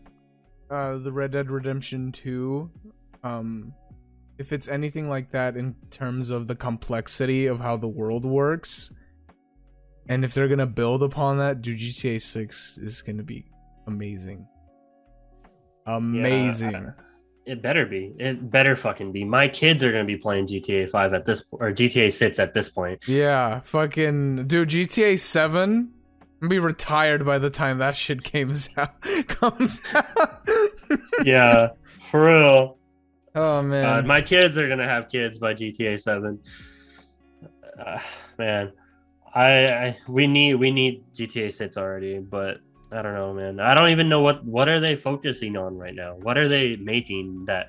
uh 0.72 0.98
the 0.98 1.12
Red 1.12 1.32
Dead 1.32 1.50
Redemption 1.50 2.12
2 2.12 2.70
um 3.24 3.74
if 4.38 4.54
it's 4.54 4.68
anything 4.68 5.10
like 5.10 5.32
that 5.32 5.58
in 5.58 5.76
terms 5.92 6.30
of 6.30 6.48
the 6.48 6.56
complexity 6.56 7.48
of 7.48 7.60
how 7.60 7.78
the 7.78 7.88
world 7.88 8.26
works 8.26 8.92
and 10.10 10.24
if 10.24 10.34
they're 10.34 10.48
going 10.48 10.60
to 10.60 10.66
build 10.66 11.04
upon 11.04 11.38
that, 11.40 11.62
dude, 11.62 11.80
GTA 11.80 12.22
6 12.22 12.78
is 12.78 13.02
going 13.02 13.18
to 13.18 13.24
be 13.24 13.46
amazing. 13.88 14.48
Amazing. 15.86 16.94
It 17.46 17.62
better 17.62 17.86
be. 17.86 18.14
It 18.20 18.52
better 18.52 18.76
fucking 18.76 19.14
be. 19.14 19.24
My 19.24 19.48
kids 19.48 19.82
are 19.82 19.90
gonna 19.90 20.04
be 20.04 20.18
playing 20.18 20.48
GTA 20.48 20.90
Five 20.90 21.14
at 21.14 21.24
this 21.24 21.44
or 21.52 21.72
GTA 21.72 22.12
Six 22.12 22.40
at 22.40 22.54
this 22.54 22.68
point. 22.68 23.08
Yeah, 23.08 23.62
fucking 23.62 24.48
dude, 24.48 24.68
GTA 24.68 25.18
7 25.18 25.94
I'm 26.42 26.50
be 26.50 26.60
retired 26.60 27.26
by 27.26 27.40
the 27.40 27.50
time 27.50 27.78
that 27.78 27.96
shit 27.96 28.22
comes 28.32 28.68
out. 28.76 29.02
comes 29.30 29.82
out. 29.94 30.50
Yeah, 31.24 31.70
for 32.12 32.26
real. 32.26 32.77
Oh 33.38 33.62
man. 33.62 33.86
Uh, 33.86 34.02
my 34.02 34.20
kids 34.22 34.58
are 34.58 34.68
gonna 34.68 34.88
have 34.88 35.10
kids 35.10 35.38
by 35.38 35.54
GTA 35.54 36.00
Seven. 36.00 36.40
Uh, 37.80 38.00
man, 38.40 38.72
I, 39.36 39.68
I 39.68 39.98
we 40.08 40.26
need 40.26 40.56
we 40.56 40.72
need 40.72 41.04
GTA 41.14 41.54
Six 41.54 41.78
already, 41.78 42.18
but 42.18 42.58
I 42.92 43.04
don't 43.04 43.14
know, 43.14 43.34
man. 43.36 43.60
I 43.60 43.76
don't 43.76 43.90
even 43.90 44.10
know 44.10 44.22
what 44.22 44.44
what 44.44 44.68
are 44.68 44.80
they 44.80 44.96
focusing 44.96 45.56
on 45.56 45.78
right 45.78 45.94
now. 45.94 46.16
What 46.22 46.38
are 46.40 46.48
they 46.48 46.78
making 46.78 47.46
that 47.46 47.68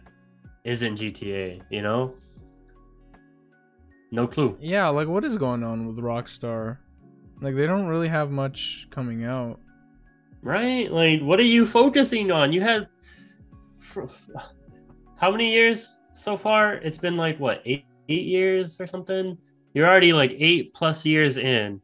isn't 0.64 0.98
GTA? 0.98 1.60
You 1.68 1.82
know, 1.82 2.14
no 4.10 4.26
clue. 4.26 4.56
yeah, 4.60 4.88
like 4.88 5.06
what 5.08 5.22
is 5.22 5.36
going 5.36 5.62
on 5.62 5.86
with 5.86 5.96
Rockstar? 6.02 6.78
Like 7.42 7.56
they 7.56 7.66
don't 7.66 7.88
really 7.88 8.08
have 8.08 8.30
much 8.30 8.88
coming 8.90 9.24
out. 9.24 9.60
Right? 10.40 10.90
Like, 10.90 11.20
what 11.20 11.38
are 11.40 11.50
you 11.56 11.66
focusing 11.66 12.30
on? 12.30 12.52
You 12.52 12.62
had 12.62 12.88
f- 13.96 14.30
how 15.18 15.30
many 15.30 15.52
years 15.52 15.96
so 16.14 16.36
far? 16.36 16.74
It's 16.74 16.98
been 16.98 17.16
like 17.16 17.38
what 17.38 17.62
eight 17.64 17.84
eight 18.08 18.26
years 18.26 18.80
or 18.80 18.86
something. 18.86 19.36
You're 19.74 19.86
already 19.86 20.12
like 20.12 20.32
eight 20.38 20.72
plus 20.74 21.04
years 21.04 21.36
in. 21.36 21.80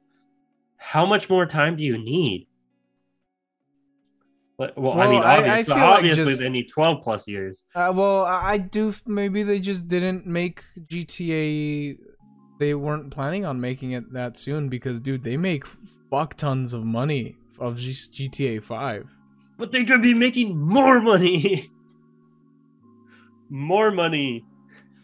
How 0.76 1.04
much 1.06 1.28
more 1.28 1.46
time 1.46 1.76
do 1.76 1.82
you 1.84 1.98
need? 1.98 2.46
But- 4.56 4.78
Well, 4.78 4.92
I 4.92 4.96
Well, 4.96 5.10
mean, 5.10 5.22
I- 5.22 5.24
I 5.24 5.38
obviously, 5.58 5.74
like 5.74 6.04
just- 6.04 6.38
they 6.38 6.48
need 6.48 6.68
twelve 6.72 7.02
plus 7.02 7.26
years. 7.26 7.62
Uh, 7.74 7.92
well, 7.94 8.24
I, 8.24 8.58
do. 8.58 8.92
Maybe 9.06 9.42
they 9.42 9.58
just 9.60 9.88
didn't 9.88 10.26
make 10.26 10.62
GTA. 10.86 11.98
They 12.60 12.74
weren't 12.74 13.10
planning 13.10 13.44
on 13.44 13.60
making 13.60 13.90
it 13.92 14.12
that 14.12 14.38
soon 14.38 14.68
because, 14.68 15.00
dude, 15.00 15.24
they 15.24 15.36
make 15.36 15.64
fuck 16.08 16.36
tons 16.36 16.72
of 16.72 16.84
money 16.84 17.34
of 17.58 17.74
GTA 17.78 18.62
Five. 18.62 19.10
But 19.58 19.72
they 19.72 19.84
could 19.84 20.02
be 20.02 20.14
making 20.14 20.56
more 20.58 21.00
money. 21.00 21.70
more 23.54 23.92
money 23.92 24.44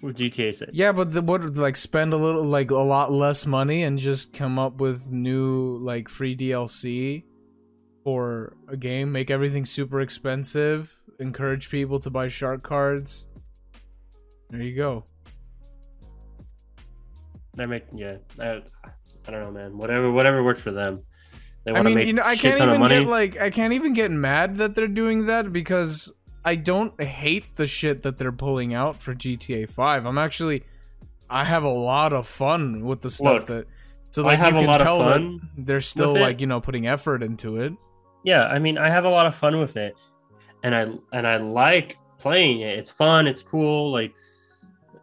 with 0.02 0.16
GTA 0.16 0.54
Six. 0.54 0.72
Yeah, 0.74 0.92
but 0.92 1.12
the, 1.12 1.22
what 1.22 1.54
like 1.54 1.76
spend 1.76 2.12
a 2.12 2.16
little, 2.16 2.42
like 2.42 2.70
a 2.70 2.76
lot 2.76 3.12
less 3.12 3.46
money 3.46 3.84
and 3.84 3.98
just 3.98 4.32
come 4.32 4.58
up 4.58 4.80
with 4.80 5.10
new 5.10 5.78
like 5.78 6.08
free 6.08 6.36
DLC 6.36 7.22
for 8.02 8.56
a 8.68 8.76
game. 8.76 9.12
Make 9.12 9.30
everything 9.30 9.64
super 9.64 10.00
expensive. 10.00 10.92
Encourage 11.20 11.70
people 11.70 12.00
to 12.00 12.10
buy 12.10 12.28
shark 12.28 12.62
cards. 12.62 13.28
There 14.50 14.60
you 14.60 14.74
go. 14.74 15.04
They're 17.54 17.68
making 17.68 17.98
yeah. 17.98 18.16
I, 18.38 18.62
I 19.26 19.30
don't 19.30 19.42
know, 19.42 19.50
man. 19.52 19.78
Whatever, 19.78 20.10
whatever 20.10 20.42
works 20.42 20.60
for 20.60 20.72
them. 20.72 21.04
They 21.64 21.72
I 21.72 21.74
want 21.74 21.84
to 21.84 21.90
mean, 21.90 21.94
make 21.98 22.06
you 22.06 22.12
know, 22.14 22.22
I 22.24 22.36
can't 22.36 22.60
even 22.60 22.88
get 22.88 23.06
like 23.06 23.40
I 23.40 23.50
can't 23.50 23.74
even 23.74 23.92
get 23.92 24.10
mad 24.10 24.58
that 24.58 24.74
they're 24.74 24.88
doing 24.88 25.26
that 25.26 25.52
because 25.52 26.10
I 26.44 26.54
don't 26.56 27.00
hate 27.00 27.56
the 27.56 27.66
shit 27.66 28.02
that 28.02 28.18
they're 28.18 28.32
pulling 28.32 28.72
out 28.74 28.96
for 28.96 29.14
GTA 29.14 29.70
5. 29.70 30.06
I'm 30.06 30.18
actually 30.18 30.64
I 31.28 31.44
have 31.44 31.62
a 31.64 31.68
lot 31.70 32.12
of 32.12 32.26
fun 32.26 32.84
with 32.84 33.02
the 33.02 33.10
stuff 33.10 33.40
Look, 33.40 33.46
that 33.46 33.66
so 34.10 34.22
I 34.22 34.26
like 34.26 34.38
have 34.40 34.52
you 34.54 34.58
a 34.58 34.62
can 34.62 34.68
lot 34.68 34.80
of 34.80 34.84
tell 34.86 34.98
that 34.98 35.40
they're 35.56 35.80
still 35.80 36.18
like, 36.18 36.40
you 36.40 36.46
know, 36.46 36.60
putting 36.60 36.86
effort 36.88 37.22
into 37.22 37.58
it. 37.58 37.72
yeah, 38.24 38.46
I 38.46 38.58
mean, 38.58 38.78
I 38.78 38.88
have 38.90 39.04
a 39.04 39.08
lot 39.08 39.26
of 39.26 39.34
fun 39.36 39.60
with 39.60 39.76
it, 39.76 39.94
and 40.64 40.74
I 40.74 40.88
and 41.12 41.26
I 41.26 41.36
like 41.36 41.96
playing 42.18 42.60
it. 42.62 42.78
It's 42.78 42.90
fun. 42.90 43.26
It's 43.26 43.42
cool. 43.42 43.92
Like, 43.92 44.12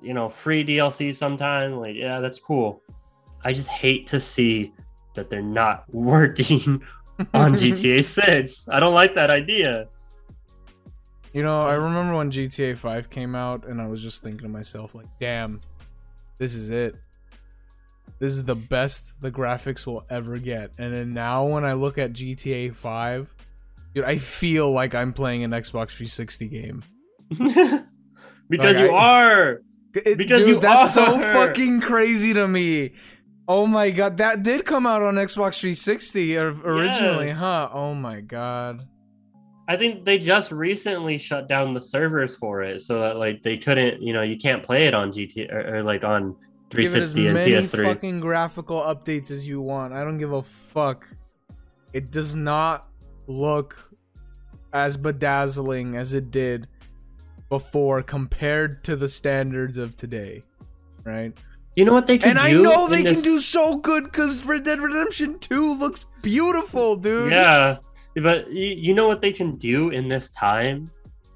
you 0.02 0.14
know, 0.14 0.28
free 0.30 0.66
DLC 0.66 1.16
sometimes. 1.16 1.76
Like, 1.76 1.96
yeah, 1.96 2.20
that's 2.20 2.40
cool. 2.40 2.82
I 3.44 3.54
just 3.54 3.70
hate 3.70 4.08
to 4.08 4.20
see 4.20 4.74
that 5.14 5.30
they're 5.30 5.42
not 5.42 5.86
working 5.94 6.82
on 7.34 7.54
GTA 7.56 8.04
Six. 8.04 8.68
I 8.70 8.80
don't 8.82 8.94
like 8.94 9.16
that 9.16 9.30
idea. 9.30 9.88
You 11.38 11.44
know, 11.44 11.62
I 11.62 11.76
remember 11.76 12.16
when 12.16 12.32
GTA 12.32 12.76
5 12.76 13.10
came 13.12 13.36
out 13.36 13.68
and 13.68 13.80
I 13.80 13.86
was 13.86 14.02
just 14.02 14.24
thinking 14.24 14.42
to 14.42 14.48
myself 14.50 14.96
like, 14.96 15.06
"Damn, 15.20 15.62
this 16.40 16.56
is 16.56 16.72
it. 16.72 16.96
This 18.20 18.32
is 18.32 18.46
the 18.46 18.56
best 18.56 19.14
the 19.22 19.30
graphics 19.30 19.86
will 19.86 20.04
ever 20.10 20.38
get." 20.40 20.72
And 20.80 20.92
then 20.92 21.14
now 21.14 21.46
when 21.46 21.64
I 21.64 21.74
look 21.74 22.00
at 22.00 22.14
GTA 22.14 22.72
5, 22.76 23.32
dude, 23.94 24.04
I 24.06 24.18
feel 24.18 24.72
like 24.72 24.96
I'm 24.96 25.14
playing 25.14 25.44
an 25.44 25.52
Xbox 25.52 25.92
360 25.92 26.48
game. 26.48 26.82
because 27.30 27.82
Like, 28.50 28.78
you 28.78 28.92
I- 28.96 28.98
are. 29.00 29.62
It- 29.94 30.18
Because 30.18 30.40
dude, 30.40 30.48
you 30.48 30.60
that's 30.60 30.96
so 30.96 31.20
fucking 31.20 31.82
crazy 31.82 32.34
to 32.34 32.48
me. 32.48 32.94
Oh 33.48 33.68
my 33.68 33.92
god, 33.92 34.18
that 34.18 34.42
did 34.42 34.66
come 34.66 34.88
out 34.88 35.04
on 35.04 35.16
Xbox 35.16 35.60
360 35.60 36.36
originally, 36.38 37.28
Yes. 37.28 37.38
huh? 37.38 37.70
Oh 37.72 37.94
my 37.94 38.22
god. 38.22 38.88
I 39.68 39.76
think 39.76 40.06
they 40.06 40.18
just 40.18 40.52
recently 40.52 41.18
shut 41.18 41.50
down 41.50 41.74
the 41.74 41.82
servers 41.82 42.36
for 42.36 42.64
it, 42.64 42.82
so 42.84 43.02
that 43.02 43.18
like 43.18 43.44
they 43.44 43.58
couldn't, 43.58 44.02
you 44.02 44.14
know, 44.14 44.22
you 44.22 44.38
can't 44.38 44.64
play 44.64 44.88
it 44.88 44.94
on 44.94 45.12
GT 45.12 45.52
or, 45.52 45.78
or 45.78 45.84
like 45.84 46.04
on 46.04 46.36
Give 46.70 46.96
it 46.96 47.02
as 47.02 47.14
360 47.14 47.26
and 47.28 47.34
many 47.34 47.52
PS3. 47.52 47.84
fucking 47.94 48.20
graphical 48.20 48.82
updates 48.82 49.32
as 49.32 49.48
you 49.48 49.62
want. 49.62 49.94
I 49.94 50.04
don't 50.04 50.18
give 50.18 50.34
a 50.34 50.44
fuck. 50.44 51.08
It 51.94 52.12
does 52.12 52.36
not 52.36 52.88
look 53.28 53.92
as 54.74 54.98
bedazzling 54.98 55.96
as 55.96 56.14
it 56.14 56.30
did 56.32 56.68
before 57.50 58.02
compared 58.04 58.84
to 58.84 58.96
the 58.96 59.08
standards 59.08 59.78
of 59.78 59.96
today. 59.96 60.44
Right? 61.06 61.38
You 61.78 61.86
know 61.86 61.94
what 61.94 62.08
they 62.08 62.18
can 62.18 62.32
And 62.32 62.40
do? 62.40 62.46
I 62.46 62.52
know 62.52 62.88
they 62.88 63.00
in 63.00 63.06
can 63.06 63.22
do 63.22 63.40
so 63.40 63.78
good 63.78 64.04
because 64.06 64.46
Red 64.46 64.64
Dead 64.64 64.82
Redemption 64.82 65.40
2 65.40 65.76
looks 65.76 66.06
beautiful, 66.22 66.96
dude. 66.98 67.32
Yeah, 67.32 67.78
but 68.22 68.52
you, 68.52 68.68
you 68.68 68.94
know 68.94 69.08
what 69.08 69.22
they 69.22 69.32
can 69.32 69.56
do 69.58 69.90
in 69.90 70.08
this 70.08 70.30
time 70.30 70.90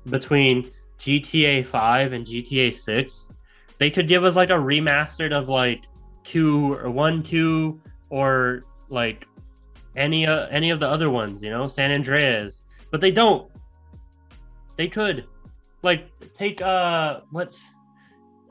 between 0.10 0.72
GTA 1.00 1.66
5 1.66 2.14
and 2.14 2.26
GTA 2.26 2.74
6? 2.74 3.28
They 3.78 3.90
could 3.90 4.08
give 4.08 4.24
us 4.24 4.36
like 4.36 4.50
a 4.50 4.54
remastered 4.54 5.32
of 5.32 5.50
like 5.50 5.86
two 6.24 6.74
or 6.76 6.90
one, 6.90 7.24
two, 7.24 7.82
or 8.10 8.64
like 8.90 9.26
any 9.96 10.26
uh, 10.28 10.48
any 10.48 10.70
of 10.70 10.80
the 10.80 10.88
other 10.88 11.10
ones, 11.10 11.42
you 11.42 11.50
know, 11.50 11.68
San 11.68 11.92
Andreas. 11.92 12.62
But 12.92 13.02
they 13.02 13.12
don't. 13.12 13.50
They 14.78 14.88
could, 14.88 15.26
like, 15.84 16.10
take 16.34 16.62
uh, 16.62 17.22
what's 17.32 17.68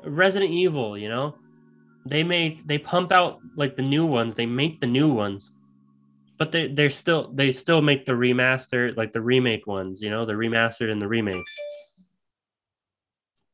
Resident 0.04 0.50
Evil, 0.50 0.96
you 0.96 1.08
know. 1.08 1.34
They 2.06 2.22
make 2.22 2.66
they 2.66 2.78
pump 2.78 3.12
out 3.12 3.40
like 3.56 3.76
the 3.76 3.82
new 3.82 4.06
ones. 4.06 4.34
They 4.34 4.46
make 4.46 4.80
the 4.80 4.86
new 4.86 5.12
ones 5.12 5.52
but 6.41 6.51
they 6.51 6.68
they're 6.68 6.91
still 6.91 7.30
they 7.34 7.53
still 7.53 7.82
make 7.82 8.07
the 8.07 8.12
remaster 8.12 8.97
like 8.97 9.12
the 9.12 9.20
remake 9.20 9.66
ones 9.66 10.03
you 10.03 10.11
know 10.11 10.24
the 10.24 10.32
remastered 10.32 10.91
and 10.91 11.01
the 11.01 11.07
remakes 11.07 11.53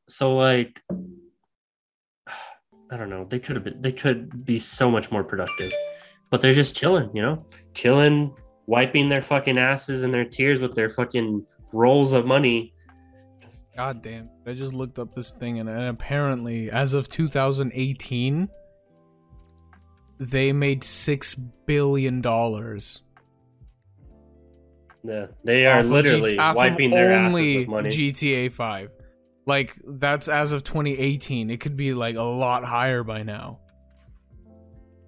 so 0.09 0.35
like 0.35 0.81
i 2.91 2.97
don't 2.97 3.09
know 3.09 3.27
they 3.29 3.39
could 3.39 3.57
have 3.57 3.65
been 3.65 3.79
they 3.81 3.91
could 3.91 4.45
be 4.45 4.57
so 4.57 4.89
much 4.89 5.11
more 5.11 5.23
productive 5.23 5.71
but 6.31 6.41
they're 6.41 6.53
just 6.53 6.75
chilling 6.75 7.11
you 7.13 7.21
know 7.21 7.45
chilling 7.75 8.33
wiping 8.65 9.09
their 9.09 9.21
fucking 9.21 9.57
asses 9.57 10.03
and 10.03 10.13
their 10.13 10.25
tears 10.25 10.61
with 10.61 10.73
their 10.73 10.89
fucking 10.89 11.45
rolls 11.73 12.13
of 12.13 12.25
money 12.25 12.73
God 13.75 14.01
damn. 14.01 14.27
I 14.47 14.53
just 14.53 14.73
looked 14.73 14.97
up 14.97 15.13
this 15.13 15.33
thing 15.33 15.59
and, 15.59 15.69
and 15.69 15.89
apparently 15.89 16.71
as 16.71 16.95
of 16.95 17.07
2018 17.09 18.49
they 20.19 20.51
made 20.53 20.83
6 20.83 21.35
billion 21.65 22.21
dollars. 22.21 23.03
yeah 25.03 25.27
they 25.43 25.65
are 25.65 25.79
of 25.79 25.85
G- 25.87 25.91
literally 25.91 26.37
wiping 26.37 26.89
their 26.91 27.13
asses 27.13 27.33
only 27.33 27.57
with 27.59 27.67
money 27.67 27.89
GTA 27.89 28.51
5. 28.51 28.95
Like 29.45 29.75
that's 29.85 30.27
as 30.27 30.51
of 30.51 30.63
2018. 30.63 31.49
It 31.49 31.59
could 31.61 31.77
be 31.77 31.93
like 31.93 32.15
a 32.15 32.21
lot 32.23 32.65
higher 32.65 33.03
by 33.03 33.23
now. 33.23 33.59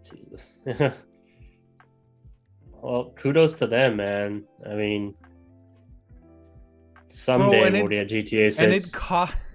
Jesus. 0.09 0.53
well, 2.81 3.13
kudos 3.17 3.53
to 3.53 3.67
them, 3.67 3.97
man. 3.97 4.43
I 4.65 4.75
mean, 4.75 5.13
someday 7.09 7.63
and 7.63 7.73
we'll 7.73 7.91
it- 7.91 8.07
get 8.07 8.25
GTA 8.25 8.53
6. 8.53 8.59
And 8.59 8.73
it 8.73 8.91
cost 8.93 9.35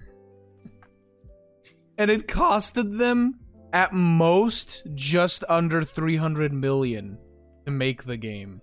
And 1.96 2.10
it 2.10 2.26
costed 2.26 2.98
them 2.98 3.38
at 3.74 3.92
most 3.92 4.84
just 4.94 5.44
under 5.50 5.84
300 5.84 6.52
million 6.52 7.18
to 7.66 7.70
make 7.70 8.04
the 8.04 8.16
game. 8.16 8.62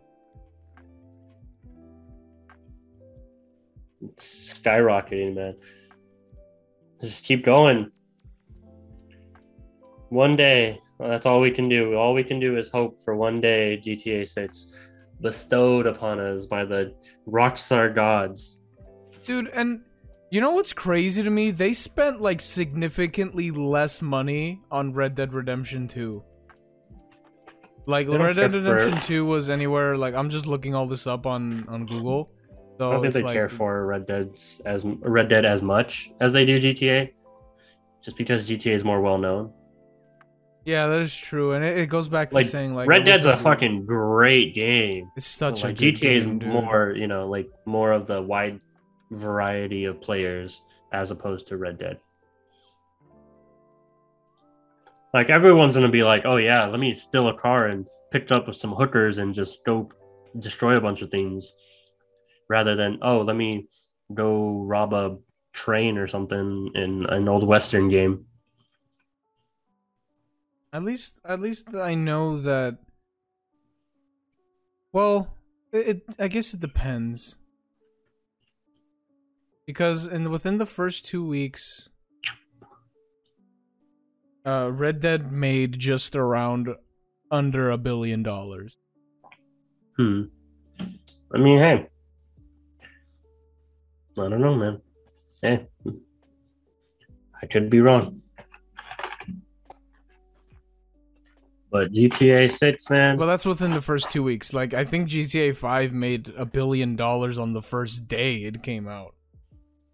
skyrocketing, 4.18 5.36
man. 5.36 5.56
Just 7.02 7.24
keep 7.24 7.46
going. 7.46 7.92
One 10.10 10.36
day, 10.36 10.80
well, 10.98 11.10
that's 11.10 11.26
all 11.26 11.40
we 11.40 11.52
can 11.52 11.70
do. 11.70 11.96
All 11.96 12.14
we 12.14 12.24
can 12.24 12.40
do 12.40 12.58
is 12.58 12.70
hope 12.70 13.00
for 13.00 13.16
one 13.16 13.42
day 13.42 13.82
GTA 13.84 14.28
6 14.28 14.68
bestowed 15.22 15.86
upon 15.86 16.20
us 16.20 16.46
by 16.46 16.66
the 16.66 16.94
Rockstar 17.28 17.94
gods. 17.94 18.58
Dude, 19.26 19.50
and 19.50 19.82
you 20.32 20.40
know 20.40 20.52
what's 20.52 20.72
crazy 20.72 21.22
to 21.22 21.30
me? 21.30 21.52
They 21.52 21.74
spent 21.74 22.22
like 22.22 22.40
significantly 22.40 23.52
less 23.52 24.02
money 24.02 24.62
on 24.72 24.94
Red 24.94 25.14
Dead 25.14 25.34
Redemption 25.34 25.90
2. 25.90 26.24
Like 27.86 28.08
Red 28.08 28.38
Dead 28.38 28.52
care 28.52 28.62
for- 28.62 28.74
Redemption 28.74 29.02
2 29.02 29.26
was 29.26 29.50
anywhere 29.50 29.98
like 29.98 30.16
I'm 30.16 30.30
just 30.30 30.48
looking 30.48 30.74
all 30.74 30.88
this 30.88 31.06
up 31.06 31.26
on 31.26 31.68
on 31.68 31.86
Google. 31.86 32.32
So 32.78 32.90
I 32.90 32.94
don't 32.94 33.02
think 33.02 33.14
they 33.14 33.22
like, 33.24 33.34
care 33.34 33.50
for 33.50 33.86
Red 33.86 34.08
Dead's 34.08 34.62
as 34.66 34.86
Red 34.86 35.28
Dead 35.28 35.44
as 35.44 35.62
much 35.62 36.12
as 36.22 36.32
they 36.32 36.46
do 36.46 36.60
GTA, 36.60 37.12
just 38.04 38.18
because 38.18 38.48
GTA 38.50 38.74
is 38.74 38.84
more 38.86 39.02
well 39.02 39.18
known. 39.18 39.52
Yeah, 40.64 40.88
that 40.88 41.02
is 41.02 41.16
true, 41.16 41.54
and 41.54 41.66
it, 41.66 41.78
it 41.78 41.86
goes 41.88 42.08
back 42.08 42.30
to 42.30 42.36
Like, 42.36 42.46
saying 42.46 42.74
like 42.74 42.88
Red 42.88 43.04
Dead's 43.04 43.26
a 43.26 43.36
fucking 43.36 43.86
great 43.86 44.56
game. 44.56 45.12
It's 45.18 45.28
such 45.28 45.64
like 45.64 45.74
a 45.74 45.84
GTA 45.84 46.16
is 46.16 46.26
dude. 46.26 46.48
more, 46.48 46.94
you 46.96 47.08
know, 47.08 47.28
like 47.28 47.50
more 47.66 47.92
of 47.92 48.08
the 48.08 48.22
wide 48.22 48.62
variety 49.12 49.86
of 49.86 50.02
players 50.02 50.64
as 50.92 51.12
opposed 51.12 51.48
to 51.48 51.58
Red 51.58 51.78
Dead. 51.78 52.00
Like 55.14 55.30
everyone's 55.30 55.74
gonna 55.74 55.90
be 55.90 56.04
like, 56.04 56.26
"Oh 56.26 56.38
yeah, 56.38 56.66
let 56.66 56.80
me 56.80 56.94
steal 56.94 57.28
a 57.28 57.38
car 57.38 57.68
and 57.68 57.86
pick 58.12 58.32
up 58.32 58.54
some 58.56 58.74
hookers 58.74 59.18
and 59.18 59.36
just 59.36 59.64
go 59.66 59.90
destroy 60.40 60.78
a 60.78 60.82
bunch 60.82 61.02
of 61.02 61.12
things," 61.12 61.52
rather 62.50 62.76
than, 62.76 62.98
"Oh, 63.02 63.22
let 63.22 63.36
me 63.36 63.68
go 64.14 64.64
rob 64.64 64.94
a 64.94 65.18
train 65.54 65.98
or 65.98 66.08
something 66.08 66.72
in 66.76 67.06
an 67.08 67.28
old 67.28 67.46
western 67.46 67.90
game." 67.90 68.26
At 70.74 70.84
least, 70.84 71.20
at 71.26 71.42
least 71.42 71.76
I 71.76 71.96
know 71.96 72.38
that. 72.38 72.78
Well, 74.94 75.36
it 75.74 76.04
I 76.18 76.30
guess 76.30 76.54
it 76.54 76.62
depends. 76.62 77.36
Because 79.66 80.08
in 80.08 80.30
within 80.32 80.58
the 80.58 80.66
first 80.66 81.06
two 81.06 81.26
weeks, 81.26 81.90
uh, 84.46 84.70
Red 84.72 85.00
Dead 85.00 85.32
made 85.32 85.80
just 85.80 86.16
around 86.16 86.70
under 87.30 87.70
a 87.70 87.78
billion 87.78 88.24
dollars. 88.24 88.78
Hmm. 89.98 90.24
I 91.34 91.38
mean, 91.38 91.60
hey, 91.60 91.88
I 94.18 94.30
don't 94.30 94.42
know, 94.42 94.56
man. 94.56 94.82
Hey, 95.42 95.68
I 97.42 97.46
could 97.46 97.70
be 97.70 97.80
wrong. 97.80 98.22
But 101.72 101.94
GTA 101.94 102.52
Six, 102.52 102.90
man. 102.90 103.18
Well, 103.18 103.30
that's 103.30 103.46
within 103.46 103.72
the 103.72 103.80
first 103.80 104.10
two 104.10 104.24
weeks. 104.24 104.54
Like 104.54 104.74
I 104.74 104.84
think 104.84 105.08
GTA 105.08 105.56
Five 105.56 105.94
made 105.94 106.34
a 106.38 106.46
billion 106.46 106.98
dollars 106.98 107.38
on 107.38 107.54
the 107.54 107.62
first 107.62 108.10
day 108.10 108.38
it 108.38 108.62
came 108.62 108.90
out. 108.90 109.16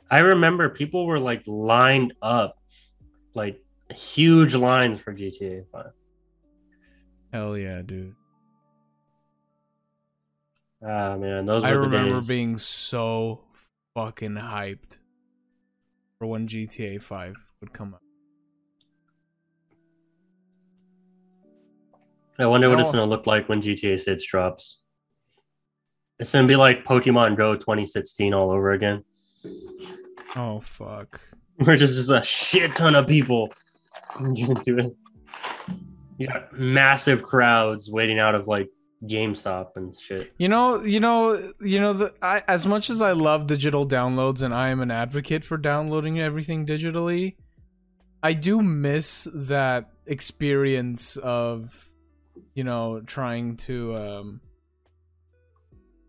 I 0.10 0.20
remember 0.20 0.70
people 0.70 1.06
were 1.06 1.20
like 1.20 1.44
lined 1.46 2.14
up, 2.22 2.58
like 3.34 3.62
huge 3.94 4.56
lines 4.56 5.02
for 5.02 5.14
GTA 5.14 5.66
Five. 5.72 5.92
Hell 7.34 7.58
yeah, 7.58 7.82
dude! 7.82 8.16
Ah, 10.82 11.18
man, 11.18 11.46
those 11.46 11.64
were 11.64 11.70
I 11.70 11.72
remember 11.72 12.22
being 12.22 12.58
so 12.58 13.42
fucking 13.96 14.36
hyped 14.36 14.98
for 16.18 16.28
when 16.28 16.48
GTA 16.48 17.02
5 17.02 17.36
would 17.62 17.74
come 17.74 17.96
out. 17.96 18.02
I 22.40 22.46
wonder 22.46 22.70
what 22.70 22.80
it's 22.80 22.92
gonna 22.92 23.06
look 23.06 23.26
like 23.26 23.50
when 23.50 23.62
GTA 23.62 24.00
Six 24.00 24.26
drops. 24.26 24.80
It's 26.20 26.32
gonna 26.32 26.48
be 26.48 26.56
like 26.56 26.86
Pokemon 26.86 27.36
Go 27.36 27.56
2016 27.56 28.34
all 28.34 28.52
over 28.52 28.72
again. 28.72 29.04
Oh 30.36 30.62
fuck. 30.62 31.22
We're 31.60 31.76
just, 31.76 31.96
just 31.96 32.10
a 32.10 32.22
shit 32.22 32.76
ton 32.76 32.96
of 32.96 33.08
people 33.08 33.50
do 34.64 34.78
it. 34.78 34.96
You 36.18 36.28
got 36.28 36.54
massive 36.54 37.24
crowds 37.24 37.90
waiting 37.92 38.20
out 38.20 38.36
of 38.36 38.48
like 38.48 38.70
GameStop 39.06 39.70
and 39.76 39.98
shit. 40.00 40.34
You 40.38 40.48
know, 40.48 40.84
you 40.84 41.00
know, 41.00 41.52
you 41.62 41.80
know 41.80 41.94
the 41.94 42.14
I 42.22 42.44
as 42.48 42.66
much 42.66 42.90
as 42.90 43.02
I 43.02 43.12
love 43.12 43.48
digital 43.48 43.88
downloads 43.88 44.42
and 44.42 44.54
I 44.54 44.70
am 44.70 44.82
an 44.82 44.92
advocate 44.92 45.44
for 45.44 45.58
downloading 45.58 46.20
everything 46.20 46.66
digitally, 46.66 47.36
I 48.24 48.34
do 48.34 48.62
miss 48.62 49.28
that 49.34 49.90
experience 50.06 51.18
of 51.18 51.88
you 52.54 52.64
know, 52.64 53.02
trying 53.06 53.58
to 53.58 53.96
um 53.96 54.42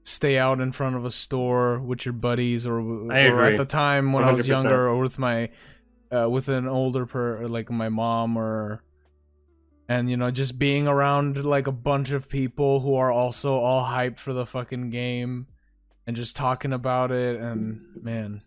stay 0.08 0.38
out 0.38 0.60
in 0.60 0.72
front 0.72 0.96
of 0.96 1.04
a 1.04 1.10
store 1.10 1.78
with 1.78 2.06
your 2.06 2.14
buddies 2.14 2.66
or, 2.66 2.80
or 2.80 3.44
at 3.44 3.56
the 3.56 3.64
time 3.64 4.12
when 4.12 4.24
I 4.24 4.32
was 4.32 4.48
younger 4.48 4.88
or 4.88 4.98
with 4.98 5.18
my 5.18 5.50
uh, 6.10 6.28
with 6.28 6.48
an 6.48 6.66
older 6.66 7.04
per 7.04 7.46
like 7.46 7.70
my 7.70 7.90
mom 7.90 8.36
or 8.36 8.82
and 9.88 10.10
you 10.10 10.16
know 10.16 10.30
just 10.30 10.58
being 10.58 10.88
around 10.88 11.44
like 11.44 11.66
a 11.66 11.72
bunch 11.72 12.10
of 12.10 12.28
people 12.28 12.80
who 12.80 12.94
are 12.94 13.12
also 13.12 13.58
all 13.58 13.84
hyped 13.84 14.18
for 14.18 14.32
the 14.32 14.46
fucking 14.46 14.90
game 14.90 15.46
and 16.06 16.16
just 16.16 16.36
talking 16.36 16.72
about 16.72 17.12
it 17.12 17.38
and 17.38 17.84
man. 18.02 18.40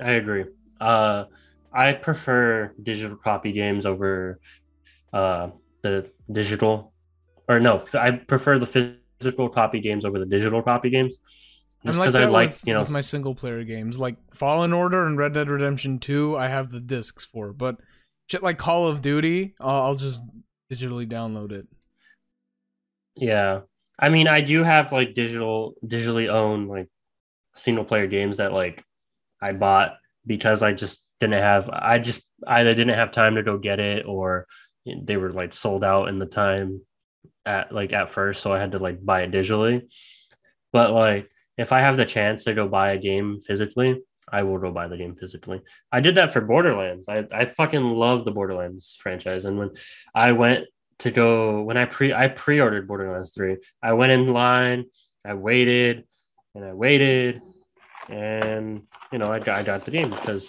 I 0.00 0.12
agree. 0.12 0.44
Uh, 0.80 1.24
I 1.72 1.92
prefer 1.94 2.72
digital 2.82 3.16
copy 3.16 3.52
games 3.52 3.86
over 3.86 4.38
uh, 5.12 5.48
the 5.82 6.10
digital, 6.30 6.92
or 7.48 7.58
no, 7.58 7.84
I 7.94 8.12
prefer 8.12 8.58
the 8.58 8.66
physical 8.66 8.98
copy 9.54 9.80
games 9.80 10.04
over 10.04 10.18
the 10.18 10.26
digital 10.26 10.62
copy 10.62 10.90
games. 10.90 11.16
Just 11.86 11.98
because 11.98 12.14
that 12.14 12.24
I 12.24 12.26
like, 12.26 12.50
with, 12.50 12.66
you 12.66 12.74
know, 12.74 12.84
my 12.90 13.00
single 13.00 13.34
player 13.36 13.62
games 13.62 14.00
like 14.00 14.16
Fallen 14.34 14.72
Order 14.72 15.06
and 15.06 15.16
Red 15.16 15.34
Dead 15.34 15.48
Redemption 15.48 16.00
2 16.00 16.36
I 16.36 16.48
have 16.48 16.70
the 16.70 16.80
discs 16.80 17.24
for 17.24 17.52
but 17.52 17.76
shit 18.26 18.42
like 18.42 18.58
Call 18.58 18.88
of 18.88 19.00
Duty 19.00 19.54
I'll, 19.60 19.82
I'll 19.82 19.94
just 19.94 20.22
digitally 20.72 21.08
download 21.08 21.52
it 21.52 21.68
Yeah. 23.14 23.60
I 23.98 24.08
mean, 24.10 24.28
I 24.28 24.40
do 24.40 24.62
have 24.62 24.92
like 24.92 25.14
digital, 25.14 25.74
digitally 25.84 26.28
owned 26.28 26.68
like 26.68 26.88
single 27.56 27.84
player 27.84 28.06
games 28.06 28.36
that 28.38 28.52
like 28.52 28.84
I 29.40 29.52
bought 29.52 29.96
because 30.26 30.62
I 30.62 30.72
just 30.72 31.00
didn't 31.20 31.40
have, 31.42 31.68
I 31.72 31.98
just 31.98 32.22
either 32.46 32.74
didn't 32.74 32.94
have 32.94 33.12
time 33.12 33.36
to 33.36 33.42
go 33.42 33.58
get 33.58 33.80
it 33.80 34.06
or 34.06 34.46
they 34.84 35.16
were 35.16 35.32
like 35.32 35.52
sold 35.52 35.82
out 35.84 36.08
in 36.08 36.18
the 36.18 36.26
time 36.26 36.80
at 37.46 37.72
like 37.72 37.92
at 37.92 38.10
first. 38.10 38.42
So 38.42 38.52
I 38.52 38.58
had 38.58 38.72
to 38.72 38.78
like 38.78 39.04
buy 39.04 39.22
it 39.22 39.32
digitally. 39.32 39.88
But 40.72 40.92
like, 40.92 41.30
if 41.56 41.72
I 41.72 41.80
have 41.80 41.96
the 41.96 42.06
chance 42.06 42.44
to 42.44 42.54
go 42.54 42.68
buy 42.68 42.92
a 42.92 42.98
game 42.98 43.40
physically, 43.46 44.00
I 44.30 44.42
will 44.42 44.58
go 44.58 44.70
buy 44.70 44.88
the 44.88 44.96
game 44.96 45.16
physically. 45.16 45.62
I 45.90 46.00
did 46.00 46.16
that 46.16 46.32
for 46.32 46.40
Borderlands. 46.40 47.08
I, 47.08 47.26
I 47.32 47.46
fucking 47.46 47.82
love 47.82 48.24
the 48.24 48.30
Borderlands 48.30 48.96
franchise. 49.00 49.44
And 49.46 49.58
when 49.58 49.70
I 50.14 50.32
went 50.32 50.66
to 51.00 51.10
go 51.10 51.62
when 51.62 51.76
I 51.76 51.84
pre 51.84 52.12
I 52.12 52.28
pre-ordered 52.28 52.88
Borderlands 52.88 53.30
3. 53.30 53.56
I 53.82 53.92
went 53.92 54.12
in 54.12 54.32
line, 54.32 54.86
I 55.24 55.34
waited 55.34 56.04
and 56.54 56.64
I 56.64 56.72
waited 56.72 57.40
and 58.08 58.82
you 59.12 59.18
know 59.18 59.30
I 59.30 59.38
got, 59.38 59.58
I 59.58 59.62
got 59.62 59.84
the 59.84 59.90
game 59.90 60.10
because 60.10 60.48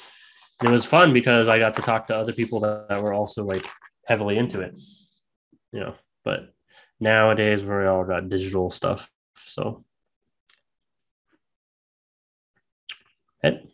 it 0.63 0.69
was 0.69 0.85
fun 0.85 1.13
because 1.13 1.47
I 1.47 1.59
got 1.59 1.75
to 1.75 1.81
talk 1.81 2.07
to 2.07 2.15
other 2.15 2.33
people 2.33 2.59
that, 2.61 2.89
that 2.89 3.01
were 3.01 3.13
also 3.13 3.43
like 3.43 3.65
heavily 4.05 4.37
into 4.37 4.61
it. 4.61 4.77
You 5.71 5.81
know, 5.81 5.95
but 6.25 6.53
nowadays 6.99 7.63
we're 7.63 7.87
all 7.89 8.03
got 8.03 8.29
digital 8.29 8.71
stuff. 8.71 9.09
So 9.47 9.83
it, 13.43 13.67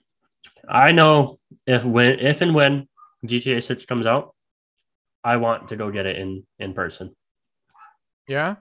I 0.68 0.92
know 0.92 1.40
if 1.66 1.84
when 1.84 2.20
if 2.20 2.42
and 2.42 2.54
when 2.56 2.88
GTA 3.26 3.64
6 3.64 3.86
comes 3.86 4.06
out, 4.06 4.36
I 5.24 5.38
want 5.38 5.70
to 5.70 5.76
go 5.76 5.92
get 5.92 6.06
it 6.06 6.18
in 6.18 6.46
in 6.60 6.74
person. 6.74 7.16
yeah 8.28 8.56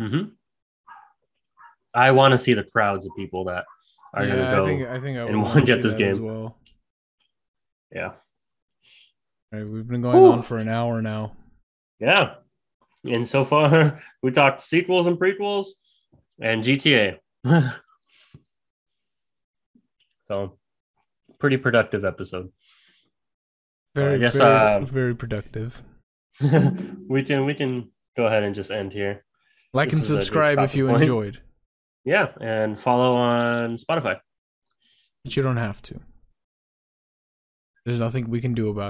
Mm-hmm. 0.00 0.30
I 1.94 2.10
want 2.10 2.32
to 2.32 2.38
see 2.38 2.54
the 2.54 2.64
crowds 2.64 3.06
of 3.06 3.12
people 3.16 3.44
that 3.44 3.64
are 4.12 4.24
yeah 4.24 4.34
to 4.34 4.56
go. 4.56 4.64
I 4.64 4.66
think 4.66 4.88
I 4.88 5.00
think 5.00 5.18
I 5.18 5.22
and 5.22 5.36
wanna 5.40 5.48
wanna 5.54 5.64
get 5.66 5.82
this 5.82 5.94
game. 5.94 6.22
well 6.24 6.58
yeah, 7.92 8.10
All 9.52 9.60
right, 9.60 9.62
we've 9.68 9.86
been 9.86 10.02
going 10.02 10.16
Whew. 10.16 10.32
on 10.32 10.42
for 10.42 10.58
an 10.58 10.68
hour 10.68 11.00
now 11.00 11.36
yeah. 12.00 12.34
And 13.04 13.28
so 13.28 13.44
far, 13.44 14.00
we 14.22 14.30
talked 14.30 14.62
sequels 14.62 15.06
and 15.06 15.18
prequels, 15.18 15.66
and 16.40 16.64
GTA. 16.64 17.18
so, 20.28 20.58
pretty 21.38 21.56
productive 21.56 22.04
episode. 22.04 22.50
very 23.94 24.18
guess, 24.18 24.36
very, 24.36 24.74
um, 24.76 24.86
very 24.86 25.14
productive 25.14 25.82
we 27.08 27.22
can 27.22 27.44
we 27.44 27.54
can 27.54 27.90
go 28.16 28.26
ahead 28.26 28.42
and 28.42 28.54
just 28.54 28.70
end 28.70 28.92
here. 28.92 29.24
like 29.72 29.90
this 29.90 29.94
and 29.94 30.02
is 30.02 30.10
a 30.10 30.14
good 30.14 30.22
subscribe 30.22 30.58
if 30.58 30.74
you 30.74 30.88
point. 30.88 31.02
enjoyed 31.02 31.40
Yeah, 32.04 32.28
and 32.40 32.78
follow 32.78 33.14
on 33.14 33.76
Spotify. 33.76 34.18
but 35.22 35.36
you 35.36 35.42
don't 35.42 35.58
have 35.58 35.80
to 35.82 36.00
there's 37.86 38.00
nothing 38.00 38.30
we 38.30 38.40
can 38.40 38.54
do 38.54 38.68
about 38.68 38.80
it 38.80 38.82